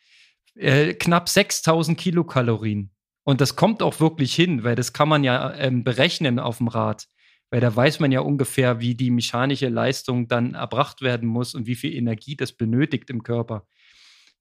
äh, 0.55 0.94
knapp 0.94 1.29
6000 1.29 1.99
Kilokalorien. 1.99 2.92
Und 3.25 3.40
das 3.40 3.57
kommt 3.57 3.83
auch 3.83 3.99
wirklich 3.99 4.35
hin, 4.35 4.62
weil 4.62 4.77
das 4.77 4.92
kann 4.92 5.09
man 5.09 5.25
ja 5.25 5.53
ähm, 5.55 5.83
berechnen 5.83 6.38
auf 6.38 6.59
dem 6.59 6.68
Rad 6.68 7.09
weil 7.51 7.61
da 7.61 7.75
weiß 7.75 8.01
man 8.01 8.13
ja 8.13 8.21
ungefähr, 8.21 8.81
wie 8.81 8.95
die 8.95 9.11
mechanische 9.11 9.69
Leistung 9.69 10.29
dann 10.29 10.55
erbracht 10.55 11.01
werden 11.01 11.29
muss 11.29 11.55
und 11.55 11.67
wie 11.67 11.77
viel 11.77 11.95
Energie 11.95 12.37
das 12.37 12.53
benötigt 12.53 13.11
im 13.11 13.23
Körper. 13.23 13.67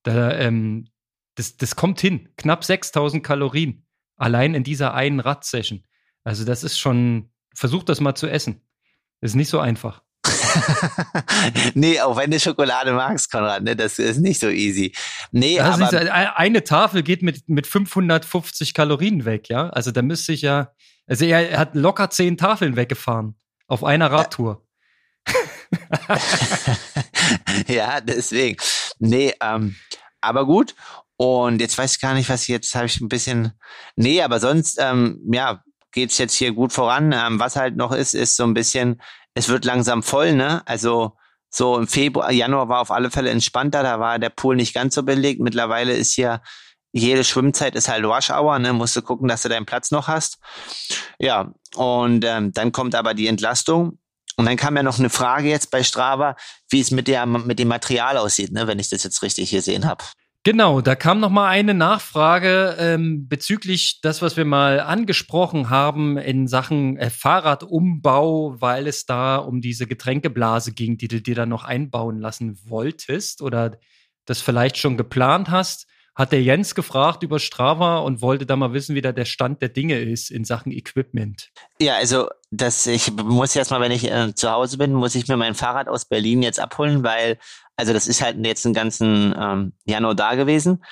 Da, 0.03 0.33
ähm, 0.33 0.89
das, 1.35 1.57
das 1.57 1.75
kommt 1.75 2.01
hin. 2.01 2.29
Knapp 2.37 2.63
6000 2.63 3.23
Kalorien. 3.23 3.85
Allein 4.17 4.55
in 4.55 4.63
dieser 4.63 4.93
einen 4.93 5.19
Radsession. 5.19 5.83
Also, 6.23 6.43
das 6.43 6.63
ist 6.63 6.79
schon, 6.79 7.29
versucht 7.53 7.87
das 7.89 8.01
mal 8.01 8.15
zu 8.15 8.27
essen. 8.27 8.61
Das 9.21 9.31
ist 9.31 9.35
nicht 9.35 9.49
so 9.49 9.59
einfach. 9.59 10.01
nee, 11.73 11.99
auch 12.01 12.17
wenn 12.17 12.31
du 12.31 12.39
Schokolade 12.39 12.91
magst, 12.91 13.31
Konrad, 13.31 13.63
ne, 13.63 13.75
das 13.75 13.99
ist 13.99 14.19
nicht 14.19 14.39
so 14.39 14.49
easy. 14.49 14.93
Nee, 15.31 15.57
das 15.57 15.79
aber 15.79 16.01
ist, 16.01 16.09
eine 16.11 16.63
Tafel 16.63 17.03
geht 17.03 17.21
mit, 17.21 17.47
mit 17.47 17.67
550 17.67 18.73
Kalorien 18.73 19.25
weg, 19.25 19.49
ja? 19.49 19.69
Also 19.69 19.91
da 19.91 20.01
müsste 20.01 20.33
ich 20.33 20.41
ja, 20.41 20.71
also 21.07 21.25
er 21.25 21.57
hat 21.57 21.75
locker 21.75 22.09
zehn 22.09 22.37
Tafeln 22.37 22.75
weggefahren 22.75 23.35
auf 23.67 23.83
einer 23.83 24.11
Radtour. 24.11 24.63
ja, 27.67 28.01
deswegen. 28.01 28.57
Nee, 28.99 29.33
ähm, 29.41 29.75
aber 30.21 30.45
gut. 30.45 30.75
Und 31.17 31.61
jetzt 31.61 31.77
weiß 31.77 31.95
ich 31.95 32.01
gar 32.01 32.13
nicht, 32.13 32.29
was 32.29 32.43
ich 32.43 32.49
jetzt 32.49 32.75
habe 32.75 32.85
ich 32.85 33.01
ein 33.01 33.09
bisschen. 33.09 33.53
Nee, 33.95 34.21
aber 34.21 34.39
sonst, 34.39 34.77
ähm, 34.79 35.19
ja, 35.31 35.63
geht's 35.91 36.17
jetzt 36.17 36.35
hier 36.35 36.53
gut 36.53 36.71
voran. 36.71 37.11
Ähm, 37.11 37.39
was 37.39 37.55
halt 37.55 37.75
noch 37.75 37.91
ist, 37.91 38.13
ist 38.13 38.35
so 38.35 38.43
ein 38.43 38.53
bisschen, 38.53 39.01
es 39.33 39.49
wird 39.49 39.65
langsam 39.65 40.03
voll, 40.03 40.33
ne? 40.33 40.61
Also 40.67 41.17
so 41.49 41.77
im 41.77 41.87
Februar, 41.87 42.31
Januar 42.31 42.69
war 42.69 42.81
auf 42.81 42.91
alle 42.91 43.09
Fälle 43.09 43.31
entspannter, 43.31 43.81
da 43.81 43.99
war 43.99 44.19
der 44.19 44.29
Pool 44.29 44.55
nicht 44.55 44.75
ganz 44.75 44.95
so 44.95 45.03
belegt. 45.03 45.41
Mittlerweile 45.41 45.93
ist 45.93 46.13
hier 46.13 46.41
jede 46.97 47.23
Schwimmzeit 47.23 47.75
ist 47.75 47.87
halt 47.87 48.05
Rush 48.05 48.29
Hour, 48.29 48.59
ne? 48.59 48.73
Musst 48.73 48.95
du 48.95 49.01
gucken, 49.01 49.27
dass 49.27 49.43
du 49.43 49.49
deinen 49.49 49.65
Platz 49.65 49.91
noch 49.91 50.07
hast. 50.07 50.39
Ja, 51.19 51.53
und 51.75 52.25
ähm, 52.25 52.51
dann 52.53 52.71
kommt 52.71 52.95
aber 52.95 53.13
die 53.13 53.27
Entlastung. 53.27 53.99
Und 54.37 54.45
dann 54.45 54.55
kam 54.55 54.75
ja 54.75 54.83
noch 54.83 54.99
eine 54.99 55.09
Frage 55.09 55.49
jetzt 55.49 55.71
bei 55.71 55.81
Strava, 55.83 56.35
wie 56.69 56.79
es 56.79 56.91
mit, 56.91 57.07
der, 57.07 57.25
mit 57.25 57.57
dem 57.57 57.67
Material 57.67 58.17
aussieht, 58.17 58.51
ne? 58.51 58.67
wenn 58.67 58.77
ich 58.77 58.89
das 58.89 59.03
jetzt 59.03 59.23
richtig 59.23 59.49
gesehen 59.49 59.85
habe. 59.85 60.03
Genau, 60.43 60.79
da 60.79 60.95
kam 60.95 61.19
noch 61.19 61.31
mal 61.31 61.49
eine 61.49 61.73
Nachfrage 61.73 62.77
ähm, 62.79 63.27
bezüglich 63.27 63.99
das, 64.01 64.21
was 64.21 64.37
wir 64.37 64.45
mal 64.45 64.79
angesprochen 64.79 65.69
haben 65.69 66.17
in 66.17 66.47
Sachen 66.47 66.97
äh, 66.97 67.09
Fahrradumbau, 67.09 68.61
weil 68.61 68.87
es 68.87 69.05
da 69.05 69.37
um 69.37 69.59
diese 69.59 69.87
Getränkeblase 69.87 70.71
ging, 70.71 70.97
die 70.97 71.07
du 71.07 71.21
dir 71.21 71.35
dann 71.35 71.49
noch 71.49 71.63
einbauen 71.63 72.19
lassen 72.19 72.57
wolltest 72.63 73.41
oder 73.41 73.77
das 74.25 74.39
vielleicht 74.39 74.77
schon 74.77 74.97
geplant 74.97 75.49
hast 75.49 75.87
hat 76.17 76.31
der 76.31 76.41
Jens 76.41 76.73
gefragt 76.73 77.21
über 77.21 77.37
Strava 77.37 77.99
und 77.99 78.23
wollte 78.23 78.47
da 78.47 78.55
mal 78.55 78.73
wissen, 78.73 78.95
wie 78.95 79.01
da 79.01 79.11
der 79.11 79.25
Stand 79.25 79.61
der 79.61 79.69
Dinge 79.69 79.99
ist 79.99 80.31
in 80.31 80.45
Sachen 80.45 80.71
Equipment. 80.71 81.51
Ja, 81.79 81.95
also 81.97 82.27
das, 82.49 82.87
ich 82.87 83.11
muss 83.13 83.55
erstmal, 83.55 83.81
wenn 83.81 83.91
ich 83.91 84.11
äh, 84.11 84.33
zu 84.33 84.51
Hause 84.51 84.79
bin, 84.79 84.93
muss 84.93 85.13
ich 85.13 85.27
mir 85.27 85.37
mein 85.37 85.53
Fahrrad 85.53 85.87
aus 85.87 86.05
Berlin 86.05 86.41
jetzt 86.41 86.59
abholen, 86.59 87.03
weil, 87.03 87.37
also 87.75 87.93
das 87.93 88.07
ist 88.07 88.23
halt 88.23 88.43
jetzt 88.43 88.65
einen 88.65 88.73
ganzen 88.73 89.35
ähm, 89.39 89.73
Januar 89.85 90.15
da 90.15 90.33
gewesen. 90.33 90.83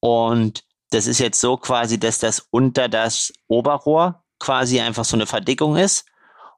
Und 0.00 0.64
das 0.90 1.06
ist 1.06 1.18
jetzt 1.18 1.40
so 1.40 1.56
quasi, 1.56 1.98
dass 1.98 2.18
das 2.18 2.46
unter 2.50 2.90
das 2.90 3.32
Oberrohr 3.48 4.22
quasi 4.38 4.80
einfach 4.80 5.06
so 5.06 5.16
eine 5.16 5.26
Verdickung 5.26 5.76
ist 5.76 6.04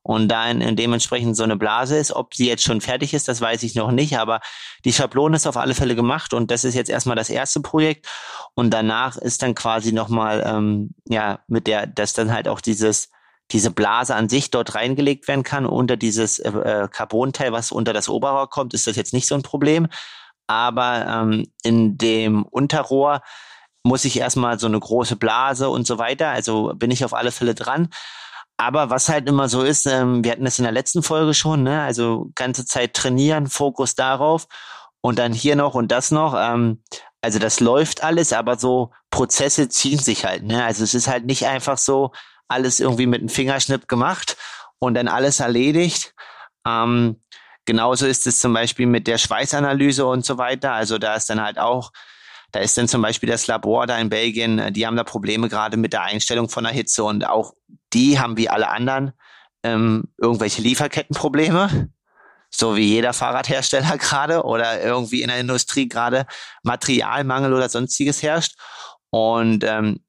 und 0.07 0.29
da 0.29 0.49
in, 0.49 0.77
dementsprechend 0.77 1.37
so 1.37 1.43
eine 1.43 1.57
Blase 1.57 1.97
ist. 1.97 2.13
Ob 2.13 2.33
sie 2.33 2.47
jetzt 2.47 2.63
schon 2.63 2.81
fertig 2.81 3.13
ist, 3.13 3.27
das 3.27 3.41
weiß 3.41 3.65
ich 3.65 3.75
noch 3.75 3.91
nicht, 3.91 4.17
aber 4.17 4.41
die 4.85 4.93
Schablone 4.93 5.35
ist 5.35 5.49
auf 5.49 5.57
alle 5.57 5.75
Fälle 5.75 5.97
gemacht 5.97 6.33
und 6.33 6.53
das 6.53 6.63
ist 6.63 6.77
jetzt 6.77 6.91
erstmal 6.91 7.17
das 7.17 7.29
erste 7.29 7.61
Projekt 7.61 8.07
und 8.55 8.71
danach 8.71 9.17
ist 9.17 9.43
dann 9.43 9.57
quasi 9.57 9.91
nochmal, 9.91 10.45
ähm, 10.47 10.91
ja, 11.09 11.41
mit 11.49 11.67
der, 11.67 11.89
dass 11.89 12.13
dann 12.13 12.33
halt 12.33 12.47
auch 12.47 12.61
dieses 12.61 13.11
diese 13.53 13.71
Blase 13.71 14.15
an 14.15 14.29
sich 14.29 14.51
dort 14.51 14.75
reingelegt 14.75 15.29
werden 15.29 15.45
kann 15.45 15.67
unter 15.67 15.97
dieses 15.97 16.41
äh, 16.41 16.51
äh 16.51 16.89
Carbonteil, 16.89 17.53
was 17.53 17.73
unter 17.73 17.93
das 17.93 18.09
Oberrohr 18.09 18.49
kommt, 18.51 18.75
ist 18.75 18.87
das 18.87 18.97
jetzt 18.97 19.13
nicht 19.13 19.29
so 19.29 19.35
ein 19.35 19.43
Problem. 19.43 19.89
Aber 20.49 21.07
ähm, 21.07 21.47
in 21.63 21.99
dem 21.99 22.45
Unterrohr 22.45 23.23
muss 23.85 24.05
ich 24.05 24.19
erstmal 24.19 24.59
so 24.59 24.67
eine 24.67 24.81
große 24.81 25.17
Blase 25.17 25.69
und 25.69 25.87
so 25.87 25.99
weiter. 25.99 26.31
Also 26.31 26.73
bin 26.75 26.91
ich 26.91 27.05
auf 27.05 27.15
alle 27.15 27.31
Fälle 27.31 27.55
dran. 27.55 27.89
Aber 28.59 28.89
was 28.91 29.09
halt 29.09 29.29
immer 29.29 29.49
so 29.49 29.63
ist, 29.63 29.87
ähm, 29.87 30.25
wir 30.25 30.33
hatten 30.33 30.45
das 30.45 30.59
in 30.59 30.65
der 30.65 30.73
letzten 30.73 31.03
Folge 31.03 31.35
schon, 31.35 31.63
ne? 31.63 31.83
also 31.83 32.31
ganze 32.35 32.65
Zeit 32.65 32.95
trainieren, 32.95 33.49
Fokus 33.49 33.95
darauf 33.95 34.47
und 35.03 35.19
dann 35.19 35.33
hier 35.33 35.57
noch 35.57 35.75
und 35.75 35.93
das 35.93 36.11
noch. 36.11 36.35
Ähm, 36.37 36.83
also 37.21 37.39
das 37.39 37.61
läuft 37.61 38.03
alles, 38.03 38.33
aber 38.33 38.57
so 38.57 38.93
Prozesse 39.11 39.69
ziehen 39.69 39.99
sich 39.99 40.25
halt. 40.25 40.45
Ne? 40.45 40.65
Also 40.65 40.85
es 40.85 40.95
ist 40.95 41.09
halt 41.09 41.27
nicht 41.27 41.47
einfach 41.47 41.77
so 41.77 42.13
alles 42.49 42.81
irgendwie 42.81 43.07
mit 43.07 43.21
einem 43.21 43.29
Fingerschnipp 43.29 43.89
gemacht 43.89 44.37
und 44.79 44.95
dann 44.95 45.09
alles 45.09 45.41
erledigt. 45.41 46.15
Ähm, 46.67 47.21
genauso 47.67 48.07
ist 48.07 48.27
es 48.27 48.39
zum 48.39 48.55
Beispiel 48.55 48.87
mit 48.87 49.07
der 49.07 49.19
Schweißanalyse 49.19 50.07
und 50.07 50.25
so 50.25 50.39
weiter. 50.39 50.73
Also 50.73 50.99
da 50.99 51.15
ist 51.15 51.29
dann 51.29 51.43
halt 51.43 51.59
auch 51.59 51.91
da 52.53 52.61
ist 52.61 52.79
dann 52.79 52.89
zum 52.89 53.03
Beispiel 53.03 53.29
das 53.29 53.47
Labor 53.47 53.87
da 53.87 53.99
in 53.99 54.09
Belgien, 54.09 54.59
äh, 54.59 54.73
die 54.73 54.87
haben 54.87 54.97
da 54.97 55.05
Probleme 55.05 55.49
gerade 55.49 55.77
mit 55.77 55.93
der 55.93 56.03
Einstellung 56.03 56.49
von 56.49 56.65
der 56.65 56.73
Hitze 56.73 57.05
und 57.05 57.27
auch 57.27 57.55
die 57.93 58.19
haben 58.19 58.37
wie 58.37 58.49
alle 58.49 58.69
anderen 58.69 59.13
ähm, 59.63 60.05
irgendwelche 60.19 60.63
Lieferkettenprobleme, 60.63 61.91
so 62.51 62.77
wie 62.77 62.85
jeder 62.85 63.13
Fahrradhersteller 63.13 63.97
gerade 63.99 64.45
oder 64.45 64.83
irgendwie 64.83 65.23
in 65.23 65.29
der 65.29 65.41
Industrie 65.41 65.89
gerade 65.89 66.27
Materialmangel 66.63 67.53
oder 67.53 67.69
sonstiges 67.69 68.23
herrscht. 68.23 68.55
Und 69.11 69.65
ähm, 69.65 70.01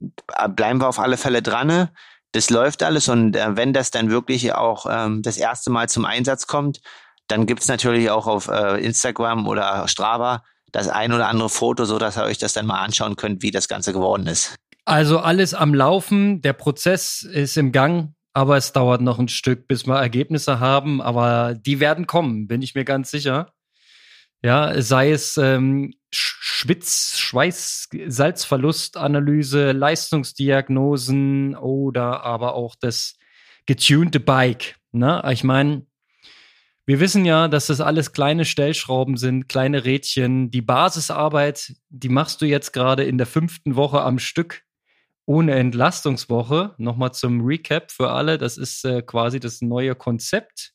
bleiben 0.56 0.82
wir 0.82 0.88
auf 0.88 1.00
alle 1.00 1.18
Fälle 1.18 1.42
dran. 1.42 1.90
Das 2.34 2.50
läuft 2.50 2.84
alles 2.84 3.08
und 3.08 3.36
äh, 3.36 3.56
wenn 3.56 3.74
das 3.74 3.90
dann 3.90 4.10
wirklich 4.10 4.54
auch 4.54 4.86
ähm, 4.90 5.22
das 5.22 5.38
erste 5.38 5.70
Mal 5.72 5.88
zum 5.88 6.06
Einsatz 6.06 6.46
kommt, 6.46 6.82
dann 7.28 7.46
gibt's 7.46 7.68
natürlich 7.68 8.10
auch 8.10 8.28
auf 8.28 8.48
äh, 8.48 8.84
Instagram 8.84 9.48
oder 9.48 9.88
Strava 9.88 10.44
das 10.72 10.90
ein 10.90 11.14
oder 11.14 11.28
andere 11.28 11.50
Foto, 11.50 11.86
so 11.86 11.98
dass 11.98 12.18
ihr 12.18 12.24
euch 12.24 12.38
das 12.38 12.54
dann 12.54 12.66
mal 12.66 12.80
anschauen 12.80 13.16
könnt, 13.16 13.42
wie 13.42 13.52
das 13.52 13.68
Ganze 13.68 13.94
geworden 13.94 14.28
ist. 14.28 14.56
Also 14.86 15.20
alles 15.20 15.54
am 15.54 15.74
Laufen, 15.74 16.42
der 16.42 16.54
Prozess 16.54 17.24
ist 17.24 17.58
im 17.58 17.72
Gang, 17.72 18.14
aber 18.34 18.58
es 18.58 18.72
dauert 18.72 19.02
noch 19.02 19.20
ein 19.20 19.28
Stück, 19.28 19.68
bis 19.68 19.88
wir 19.88 19.96
Ergebnisse 19.96 20.60
haben, 20.60 21.02
aber 21.02 21.56
die 21.56 21.80
werden 21.80 22.08
kommen, 22.08 22.48
bin 22.48 22.62
ich 22.62 22.76
mir 22.76 22.86
ganz 22.86 23.12
sicher. 23.12 23.52
Ja, 24.44 24.80
sei 24.82 25.12
es 25.12 25.38
ähm, 25.38 25.96
Schwitz, 26.12 27.18
Schweiß, 27.18 27.90
Salzverlustanalyse, 28.06 29.72
Leistungsdiagnosen 29.72 31.56
oder 31.56 32.24
aber 32.24 32.54
auch 32.54 32.76
das 32.80 33.16
getunte 33.66 34.20
Bike. 34.20 34.76
Ne? 34.92 35.24
Ich 35.32 35.44
meine, 35.44 35.87
wir 36.88 37.02
wissen 37.02 37.26
ja, 37.26 37.50
dass 37.50 37.68
das 37.68 37.82
alles 37.82 38.14
kleine 38.14 38.46
Stellschrauben 38.46 39.18
sind, 39.18 39.50
kleine 39.50 39.84
Rädchen. 39.84 40.52
Die 40.52 40.62
Basisarbeit, 40.62 41.74
die 41.90 42.08
machst 42.08 42.42
du 42.42 42.46
jetzt 42.46 42.72
gerade 42.72 43.04
in 43.04 43.18
der 43.18 43.28
fünften 43.28 43.76
Woche 43.76 44.02
am 44.02 44.20
Stück 44.20 44.64
ohne 45.26 45.56
Entlastungswoche. 45.56 46.76
Nochmal 46.78 47.14
zum 47.14 47.46
Recap 47.46 47.92
für 47.92 48.12
alle. 48.12 48.38
Das 48.38 48.58
ist 48.58 48.86
äh, 48.86 49.02
quasi 49.02 49.42
das 49.42 49.62
neue 49.62 49.96
Konzept. 49.96 50.74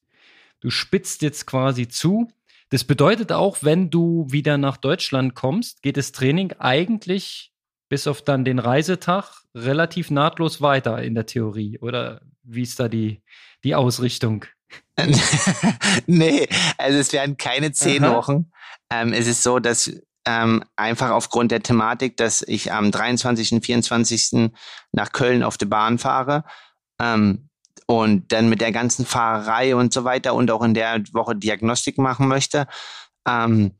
Du 0.61 0.68
spitzt 0.68 1.22
jetzt 1.22 1.46
quasi 1.46 1.88
zu. 1.88 2.29
Das 2.68 2.85
bedeutet 2.85 3.33
auch, 3.33 3.62
wenn 3.62 3.88
du 3.88 4.27
wieder 4.29 4.59
nach 4.59 4.77
Deutschland 4.77 5.35
kommst, 5.35 5.83
geht 5.83 5.96
das 5.96 6.12
Training 6.12 6.53
eigentlich 6.59 7.53
bis 7.88 8.07
auf 8.07 8.20
dann 8.20 8.44
den 8.44 8.59
Reisetag 8.59 9.44
relativ 9.55 10.11
nahtlos 10.11 10.61
weiter 10.61 11.03
in 11.03 11.14
der 11.14 11.25
Theorie. 11.25 11.79
Oder 11.79 12.20
wie 12.42 12.62
ist 12.62 12.79
da 12.79 12.88
die, 12.88 13.22
die 13.64 13.75
Ausrichtung? 13.75 14.44
nee, 16.07 16.48
also 16.78 16.98
es 16.98 17.12
werden 17.12 17.37
keine 17.37 17.72
zehn 17.72 18.05
Aha. 18.05 18.14
Wochen. 18.14 18.52
Ähm, 18.90 19.12
es 19.12 19.26
ist 19.26 19.42
so, 19.42 19.59
dass 19.59 19.90
ähm, 20.26 20.64
einfach 20.76 21.11
aufgrund 21.11 21.50
der 21.50 21.62
Thematik, 21.62 22.16
dass 22.16 22.42
ich 22.42 22.72
am 22.72 22.90
23. 22.90 23.52
und 23.52 23.64
24. 23.64 24.50
nach 24.92 25.12
Köln 25.12 25.42
auf 25.42 25.59
die 25.59 25.66
Bahn 25.66 25.98
fahre 25.98 26.44
ähm, 27.00 27.48
und 27.87 28.31
dann 28.33 28.48
mit 28.48 28.61
der 28.61 28.72
ganzen 28.72 29.05
Fahrerei 29.05 29.74
und 29.74 29.92
so 29.92 30.05
weiter 30.05 30.35
und 30.35 30.50
auch 30.50 30.62
in 30.62 30.74
der 30.74 31.02
Woche 31.12 31.35
Diagnostik 31.35 31.98
machen 31.98 32.28
möchte. 32.28 32.66
Ähm, 33.26 33.72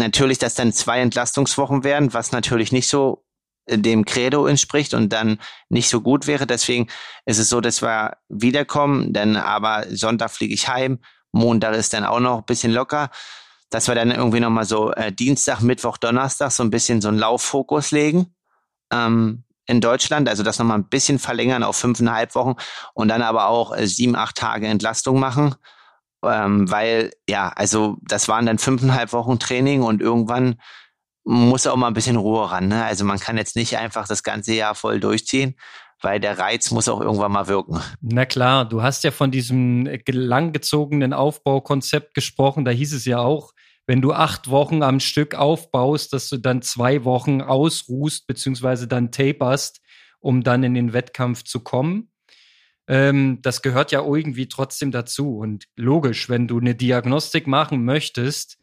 natürlich, 0.00 0.38
dass 0.38 0.54
dann 0.54 0.72
zwei 0.72 1.00
Entlastungswochen 1.00 1.84
werden, 1.84 2.12
was 2.12 2.32
natürlich 2.32 2.72
nicht 2.72 2.88
so 2.88 3.23
dem 3.68 4.04
Credo 4.04 4.46
entspricht 4.46 4.94
und 4.94 5.12
dann 5.12 5.38
nicht 5.68 5.88
so 5.88 6.00
gut 6.00 6.26
wäre. 6.26 6.46
Deswegen 6.46 6.88
ist 7.24 7.38
es 7.38 7.48
so, 7.48 7.60
dass 7.60 7.82
wir 7.82 8.16
wiederkommen, 8.28 9.12
denn 9.12 9.36
aber 9.36 9.84
Sonntag 9.90 10.30
fliege 10.30 10.54
ich 10.54 10.68
heim, 10.68 10.98
Montag 11.32 11.74
ist 11.74 11.92
dann 11.92 12.04
auch 12.04 12.20
noch 12.20 12.38
ein 12.38 12.44
bisschen 12.44 12.72
locker, 12.72 13.10
dass 13.70 13.88
wir 13.88 13.94
dann 13.94 14.10
irgendwie 14.10 14.40
nochmal 14.40 14.64
so 14.64 14.92
äh, 14.92 15.12
Dienstag, 15.12 15.60
Mittwoch, 15.60 15.96
Donnerstag 15.96 16.52
so 16.52 16.62
ein 16.62 16.70
bisschen 16.70 17.00
so 17.00 17.08
einen 17.08 17.18
Lauffokus 17.18 17.90
legen 17.90 18.34
ähm, 18.92 19.44
in 19.66 19.80
Deutschland, 19.80 20.28
also 20.28 20.42
das 20.42 20.58
nochmal 20.58 20.78
ein 20.78 20.88
bisschen 20.88 21.18
verlängern 21.18 21.62
auf 21.62 21.76
fünfeinhalb 21.76 22.34
Wochen 22.34 22.54
und 22.92 23.08
dann 23.08 23.22
aber 23.22 23.48
auch 23.48 23.76
äh, 23.76 23.86
sieben, 23.86 24.14
acht 24.14 24.36
Tage 24.36 24.66
Entlastung 24.66 25.18
machen. 25.18 25.54
Ähm, 26.22 26.70
weil, 26.70 27.12
ja, 27.28 27.48
also 27.48 27.96
das 28.02 28.28
waren 28.28 28.46
dann 28.46 28.58
fünfeinhalb 28.58 29.12
Wochen 29.12 29.38
Training 29.38 29.82
und 29.82 30.00
irgendwann 30.00 30.56
muss 31.24 31.66
auch 31.66 31.76
mal 31.76 31.88
ein 31.88 31.94
bisschen 31.94 32.16
Ruhe 32.16 32.50
ran. 32.50 32.68
Ne? 32.68 32.84
Also 32.84 33.04
man 33.04 33.18
kann 33.18 33.36
jetzt 33.36 33.56
nicht 33.56 33.76
einfach 33.78 34.06
das 34.06 34.22
ganze 34.22 34.54
Jahr 34.54 34.74
voll 34.74 35.00
durchziehen, 35.00 35.56
weil 36.00 36.20
der 36.20 36.38
Reiz 36.38 36.70
muss 36.70 36.88
auch 36.88 37.00
irgendwann 37.00 37.32
mal 37.32 37.48
wirken. 37.48 37.80
Na 38.00 38.26
klar, 38.26 38.68
du 38.68 38.82
hast 38.82 39.04
ja 39.04 39.10
von 39.10 39.30
diesem 39.30 39.88
langgezogenen 40.06 41.12
Aufbaukonzept 41.12 42.14
gesprochen. 42.14 42.64
Da 42.64 42.70
hieß 42.70 42.92
es 42.92 43.06
ja 43.06 43.18
auch, 43.18 43.52
wenn 43.86 44.00
du 44.00 44.12
acht 44.12 44.50
Wochen 44.50 44.82
am 44.82 45.00
Stück 45.00 45.34
aufbaust, 45.34 46.12
dass 46.12 46.28
du 46.28 46.38
dann 46.38 46.62
zwei 46.62 47.04
Wochen 47.04 47.40
ausruhst, 47.40 48.26
beziehungsweise 48.26 48.86
dann 48.88 49.10
taperst, 49.10 49.80
um 50.20 50.42
dann 50.42 50.62
in 50.62 50.74
den 50.74 50.92
Wettkampf 50.92 51.44
zu 51.44 51.60
kommen. 51.60 52.10
Ähm, 52.86 53.40
das 53.42 53.62
gehört 53.62 53.92
ja 53.92 54.02
irgendwie 54.02 54.48
trotzdem 54.48 54.90
dazu. 54.90 55.38
Und 55.38 55.64
logisch, 55.76 56.28
wenn 56.28 56.48
du 56.48 56.58
eine 56.58 56.74
Diagnostik 56.74 57.46
machen 57.46 57.84
möchtest, 57.84 58.58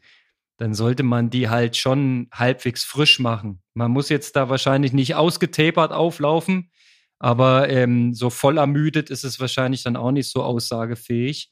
dann 0.62 0.74
sollte 0.74 1.02
man 1.02 1.28
die 1.28 1.48
halt 1.48 1.76
schon 1.76 2.28
halbwegs 2.32 2.84
frisch 2.84 3.18
machen. 3.18 3.60
Man 3.74 3.90
muss 3.90 4.08
jetzt 4.10 4.36
da 4.36 4.48
wahrscheinlich 4.48 4.92
nicht 4.92 5.16
ausgetapert 5.16 5.90
auflaufen, 5.90 6.70
aber 7.18 7.68
ähm, 7.68 8.14
so 8.14 8.30
voll 8.30 8.58
ermüdet 8.58 9.10
ist 9.10 9.24
es 9.24 9.40
wahrscheinlich 9.40 9.82
dann 9.82 9.96
auch 9.96 10.12
nicht 10.12 10.30
so 10.30 10.44
aussagefähig. 10.44 11.50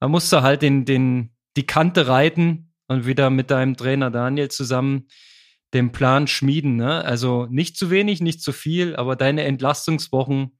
Da 0.00 0.08
musst 0.08 0.32
du 0.32 0.42
halt 0.42 0.62
den, 0.62 0.84
den, 0.84 1.36
die 1.56 1.64
Kante 1.64 2.08
reiten 2.08 2.72
und 2.88 3.06
wieder 3.06 3.30
mit 3.30 3.52
deinem 3.52 3.76
Trainer 3.76 4.10
Daniel 4.10 4.50
zusammen 4.50 5.06
den 5.72 5.92
Plan 5.92 6.26
schmieden. 6.26 6.74
Ne? 6.74 7.04
Also 7.04 7.46
nicht 7.46 7.76
zu 7.76 7.88
wenig, 7.88 8.20
nicht 8.20 8.42
zu 8.42 8.50
viel, 8.50 8.96
aber 8.96 9.14
deine 9.14 9.44
Entlastungswochen 9.44 10.58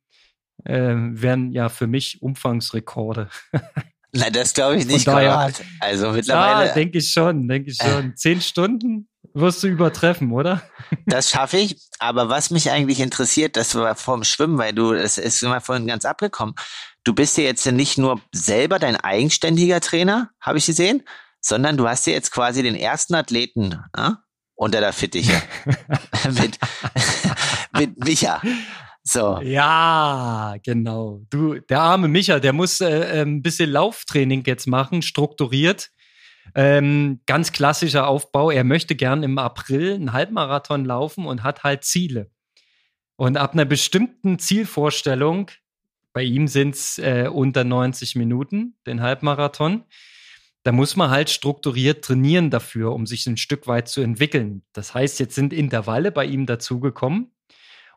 äh, 0.63 0.95
wären 0.95 1.51
ja 1.51 1.69
für 1.69 1.89
mich 1.89 2.23
Umfangsrekorde. 2.23 3.31
Nein, 4.15 4.33
das 4.33 4.55
glaube 4.55 4.77
ich 4.77 4.87
nicht 4.87 5.05
gerade. 5.05 5.53
Also 5.81 6.11
mittlerweile. 6.11 6.69
Ja, 6.69 6.75
denke 6.75 6.99
ich 6.99 7.11
schon, 7.11 7.49
denke 7.49 7.71
ich 7.71 7.77
schon. 7.77 8.11
Äh, 8.11 8.15
Zehn 8.15 8.41
Stunden 8.41 9.09
wirst 9.35 9.63
du 9.63 9.67
übertreffen, 9.67 10.31
oder? 10.31 10.63
Das 11.07 11.31
schaffe 11.31 11.57
ich. 11.59 11.77
Aber 11.99 12.29
was 12.29 12.51
mich 12.51 12.71
eigentlich 12.71 13.01
interessiert, 13.01 13.57
das 13.57 13.75
war 13.75 13.97
vom 13.97 14.23
Schwimmen, 14.23 14.57
weil 14.57 14.73
du, 14.73 14.93
es 14.93 15.19
ist 15.19 15.43
immer 15.43 15.61
vorhin 15.61 15.89
ganz 15.89 16.05
abgekommen. 16.05 16.55
Du 17.03 17.13
bist 17.13 17.37
ja 17.37 17.45
jetzt 17.45 17.67
nicht 17.67 17.99
nur 17.99 18.21
selber 18.33 18.79
dein 18.79 18.97
eigenständiger 18.97 19.81
Trainer, 19.81 20.31
habe 20.41 20.59
ich 20.59 20.67
gesehen, 20.67 21.03
sondern 21.41 21.77
du 21.77 21.89
hast 21.89 22.07
ja 22.07 22.13
jetzt 22.13 22.31
quasi 22.31 22.63
den 22.63 22.77
ersten 22.77 23.15
Athleten 23.15 23.83
äh, 23.97 24.11
unter 24.55 24.81
der 24.81 24.93
Fittiche. 24.93 25.43
mit, 26.31 26.59
mit 27.79 28.05
Micha. 28.05 28.41
So. 29.07 29.39
Ja, 29.43 30.57
genau. 30.63 31.21
Du, 31.29 31.61
der 31.61 31.81
arme 31.81 32.09
Micha, 32.09 32.41
der 32.41 32.55
muss 32.55 32.81
äh, 32.81 33.23
ein 33.23 33.43
bisschen 33.43 33.71
Lauftraining 33.71 34.45
jetzt 34.47 34.67
machen, 34.67 35.03
strukturiert. 35.03 35.91
Ähm, 36.55 37.21
ganz 37.27 37.53
klassischer 37.53 38.09
Aufbau. 38.09 38.51
Er 38.51 38.65
möchte 38.65 38.97
gern 38.97 39.23
im 39.23 39.37
April 39.39 39.95
einen 39.95 40.13
Halbmarathon 40.15 40.87
laufen 40.87 41.27
und 41.27 41.43
hat 41.43 41.65
halt 41.65 41.85
Ziele. 41.85 42.31
Und 43.17 43.37
ab 43.37 43.53
einer 43.53 43.67
bestimmten 43.67 44.39
Zielvorstellung, 44.39 45.51
bei 46.15 46.23
ihm 46.23 46.49
sind 46.49 46.75
es 46.75 46.99
äh, 46.99 47.29
unter 47.31 47.63
90 47.63 48.17
Minuten, 48.17 48.77
den 48.87 49.03
Halbmarathon, 49.03 49.85
da 50.63 50.73
muss 50.73 50.97
man 50.97 51.11
halt 51.11 51.29
strukturiert 51.29 52.05
trainieren 52.05 52.49
dafür, 52.49 52.93
um 52.93 53.07
sich 53.07 53.27
ein 53.27 53.37
Stück 53.37 53.67
weit 53.67 53.87
zu 53.89 54.01
entwickeln. 54.01 54.63
Das 54.73 54.95
heißt, 54.95 55.21
jetzt 55.21 55.35
sind 55.35 55.53
Intervalle 55.53 56.11
bei 56.11 56.25
ihm 56.25 56.47
dazugekommen 56.47 57.34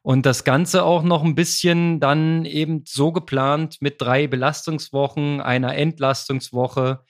Und 0.08 0.26
das 0.26 0.46
Ganze 0.46 0.86
auch 0.86 1.04
noch 1.04 1.22
ein 1.26 1.36
bisschen 1.36 2.00
dann 2.00 2.46
eben 2.46 2.86
so 2.88 3.12
geplant 3.12 3.82
mit 3.82 4.02
drei 4.02 4.28
Belastungswochen, 4.28 5.42
einer 5.42 5.76
Entlastungswoche, 5.76 7.04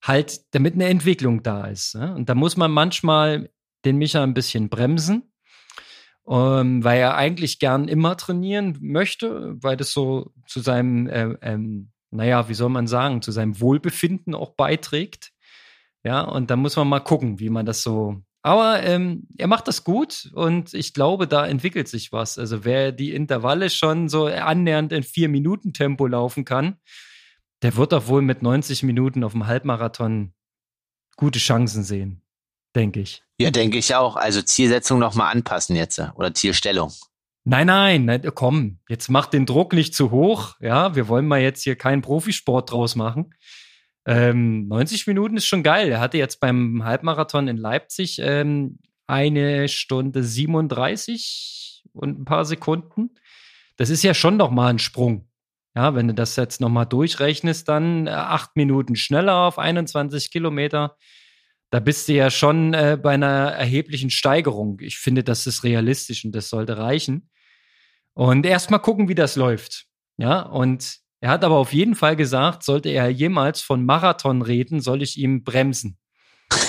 halt, 0.00 0.54
damit 0.54 0.74
eine 0.74 0.84
Entwicklung 0.84 1.42
da 1.42 1.66
ist. 1.66 1.96
Ne? 1.96 2.14
Und 2.14 2.28
da 2.28 2.36
muss 2.36 2.56
man 2.56 2.70
manchmal 2.70 3.50
den 3.84 3.96
Micha 3.96 4.22
ein 4.22 4.34
bisschen 4.34 4.68
bremsen, 4.68 5.32
ähm, 6.28 6.84
weil 6.84 7.00
er 7.00 7.16
eigentlich 7.16 7.58
gern 7.58 7.88
immer 7.88 8.16
trainieren 8.16 8.78
möchte, 8.80 9.56
weil 9.60 9.76
das 9.76 9.90
so 9.90 10.32
zu 10.46 10.60
seinem, 10.60 11.08
äh, 11.08 11.34
ähm, 11.42 11.90
naja, 12.12 12.48
wie 12.48 12.54
soll 12.54 12.70
man 12.70 12.86
sagen, 12.86 13.20
zu 13.20 13.32
seinem 13.32 13.58
Wohlbefinden 13.60 14.32
auch 14.32 14.50
beiträgt. 14.50 15.32
Ja, 16.04 16.20
und 16.20 16.52
da 16.52 16.54
muss 16.54 16.76
man 16.76 16.86
mal 16.86 17.00
gucken, 17.00 17.40
wie 17.40 17.50
man 17.50 17.66
das 17.66 17.82
so 17.82 18.22
aber 18.44 18.82
ähm, 18.82 19.26
er 19.38 19.46
macht 19.46 19.68
das 19.68 19.84
gut 19.84 20.30
und 20.34 20.74
ich 20.74 20.92
glaube, 20.92 21.26
da 21.26 21.46
entwickelt 21.46 21.88
sich 21.88 22.12
was. 22.12 22.38
Also 22.38 22.62
wer 22.62 22.92
die 22.92 23.14
Intervalle 23.14 23.70
schon 23.70 24.10
so 24.10 24.26
annähernd 24.26 24.92
in 24.92 25.02
vier 25.02 25.30
Minuten 25.30 25.72
Tempo 25.72 26.06
laufen 26.06 26.44
kann, 26.44 26.76
der 27.62 27.74
wird 27.76 27.92
doch 27.92 28.06
wohl 28.06 28.20
mit 28.20 28.42
90 28.42 28.82
Minuten 28.82 29.24
auf 29.24 29.32
dem 29.32 29.46
Halbmarathon 29.46 30.34
gute 31.16 31.38
Chancen 31.38 31.84
sehen, 31.84 32.20
denke 32.76 33.00
ich. 33.00 33.22
Ja, 33.38 33.50
denke 33.50 33.78
ich 33.78 33.94
auch. 33.94 34.16
Also 34.16 34.42
Zielsetzung 34.42 34.98
nochmal 34.98 35.32
anpassen 35.32 35.74
jetzt 35.74 35.98
oder 36.14 36.34
Zielstellung. 36.34 36.92
Nein, 37.44 37.68
nein, 37.68 38.04
nein, 38.04 38.30
komm, 38.34 38.78
jetzt 38.90 39.08
mach 39.08 39.24
den 39.24 39.46
Druck 39.46 39.72
nicht 39.72 39.94
zu 39.94 40.10
hoch. 40.10 40.56
Ja, 40.60 40.94
wir 40.94 41.08
wollen 41.08 41.26
mal 41.26 41.40
jetzt 41.40 41.62
hier 41.62 41.76
keinen 41.76 42.02
Profisport 42.02 42.70
draus 42.70 42.94
machen. 42.94 43.32
Ähm, 44.06 44.68
90 44.68 45.06
Minuten 45.06 45.36
ist 45.36 45.46
schon 45.46 45.62
geil. 45.62 45.90
Er 45.90 46.00
hatte 46.00 46.18
jetzt 46.18 46.40
beim 46.40 46.84
Halbmarathon 46.84 47.48
in 47.48 47.56
Leipzig 47.56 48.18
ähm, 48.20 48.78
eine 49.06 49.68
Stunde 49.68 50.22
37 50.22 51.84
und 51.92 52.20
ein 52.20 52.24
paar 52.24 52.44
Sekunden. 52.44 53.10
Das 53.76 53.90
ist 53.90 54.02
ja 54.02 54.14
schon 54.14 54.36
noch 54.36 54.50
mal 54.50 54.68
ein 54.68 54.78
Sprung. 54.78 55.28
Ja, 55.74 55.94
wenn 55.94 56.06
du 56.06 56.14
das 56.14 56.36
jetzt 56.36 56.60
noch 56.60 56.68
mal 56.68 56.84
durchrechnest, 56.84 57.68
dann 57.68 58.06
äh, 58.06 58.10
acht 58.10 58.54
Minuten 58.56 58.94
schneller 58.94 59.38
auf 59.38 59.58
21 59.58 60.30
Kilometer. 60.30 60.96
Da 61.70 61.80
bist 61.80 62.08
du 62.08 62.12
ja 62.12 62.30
schon 62.30 62.74
äh, 62.74 62.96
bei 63.00 63.14
einer 63.14 63.50
erheblichen 63.50 64.10
Steigerung. 64.10 64.78
Ich 64.80 64.98
finde, 64.98 65.24
das 65.24 65.48
ist 65.48 65.64
realistisch 65.64 66.24
und 66.24 66.32
das 66.32 66.48
sollte 66.48 66.78
reichen. 66.78 67.30
Und 68.12 68.46
erst 68.46 68.70
mal 68.70 68.78
gucken, 68.78 69.08
wie 69.08 69.16
das 69.16 69.34
läuft. 69.34 69.86
Ja, 70.16 70.42
und 70.42 70.98
er 71.24 71.30
hat 71.30 71.42
aber 71.42 71.56
auf 71.56 71.72
jeden 71.72 71.94
Fall 71.94 72.16
gesagt, 72.16 72.62
sollte 72.64 72.90
er 72.90 73.08
jemals 73.08 73.62
von 73.62 73.86
Marathon 73.86 74.42
reden, 74.42 74.82
soll 74.82 75.00
ich 75.00 75.16
ihm 75.16 75.42
bremsen. 75.42 75.96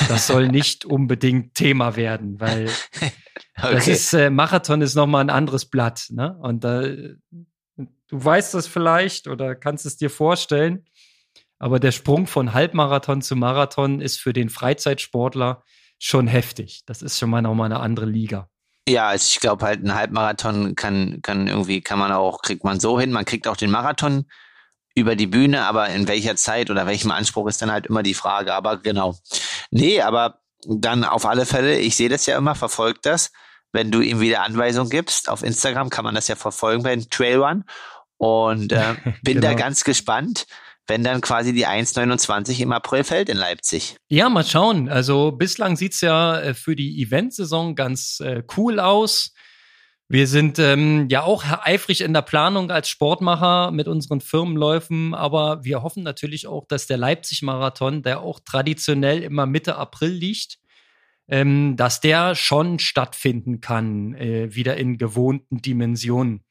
Das 0.08 0.28
soll 0.28 0.48
nicht 0.48 0.86
unbedingt 0.86 1.56
Thema 1.56 1.98
werden, 1.98 2.40
weil 2.40 2.70
okay. 3.58 3.74
das 3.74 3.90
ist 3.90 4.14
äh, 4.14 4.30
Marathon 4.30 4.82
ist 4.82 4.96
noch 4.96 5.08
mal 5.08 5.20
ein 5.20 5.30
anderes 5.30 5.66
Blatt, 5.66 6.06
ne? 6.10 6.38
Und 6.42 6.64
äh, 6.64 7.16
du 7.76 7.86
weißt 8.10 8.54
das 8.54 8.66
vielleicht 8.66 9.28
oder 9.28 9.56
kannst 9.56 9.86
es 9.86 9.98
dir 9.98 10.10
vorstellen, 10.10 10.86
aber 11.60 11.82
der 11.82 11.92
Sprung 11.92 12.26
von 12.26 12.54
Halbmarathon 12.54 13.22
zu 13.22 13.36
Marathon 13.36 14.00
ist 14.00 14.22
für 14.22 14.32
den 14.32 14.48
Freizeitsportler 14.50 15.64
schon 16.00 16.28
heftig. 16.28 16.84
Das 16.86 17.02
ist 17.02 17.20
schon 17.20 17.30
mal 17.30 17.42
noch 17.42 17.56
mal 17.56 17.66
eine 17.66 17.82
andere 17.82 18.06
Liga. 18.06 18.48
Ja, 18.88 19.10
also 19.10 19.28
ich 19.30 19.42
glaube 19.42 19.66
halt 19.66 19.84
ein 19.84 19.96
Halbmarathon 19.96 20.76
kann 20.76 21.22
kann 21.22 21.48
irgendwie 21.48 21.82
kann 21.82 22.00
man 22.00 22.14
auch 22.14 22.42
kriegt 22.42 22.64
man 22.64 22.80
so 22.80 22.98
hin, 22.98 23.12
man 23.12 23.26
kriegt 23.26 23.50
auch 23.50 23.58
den 23.58 23.72
Marathon 23.72 24.28
über 24.96 25.16
die 25.16 25.28
Bühne, 25.28 25.66
aber 25.66 25.90
in 25.90 26.08
welcher 26.08 26.36
Zeit 26.38 26.70
oder 26.72 26.88
welchem 26.88 27.12
Anspruch 27.12 27.48
ist 27.48 27.62
dann 27.62 27.72
halt 27.72 27.88
immer 27.88 28.02
die 28.02 28.14
Frage. 28.14 28.54
Aber 28.54 28.78
genau. 28.78 29.16
Nee, 29.70 30.02
aber 30.02 30.40
dann 30.68 31.04
auf 31.04 31.26
alle 31.26 31.46
Fälle, 31.46 31.78
ich 31.78 31.96
sehe 31.96 32.10
das 32.10 32.26
ja 32.26 32.38
immer, 32.38 32.56
verfolgt 32.56 33.06
das. 33.06 33.32
Wenn 33.74 33.92
du 33.92 34.00
ihm 34.00 34.22
wieder 34.22 34.44
Anweisungen 34.44 34.90
gibst, 34.90 35.30
auf 35.30 35.44
Instagram 35.44 35.90
kann 35.90 36.06
man 36.06 36.16
das 36.16 36.30
ja 36.30 36.36
verfolgen 36.36 36.84
bei 36.84 36.96
den 36.96 37.10
Trailrun. 37.10 37.66
Und 38.18 38.72
äh, 38.72 38.96
bin 39.24 39.42
genau. 39.42 39.48
da 39.48 39.54
ganz 39.54 39.84
gespannt, 39.84 40.46
wenn 40.88 41.04
dann 41.04 41.20
quasi 41.20 41.52
die 41.52 41.68
1,29 41.68 42.62
im 42.62 42.72
April 42.72 43.04
fällt 43.04 43.28
in 43.28 43.38
Leipzig. 43.38 43.98
Ja, 44.08 44.30
mal 44.30 44.46
schauen. 44.46 44.88
Also 44.88 45.32
bislang 45.32 45.76
sieht's 45.76 46.00
ja 46.00 46.40
äh, 46.40 46.54
für 46.54 46.78
die 46.78 47.02
Eventsaison 47.02 47.76
ganz 47.76 48.22
äh, 48.22 48.44
cool 48.56 48.80
aus. 48.80 49.34
Wir 50.08 50.28
sind 50.28 50.60
ähm, 50.60 51.08
ja 51.10 51.24
auch 51.24 51.44
eifrig 51.64 52.02
in 52.02 52.14
der 52.14 52.22
Planung 52.22 52.70
als 52.70 52.90
Sportmacher 52.90 53.72
mit 53.72 53.88
unseren 53.88 54.22
Firmenläufen, 54.22 55.16
aber 55.16 55.64
wir 55.64 55.82
hoffen 55.82 56.04
natürlich 56.04 56.46
auch, 56.46 56.68
dass 56.68 56.86
der 56.86 56.98
Leipzig-Marathon, 56.98 58.04
der 58.04 58.22
auch 58.22 58.40
traditionell 58.40 59.24
immer 59.24 59.48
Mitte 59.48 59.78
April 59.78 60.12
liegt, 60.12 60.60
ähm, 61.28 61.76
dass 61.76 62.02
der 62.02 62.36
schon 62.36 62.78
stattfinden 62.78 63.62
kann, 63.62 64.14
äh, 64.14 64.54
wieder 64.54 64.78
in 64.78 65.00
gewohnten 65.00 65.64
Dimensionen. 65.64 66.44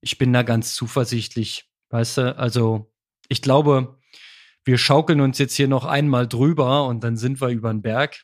Ich 0.00 0.16
bin 0.16 0.32
da 0.32 0.42
ganz 0.42 0.74
zuversichtlich, 0.74 1.68
weißt 1.90 2.18
du, 2.18 2.38
also 2.38 2.90
ich 3.28 3.42
glaube, 3.42 3.98
wir 4.64 4.78
schaukeln 4.78 5.20
uns 5.20 5.38
jetzt 5.38 5.54
hier 5.54 5.68
noch 5.68 5.84
einmal 5.84 6.26
drüber 6.26 6.86
und 6.86 7.04
dann 7.04 7.18
sind 7.18 7.42
wir 7.42 7.48
über 7.48 7.70
den 7.70 7.82
Berg 7.82 8.22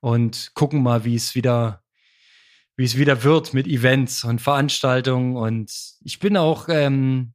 und 0.00 0.52
gucken 0.54 0.82
mal, 0.82 1.06
wie 1.06 1.14
es 1.14 1.34
wieder 1.34 1.81
wie 2.76 2.84
es 2.84 2.96
wieder 2.96 3.22
wird 3.22 3.54
mit 3.54 3.66
Events 3.66 4.24
und 4.24 4.40
Veranstaltungen. 4.40 5.36
Und 5.36 5.72
ich 6.04 6.18
bin 6.18 6.36
auch 6.36 6.68
ähm, 6.68 7.34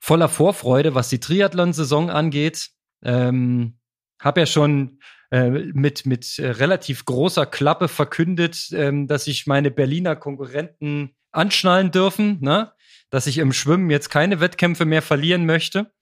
voller 0.00 0.28
Vorfreude, 0.28 0.94
was 0.94 1.08
die 1.08 1.20
Triathlon-Saison 1.20 2.10
angeht. 2.10 2.70
Ähm, 3.02 3.78
hab 4.20 4.38
ja 4.38 4.46
schon 4.46 5.00
äh, 5.30 5.50
mit, 5.50 6.06
mit 6.06 6.38
äh, 6.38 6.50
relativ 6.50 7.04
großer 7.04 7.46
Klappe 7.46 7.88
verkündet, 7.88 8.68
ähm, 8.72 9.06
dass 9.06 9.24
sich 9.24 9.46
meine 9.46 9.70
Berliner 9.70 10.16
Konkurrenten 10.16 11.14
anschnallen 11.32 11.90
dürfen, 11.90 12.38
ne? 12.40 12.72
dass 13.10 13.26
ich 13.26 13.38
im 13.38 13.52
Schwimmen 13.52 13.90
jetzt 13.90 14.08
keine 14.10 14.40
Wettkämpfe 14.40 14.84
mehr 14.84 15.02
verlieren 15.02 15.46
möchte. 15.46 15.92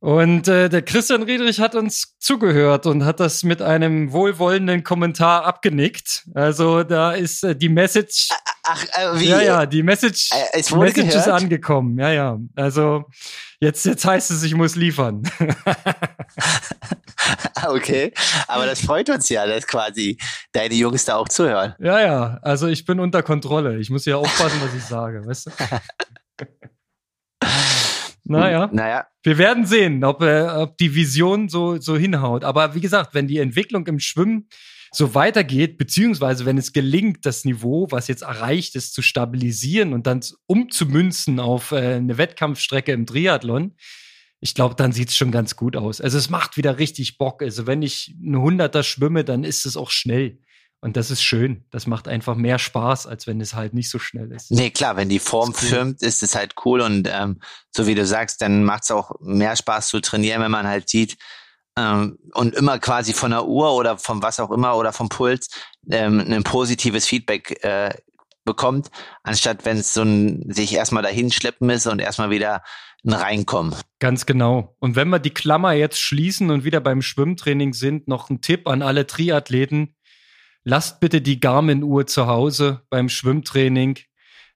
Und 0.00 0.46
äh, 0.46 0.68
der 0.68 0.82
Christian 0.82 1.24
Riedrich 1.24 1.58
hat 1.58 1.74
uns 1.74 2.14
zugehört 2.20 2.86
und 2.86 3.04
hat 3.04 3.18
das 3.18 3.42
mit 3.42 3.60
einem 3.60 4.12
wohlwollenden 4.12 4.84
Kommentar 4.84 5.44
abgenickt. 5.44 6.28
Also 6.34 6.84
da 6.84 7.12
ist 7.12 7.42
äh, 7.42 7.56
die 7.56 7.68
Message. 7.68 8.28
Ach, 8.62 8.84
äh, 8.92 9.18
wie? 9.18 9.26
Ja, 9.26 9.40
ja, 9.40 9.66
die 9.66 9.82
Message, 9.82 10.30
es 10.52 10.70
wurde 10.70 10.92
Message 10.92 11.16
ist 11.16 11.28
angekommen. 11.28 11.98
Ja, 11.98 12.12
ja. 12.12 12.38
Also 12.54 13.06
jetzt, 13.58 13.84
jetzt 13.86 14.04
heißt 14.04 14.30
es, 14.30 14.44
ich 14.44 14.54
muss 14.54 14.76
liefern. 14.76 15.22
okay, 17.66 18.12
aber 18.46 18.66
das 18.66 18.80
freut 18.80 19.10
uns 19.10 19.28
ja, 19.28 19.48
dass 19.48 19.66
quasi 19.66 20.16
deine 20.52 20.74
Jungs 20.74 21.06
da 21.06 21.16
auch 21.16 21.28
zuhören. 21.28 21.74
Ja, 21.80 22.00
ja. 22.00 22.38
Also 22.42 22.68
ich 22.68 22.84
bin 22.84 23.00
unter 23.00 23.24
Kontrolle. 23.24 23.78
Ich 23.78 23.90
muss 23.90 24.04
ja 24.04 24.16
aufpassen, 24.16 24.60
was 24.62 24.74
ich 24.74 24.84
sage, 24.84 25.26
weißt 25.26 25.46
du? 25.46 25.50
Naja. 28.28 28.70
Naja. 28.72 29.06
Wir 29.22 29.38
werden 29.38 29.66
sehen, 29.66 30.04
ob, 30.04 30.22
äh, 30.22 30.42
ob 30.42 30.76
die 30.78 30.94
Vision 30.94 31.48
so, 31.48 31.78
so 31.78 31.96
hinhaut. 31.96 32.44
Aber 32.44 32.74
wie 32.74 32.80
gesagt, 32.80 33.14
wenn 33.14 33.26
die 33.26 33.38
Entwicklung 33.38 33.86
im 33.86 33.98
Schwimmen 33.98 34.48
so 34.92 35.14
weitergeht, 35.14 35.76
beziehungsweise 35.76 36.46
wenn 36.46 36.58
es 36.58 36.72
gelingt, 36.72 37.26
das 37.26 37.44
Niveau, 37.44 37.88
was 37.90 38.08
jetzt 38.08 38.22
erreicht 38.22 38.74
ist, 38.74 38.94
zu 38.94 39.02
stabilisieren 39.02 39.92
und 39.92 40.06
dann 40.06 40.20
umzumünzen 40.46 41.40
auf 41.40 41.72
äh, 41.72 41.94
eine 41.94 42.18
Wettkampfstrecke 42.18 42.92
im 42.92 43.06
Triathlon, 43.06 43.74
ich 44.40 44.54
glaube, 44.54 44.76
dann 44.76 44.92
sieht 44.92 45.08
es 45.08 45.16
schon 45.16 45.32
ganz 45.32 45.56
gut 45.56 45.76
aus. 45.76 46.00
Also 46.00 46.16
es 46.16 46.30
macht 46.30 46.56
wieder 46.56 46.78
richtig 46.78 47.18
Bock. 47.18 47.42
Also 47.42 47.66
wenn 47.66 47.82
ich 47.82 48.14
eine 48.24 48.40
Hunderter 48.40 48.82
schwimme, 48.82 49.24
dann 49.24 49.42
ist 49.42 49.66
es 49.66 49.76
auch 49.76 49.90
schnell. 49.90 50.38
Und 50.80 50.96
das 50.96 51.10
ist 51.10 51.22
schön. 51.22 51.64
Das 51.70 51.86
macht 51.86 52.06
einfach 52.06 52.36
mehr 52.36 52.58
Spaß, 52.58 53.06
als 53.06 53.26
wenn 53.26 53.40
es 53.40 53.54
halt 53.54 53.74
nicht 53.74 53.90
so 53.90 53.98
schnell 53.98 54.30
ist. 54.30 54.50
Nee, 54.50 54.70
klar, 54.70 54.96
wenn 54.96 55.08
die 55.08 55.18
Form 55.18 55.50
ist 55.50 55.62
cool. 55.62 55.68
firmt, 55.68 56.02
ist 56.02 56.22
es 56.22 56.36
halt 56.36 56.54
cool. 56.64 56.80
Und 56.80 57.08
ähm, 57.10 57.40
so 57.74 57.86
wie 57.86 57.96
du 57.96 58.06
sagst, 58.06 58.40
dann 58.40 58.64
macht 58.64 58.84
es 58.84 58.90
auch 58.92 59.12
mehr 59.20 59.56
Spaß 59.56 59.88
zu 59.88 60.00
trainieren, 60.00 60.40
wenn 60.40 60.52
man 60.52 60.68
halt 60.68 60.88
sieht 60.88 61.16
ähm, 61.78 62.18
und 62.34 62.54
immer 62.54 62.78
quasi 62.78 63.12
von 63.12 63.30
der 63.30 63.46
Uhr 63.46 63.74
oder 63.74 63.98
vom 63.98 64.22
was 64.22 64.40
auch 64.40 64.50
immer 64.50 64.76
oder 64.76 64.92
vom 64.92 65.08
Puls 65.08 65.48
ähm, 65.90 66.20
ein 66.20 66.44
positives 66.44 67.06
Feedback 67.06 67.62
äh, 67.64 67.90
bekommt, 68.44 68.88
anstatt 69.22 69.64
wenn 69.64 69.76
es 69.76 69.94
so 69.94 70.02
ein 70.02 70.44
sich 70.48 70.74
erstmal 70.74 71.02
dahin 71.02 71.30
schleppen 71.30 71.70
ist 71.70 71.86
und 71.86 72.00
erstmal 72.00 72.30
wieder 72.30 72.62
ein 73.04 73.12
Reinkommen. 73.12 73.74
Ganz 74.00 74.26
genau. 74.26 74.74
Und 74.80 74.96
wenn 74.96 75.08
wir 75.08 75.18
die 75.18 75.34
Klammer 75.34 75.72
jetzt 75.72 76.00
schließen 76.00 76.50
und 76.50 76.64
wieder 76.64 76.80
beim 76.80 77.02
Schwimmtraining 77.02 77.74
sind, 77.74 78.08
noch 78.08 78.28
ein 78.30 78.40
Tipp 78.40 78.66
an 78.66 78.82
alle 78.82 79.06
Triathleten 79.06 79.94
lasst 80.64 81.00
bitte 81.00 81.20
die 81.20 81.40
Garmin-Uhr 81.40 82.06
zu 82.06 82.26
Hause 82.26 82.82
beim 82.90 83.08
Schwimmtraining. 83.08 83.98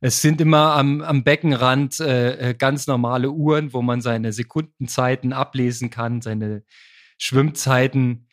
Es 0.01 0.21
sind 0.21 0.41
immer 0.41 0.75
am, 0.75 1.01
am 1.01 1.23
Beckenrand 1.23 2.01
äh, 2.01 2.51
äh, 2.51 2.55
ganz 2.55 2.87
normale 2.87 3.31
Uhren, 3.31 3.73
wo 3.73 3.83
man 3.83 4.01
seine 4.01 4.33
Sekundenzeiten 4.33 5.33
ablesen 5.33 5.91
kann, 5.91 6.21
seine 6.21 6.65
Schwimmzeiten. 7.19 8.29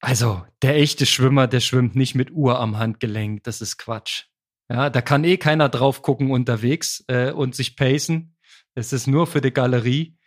Also 0.00 0.44
der 0.60 0.76
echte 0.76 1.06
Schwimmer, 1.06 1.46
der 1.46 1.60
schwimmt 1.60 1.96
nicht 1.96 2.14
mit 2.14 2.30
Uhr 2.30 2.60
am 2.60 2.78
Handgelenk. 2.78 3.42
Das 3.44 3.62
ist 3.62 3.78
Quatsch. 3.78 4.24
Ja, 4.68 4.90
da 4.90 5.00
kann 5.00 5.24
eh 5.24 5.38
keiner 5.38 5.68
drauf 5.68 6.02
gucken 6.02 6.30
unterwegs 6.30 7.04
äh, 7.08 7.30
und 7.30 7.54
sich 7.54 7.76
pacen. 7.76 8.36
Es 8.74 8.92
ist 8.92 9.06
nur 9.06 9.26
für 9.26 9.40
die 9.40 9.52
Galerie. 9.52 10.18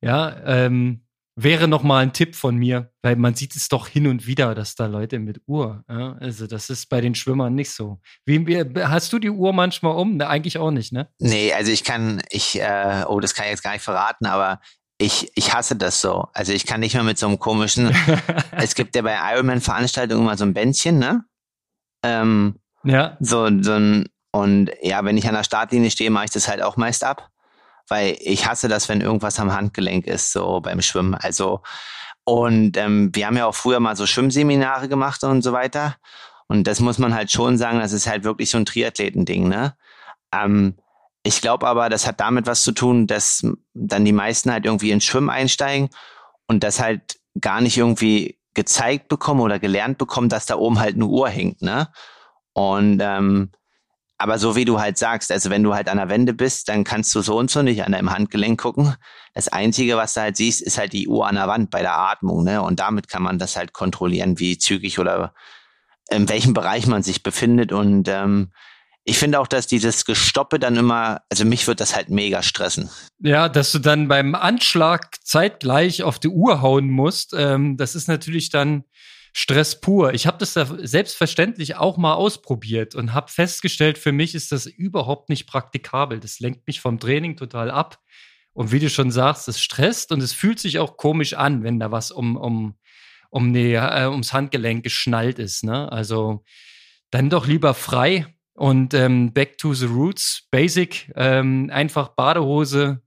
Ja, 0.00 0.40
ähm, 0.44 1.04
wäre 1.42 1.68
noch 1.68 1.82
mal 1.82 2.02
ein 2.02 2.12
Tipp 2.12 2.34
von 2.34 2.56
mir, 2.56 2.92
weil 3.02 3.16
man 3.16 3.34
sieht 3.34 3.56
es 3.56 3.68
doch 3.68 3.88
hin 3.88 4.06
und 4.06 4.26
wieder, 4.26 4.54
dass 4.54 4.74
da 4.74 4.86
Leute 4.86 5.18
mit 5.18 5.40
Uhr, 5.46 5.84
ja? 5.88 6.16
also 6.20 6.46
das 6.46 6.70
ist 6.70 6.88
bei 6.88 7.00
den 7.00 7.14
Schwimmern 7.14 7.54
nicht 7.54 7.70
so. 7.70 8.00
Wie, 8.24 8.38
hast 8.80 9.12
du 9.12 9.18
die 9.18 9.30
Uhr 9.30 9.52
manchmal 9.52 9.96
um? 9.96 10.16
Ne, 10.16 10.28
eigentlich 10.28 10.58
auch 10.58 10.70
nicht, 10.70 10.92
ne? 10.92 11.08
Nee, 11.18 11.52
also 11.52 11.70
ich 11.70 11.84
kann, 11.84 12.22
ich, 12.30 12.60
äh, 12.60 13.04
oh, 13.06 13.20
das 13.20 13.34
kann 13.34 13.46
ich 13.46 13.52
jetzt 13.52 13.62
gar 13.62 13.72
nicht 13.72 13.82
verraten, 13.82 14.26
aber 14.26 14.60
ich, 14.98 15.30
ich 15.34 15.54
hasse 15.54 15.76
das 15.76 16.00
so. 16.00 16.26
Also 16.34 16.52
ich 16.52 16.66
kann 16.66 16.80
nicht 16.80 16.94
mehr 16.94 17.04
mit 17.04 17.18
so 17.18 17.26
einem 17.26 17.38
komischen, 17.38 17.94
es 18.52 18.74
gibt 18.74 18.94
ja 18.94 19.02
bei 19.02 19.16
Ironman-Veranstaltungen 19.32 20.22
immer 20.22 20.36
so 20.36 20.44
ein 20.44 20.54
Bändchen, 20.54 20.98
ne? 20.98 21.24
Ähm, 22.02 22.56
ja. 22.84 23.16
So, 23.20 23.48
so 23.62 23.72
ein, 23.72 24.08
und 24.32 24.70
ja, 24.82 25.04
wenn 25.04 25.16
ich 25.16 25.26
an 25.26 25.34
der 25.34 25.44
Startlinie 25.44 25.90
stehe, 25.90 26.10
mache 26.10 26.26
ich 26.26 26.30
das 26.30 26.48
halt 26.48 26.62
auch 26.62 26.76
meist 26.76 27.04
ab 27.04 27.30
weil 27.90 28.16
ich 28.20 28.46
hasse 28.46 28.68
das, 28.68 28.88
wenn 28.88 29.00
irgendwas 29.00 29.38
am 29.40 29.52
Handgelenk 29.52 30.06
ist, 30.06 30.32
so 30.32 30.60
beim 30.60 30.80
Schwimmen. 30.80 31.14
Also, 31.14 31.62
und 32.24 32.76
ähm, 32.76 33.10
wir 33.12 33.26
haben 33.26 33.36
ja 33.36 33.46
auch 33.46 33.54
früher 33.54 33.80
mal 33.80 33.96
so 33.96 34.06
Schwimmseminare 34.06 34.88
gemacht 34.88 35.24
und 35.24 35.42
so 35.42 35.52
weiter. 35.52 35.96
Und 36.46 36.66
das 36.66 36.80
muss 36.80 36.98
man 36.98 37.14
halt 37.14 37.30
schon 37.30 37.58
sagen, 37.58 37.80
das 37.80 37.92
ist 37.92 38.06
halt 38.06 38.24
wirklich 38.24 38.50
so 38.50 38.58
ein 38.58 38.64
Triathletending, 38.64 39.48
ne? 39.48 39.76
Ähm, 40.32 40.76
ich 41.22 41.40
glaube 41.40 41.66
aber, 41.66 41.88
das 41.88 42.06
hat 42.06 42.20
damit 42.20 42.46
was 42.46 42.62
zu 42.62 42.72
tun, 42.72 43.06
dass 43.06 43.46
dann 43.74 44.04
die 44.04 44.12
meisten 44.12 44.50
halt 44.50 44.64
irgendwie 44.64 44.90
ins 44.90 45.04
Schwimmen 45.04 45.30
einsteigen 45.30 45.90
und 46.46 46.64
das 46.64 46.80
halt 46.80 47.20
gar 47.40 47.60
nicht 47.60 47.76
irgendwie 47.76 48.38
gezeigt 48.54 49.08
bekommen 49.08 49.40
oder 49.40 49.58
gelernt 49.58 49.98
bekommen, 49.98 50.28
dass 50.28 50.46
da 50.46 50.56
oben 50.56 50.80
halt 50.80 50.94
eine 50.94 51.06
Uhr 51.06 51.28
hängt, 51.28 51.62
ne? 51.62 51.88
Und 52.52 53.00
ähm, 53.00 53.50
aber 54.20 54.38
so 54.38 54.54
wie 54.54 54.66
du 54.66 54.78
halt 54.78 54.98
sagst, 54.98 55.32
also 55.32 55.48
wenn 55.48 55.62
du 55.62 55.74
halt 55.74 55.88
an 55.88 55.96
der 55.96 56.10
Wende 56.10 56.34
bist, 56.34 56.68
dann 56.68 56.84
kannst 56.84 57.14
du 57.14 57.22
so 57.22 57.38
und 57.38 57.50
so 57.50 57.62
nicht 57.62 57.84
an 57.84 57.92
deinem 57.92 58.10
Handgelenk 58.10 58.60
gucken. 58.60 58.94
Das 59.32 59.48
Einzige, 59.48 59.96
was 59.96 60.12
du 60.12 60.20
halt 60.20 60.36
siehst, 60.36 60.60
ist 60.60 60.76
halt 60.76 60.92
die 60.92 61.08
Uhr 61.08 61.26
an 61.26 61.36
der 61.36 61.48
Wand 61.48 61.70
bei 61.70 61.80
der 61.80 61.96
Atmung, 61.98 62.44
ne? 62.44 62.60
Und 62.60 62.80
damit 62.80 63.08
kann 63.08 63.22
man 63.22 63.38
das 63.38 63.56
halt 63.56 63.72
kontrollieren, 63.72 64.38
wie 64.38 64.58
zügig 64.58 64.98
oder 64.98 65.32
in 66.10 66.28
welchem 66.28 66.52
Bereich 66.52 66.86
man 66.86 67.02
sich 67.02 67.22
befindet. 67.22 67.72
Und 67.72 68.08
ähm, 68.08 68.52
ich 69.04 69.16
finde 69.16 69.40
auch, 69.40 69.46
dass 69.46 69.66
dieses 69.66 70.04
Gestoppe 70.04 70.58
dann 70.58 70.76
immer, 70.76 71.22
also 71.30 71.46
mich 71.46 71.66
wird 71.66 71.80
das 71.80 71.96
halt 71.96 72.10
mega 72.10 72.42
stressen. 72.42 72.90
Ja, 73.20 73.48
dass 73.48 73.72
du 73.72 73.78
dann 73.78 74.08
beim 74.08 74.34
Anschlag 74.34 75.16
zeitgleich 75.24 76.02
auf 76.02 76.18
die 76.18 76.28
Uhr 76.28 76.60
hauen 76.60 76.90
musst, 76.90 77.32
ähm, 77.34 77.78
das 77.78 77.94
ist 77.94 78.06
natürlich 78.06 78.50
dann 78.50 78.84
Stress 79.32 79.80
pur. 79.80 80.12
Ich 80.14 80.26
habe 80.26 80.38
das 80.38 80.54
da 80.54 80.66
selbstverständlich 80.82 81.76
auch 81.76 81.96
mal 81.96 82.14
ausprobiert 82.14 82.94
und 82.94 83.14
habe 83.14 83.30
festgestellt, 83.30 83.98
für 83.98 84.12
mich 84.12 84.34
ist 84.34 84.52
das 84.52 84.66
überhaupt 84.66 85.28
nicht 85.28 85.46
praktikabel. 85.46 86.20
Das 86.20 86.40
lenkt 86.40 86.66
mich 86.66 86.80
vom 86.80 86.98
Training 86.98 87.36
total 87.36 87.70
ab. 87.70 87.98
Und 88.52 88.72
wie 88.72 88.80
du 88.80 88.90
schon 88.90 89.10
sagst, 89.10 89.48
es 89.48 89.60
stresst 89.60 90.10
und 90.12 90.20
es 90.20 90.32
fühlt 90.32 90.58
sich 90.58 90.78
auch 90.78 90.96
komisch 90.96 91.34
an, 91.34 91.62
wenn 91.62 91.78
da 91.78 91.92
was 91.92 92.10
um, 92.10 92.36
um, 92.36 92.74
um 93.30 93.52
die, 93.52 93.74
äh, 93.74 94.08
ums 94.08 94.32
Handgelenk 94.32 94.82
geschnallt 94.82 95.38
ist. 95.38 95.64
Ne? 95.64 95.90
Also 95.90 96.42
dann 97.10 97.30
doch 97.30 97.46
lieber 97.46 97.74
frei 97.74 98.26
und 98.54 98.92
ähm, 98.94 99.32
back 99.32 99.58
to 99.58 99.72
the 99.72 99.86
roots, 99.86 100.48
basic, 100.50 101.12
ähm, 101.14 101.70
einfach 101.72 102.08
Badehose, 102.08 103.02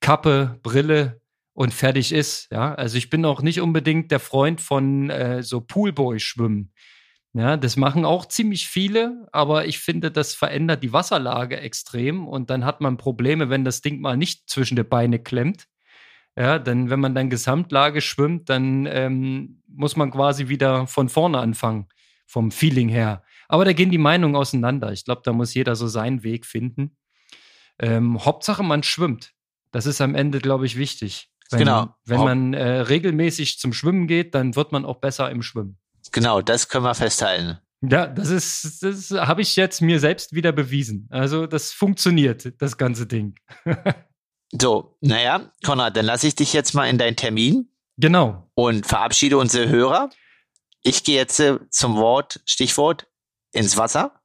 Kappe, 0.00 0.58
Brille, 0.62 1.20
und 1.58 1.74
fertig 1.74 2.12
ist. 2.12 2.46
Ja, 2.52 2.72
also 2.76 2.96
ich 2.96 3.10
bin 3.10 3.24
auch 3.24 3.42
nicht 3.42 3.60
unbedingt 3.60 4.12
der 4.12 4.20
Freund 4.20 4.60
von 4.60 5.10
äh, 5.10 5.42
so 5.42 5.60
Poolboy-Schwimmen. 5.60 6.72
Ja, 7.32 7.56
das 7.56 7.76
machen 7.76 8.04
auch 8.04 8.26
ziemlich 8.26 8.68
viele, 8.68 9.26
aber 9.32 9.66
ich 9.66 9.80
finde, 9.80 10.12
das 10.12 10.34
verändert 10.34 10.84
die 10.84 10.92
Wasserlage 10.92 11.58
extrem 11.58 12.28
und 12.28 12.48
dann 12.50 12.64
hat 12.64 12.80
man 12.80 12.96
Probleme, 12.96 13.50
wenn 13.50 13.64
das 13.64 13.80
Ding 13.80 14.00
mal 14.00 14.16
nicht 14.16 14.48
zwischen 14.48 14.76
die 14.76 14.84
Beine 14.84 15.18
klemmt. 15.18 15.66
Ja, 16.36 16.60
denn 16.60 16.90
wenn 16.90 17.00
man 17.00 17.16
dann 17.16 17.28
Gesamtlage 17.28 18.02
schwimmt, 18.02 18.48
dann 18.48 18.86
ähm, 18.86 19.60
muss 19.66 19.96
man 19.96 20.12
quasi 20.12 20.46
wieder 20.46 20.86
von 20.86 21.08
vorne 21.08 21.38
anfangen, 21.38 21.88
vom 22.24 22.52
Feeling 22.52 22.88
her. 22.88 23.24
Aber 23.48 23.64
da 23.64 23.72
gehen 23.72 23.90
die 23.90 23.98
Meinungen 23.98 24.36
auseinander. 24.36 24.92
Ich 24.92 25.04
glaube, 25.04 25.22
da 25.24 25.32
muss 25.32 25.54
jeder 25.54 25.74
so 25.74 25.88
seinen 25.88 26.22
Weg 26.22 26.46
finden. 26.46 26.96
Ähm, 27.80 28.24
Hauptsache, 28.24 28.62
man 28.62 28.84
schwimmt. 28.84 29.32
Das 29.72 29.86
ist 29.86 30.00
am 30.00 30.14
Ende, 30.14 30.38
glaube 30.38 30.64
ich, 30.64 30.78
wichtig. 30.78 31.28
Wenn, 31.50 31.60
genau. 31.60 31.94
Wenn 32.04 32.20
man 32.20 32.54
äh, 32.54 32.80
regelmäßig 32.80 33.58
zum 33.58 33.72
Schwimmen 33.72 34.06
geht, 34.06 34.34
dann 34.34 34.56
wird 34.56 34.72
man 34.72 34.84
auch 34.84 34.96
besser 35.00 35.30
im 35.30 35.42
Schwimmen. 35.42 35.78
Genau, 36.12 36.42
das 36.42 36.68
können 36.68 36.84
wir 36.84 36.94
festhalten. 36.94 37.58
Ja, 37.80 38.06
das 38.06 38.30
ist, 38.30 38.82
das 38.82 39.10
habe 39.10 39.42
ich 39.42 39.54
jetzt 39.56 39.80
mir 39.80 40.00
selbst 40.00 40.34
wieder 40.34 40.52
bewiesen. 40.52 41.08
Also 41.10 41.46
das 41.46 41.72
funktioniert, 41.72 42.60
das 42.60 42.76
ganze 42.76 43.06
Ding. 43.06 43.36
so, 44.60 44.96
naja, 45.00 45.52
Konrad, 45.64 45.96
dann 45.96 46.06
lasse 46.06 46.26
ich 46.26 46.34
dich 46.34 46.52
jetzt 46.52 46.74
mal 46.74 46.86
in 46.88 46.98
deinen 46.98 47.16
Termin. 47.16 47.70
Genau. 47.96 48.50
Und 48.54 48.86
verabschiede 48.86 49.38
unsere 49.38 49.68
Hörer. 49.68 50.10
Ich 50.82 51.04
gehe 51.04 51.16
jetzt 51.16 51.38
äh, 51.40 51.58
zum 51.70 51.96
Wort, 51.96 52.40
Stichwort, 52.46 53.06
ins 53.52 53.76
Wasser. 53.76 54.20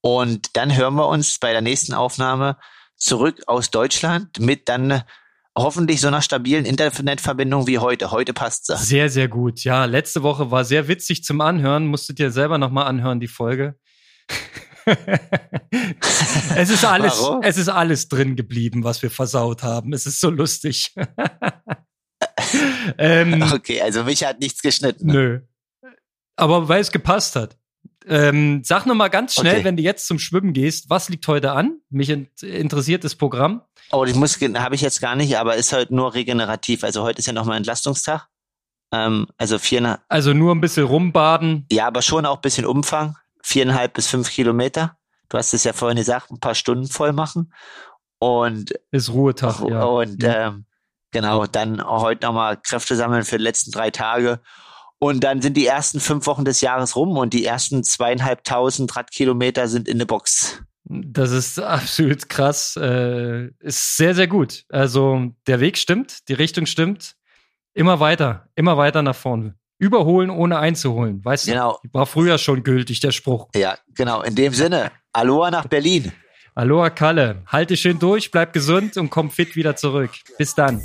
Und 0.00 0.56
dann 0.56 0.74
hören 0.74 0.94
wir 0.94 1.08
uns 1.08 1.38
bei 1.38 1.52
der 1.52 1.60
nächsten 1.60 1.94
Aufnahme 1.94 2.56
zurück 2.96 3.42
aus 3.46 3.70
Deutschland 3.70 4.38
mit 4.38 4.68
dann 4.68 5.02
hoffentlich 5.56 6.00
so 6.00 6.08
einer 6.08 6.22
stabilen 6.22 6.64
Internetverbindung 6.64 7.66
wie 7.66 7.78
heute. 7.78 8.10
Heute 8.10 8.32
passt 8.32 8.66
sie. 8.66 8.76
Sehr, 8.76 9.08
sehr 9.08 9.28
gut. 9.28 9.64
Ja, 9.64 9.84
letzte 9.84 10.22
Woche 10.22 10.50
war 10.50 10.64
sehr 10.64 10.88
witzig 10.88 11.24
zum 11.24 11.40
Anhören. 11.40 11.86
Musstet 11.86 12.18
ihr 12.20 12.30
selber 12.30 12.58
nochmal 12.58 12.86
anhören, 12.86 13.20
die 13.20 13.28
Folge. 13.28 13.76
es 16.56 16.70
ist 16.70 16.84
alles, 16.84 17.20
Warum? 17.20 17.42
es 17.42 17.56
ist 17.56 17.68
alles 17.68 18.08
drin 18.08 18.36
geblieben, 18.36 18.84
was 18.84 19.02
wir 19.02 19.10
versaut 19.10 19.62
haben. 19.62 19.92
Es 19.92 20.06
ist 20.06 20.20
so 20.20 20.30
lustig. 20.30 20.94
ähm, 22.98 23.42
okay, 23.52 23.80
also 23.82 24.04
mich 24.04 24.24
hat 24.24 24.40
nichts 24.40 24.62
geschnitten. 24.62 25.06
Nö. 25.06 25.40
Aber 26.36 26.68
weil 26.68 26.80
es 26.80 26.90
gepasst 26.90 27.36
hat. 27.36 27.58
Ähm, 28.06 28.62
sag 28.64 28.86
noch 28.86 28.94
mal 28.94 29.08
ganz 29.08 29.34
schnell, 29.34 29.56
okay. 29.56 29.64
wenn 29.64 29.76
du 29.76 29.82
jetzt 29.82 30.06
zum 30.06 30.18
Schwimmen 30.18 30.52
gehst, 30.52 30.90
was 30.90 31.08
liegt 31.08 31.26
heute 31.28 31.52
an? 31.52 31.78
Mich 31.90 32.08
interessiert 32.42 33.04
das 33.04 33.14
Programm. 33.14 33.62
Oh, 33.90 34.04
ich 34.04 34.14
muss, 34.14 34.40
habe 34.40 34.74
ich 34.74 34.80
jetzt 34.80 35.00
gar 35.00 35.16
nicht, 35.16 35.36
aber 35.36 35.56
ist 35.56 35.72
halt 35.72 35.90
nur 35.90 36.14
regenerativ. 36.14 36.84
Also 36.84 37.02
heute 37.02 37.18
ist 37.18 37.26
ja 37.26 37.32
nochmal 37.32 37.56
Entlastungstag. 37.58 38.28
Ähm, 38.92 39.26
also 39.38 39.58
vier. 39.58 40.00
Also 40.08 40.32
nur 40.32 40.54
ein 40.54 40.60
bisschen 40.60 40.84
rumbaden. 40.84 41.66
Ja, 41.70 41.86
aber 41.86 42.02
schon 42.02 42.26
auch 42.26 42.36
ein 42.36 42.42
bisschen 42.42 42.66
Umfang. 42.66 43.16
Viereinhalb 43.42 43.94
bis 43.94 44.06
fünf 44.06 44.30
Kilometer. 44.30 44.96
Du 45.28 45.38
hast 45.38 45.54
es 45.54 45.64
ja 45.64 45.72
vorhin 45.72 45.96
gesagt, 45.96 46.30
ein 46.30 46.40
paar 46.40 46.54
Stunden 46.54 46.86
voll 46.86 47.12
machen. 47.12 47.52
Und 48.18 48.72
ist 48.90 49.10
Ruhetag, 49.10 49.60
ja. 49.68 49.84
Und 49.84 50.22
ja. 50.22 50.48
Ähm, 50.48 50.66
genau, 51.10 51.46
dann 51.46 51.82
heute 51.84 52.26
nochmal 52.26 52.56
Kräfte 52.56 52.94
sammeln 52.94 53.24
für 53.24 53.38
die 53.38 53.44
letzten 53.44 53.72
drei 53.72 53.90
Tage. 53.90 54.40
Und 55.02 55.24
dann 55.24 55.42
sind 55.42 55.56
die 55.56 55.66
ersten 55.66 55.98
fünf 55.98 56.28
Wochen 56.28 56.44
des 56.44 56.60
Jahres 56.60 56.94
rum 56.94 57.16
und 57.16 57.32
die 57.34 57.44
ersten 57.44 57.82
zweieinhalbtausend 57.82 58.94
Radkilometer 58.94 59.66
sind 59.66 59.88
in 59.88 59.98
der 59.98 60.06
Box. 60.06 60.62
Das 60.84 61.32
ist 61.32 61.58
absolut 61.58 62.28
krass. 62.28 62.78
Äh, 62.80 63.48
ist 63.58 63.96
sehr, 63.96 64.14
sehr 64.14 64.28
gut. 64.28 64.64
Also 64.68 65.32
der 65.48 65.58
Weg 65.58 65.76
stimmt, 65.76 66.28
die 66.28 66.34
Richtung 66.34 66.66
stimmt. 66.66 67.16
Immer 67.74 67.98
weiter, 67.98 68.46
immer 68.54 68.76
weiter 68.76 69.02
nach 69.02 69.16
vorne. 69.16 69.56
Überholen 69.76 70.30
ohne 70.30 70.60
einzuholen. 70.60 71.24
Weißt 71.24 71.46
genau. 71.46 71.80
du? 71.82 71.88
War 71.92 72.06
früher 72.06 72.38
schon 72.38 72.62
gültig, 72.62 73.00
der 73.00 73.10
Spruch. 73.10 73.48
Ja, 73.56 73.76
genau. 73.96 74.22
In 74.22 74.36
dem 74.36 74.54
Sinne, 74.54 74.92
Aloha 75.12 75.50
nach 75.50 75.66
Berlin. 75.66 76.12
Aloha 76.54 76.90
Kalle. 76.90 77.42
Halte 77.48 77.76
schön 77.76 77.98
durch, 77.98 78.30
bleib 78.30 78.52
gesund 78.52 78.96
und 78.96 79.10
komm 79.10 79.32
fit 79.32 79.56
wieder 79.56 79.74
zurück. 79.74 80.12
Bis 80.38 80.54
dann. 80.54 80.80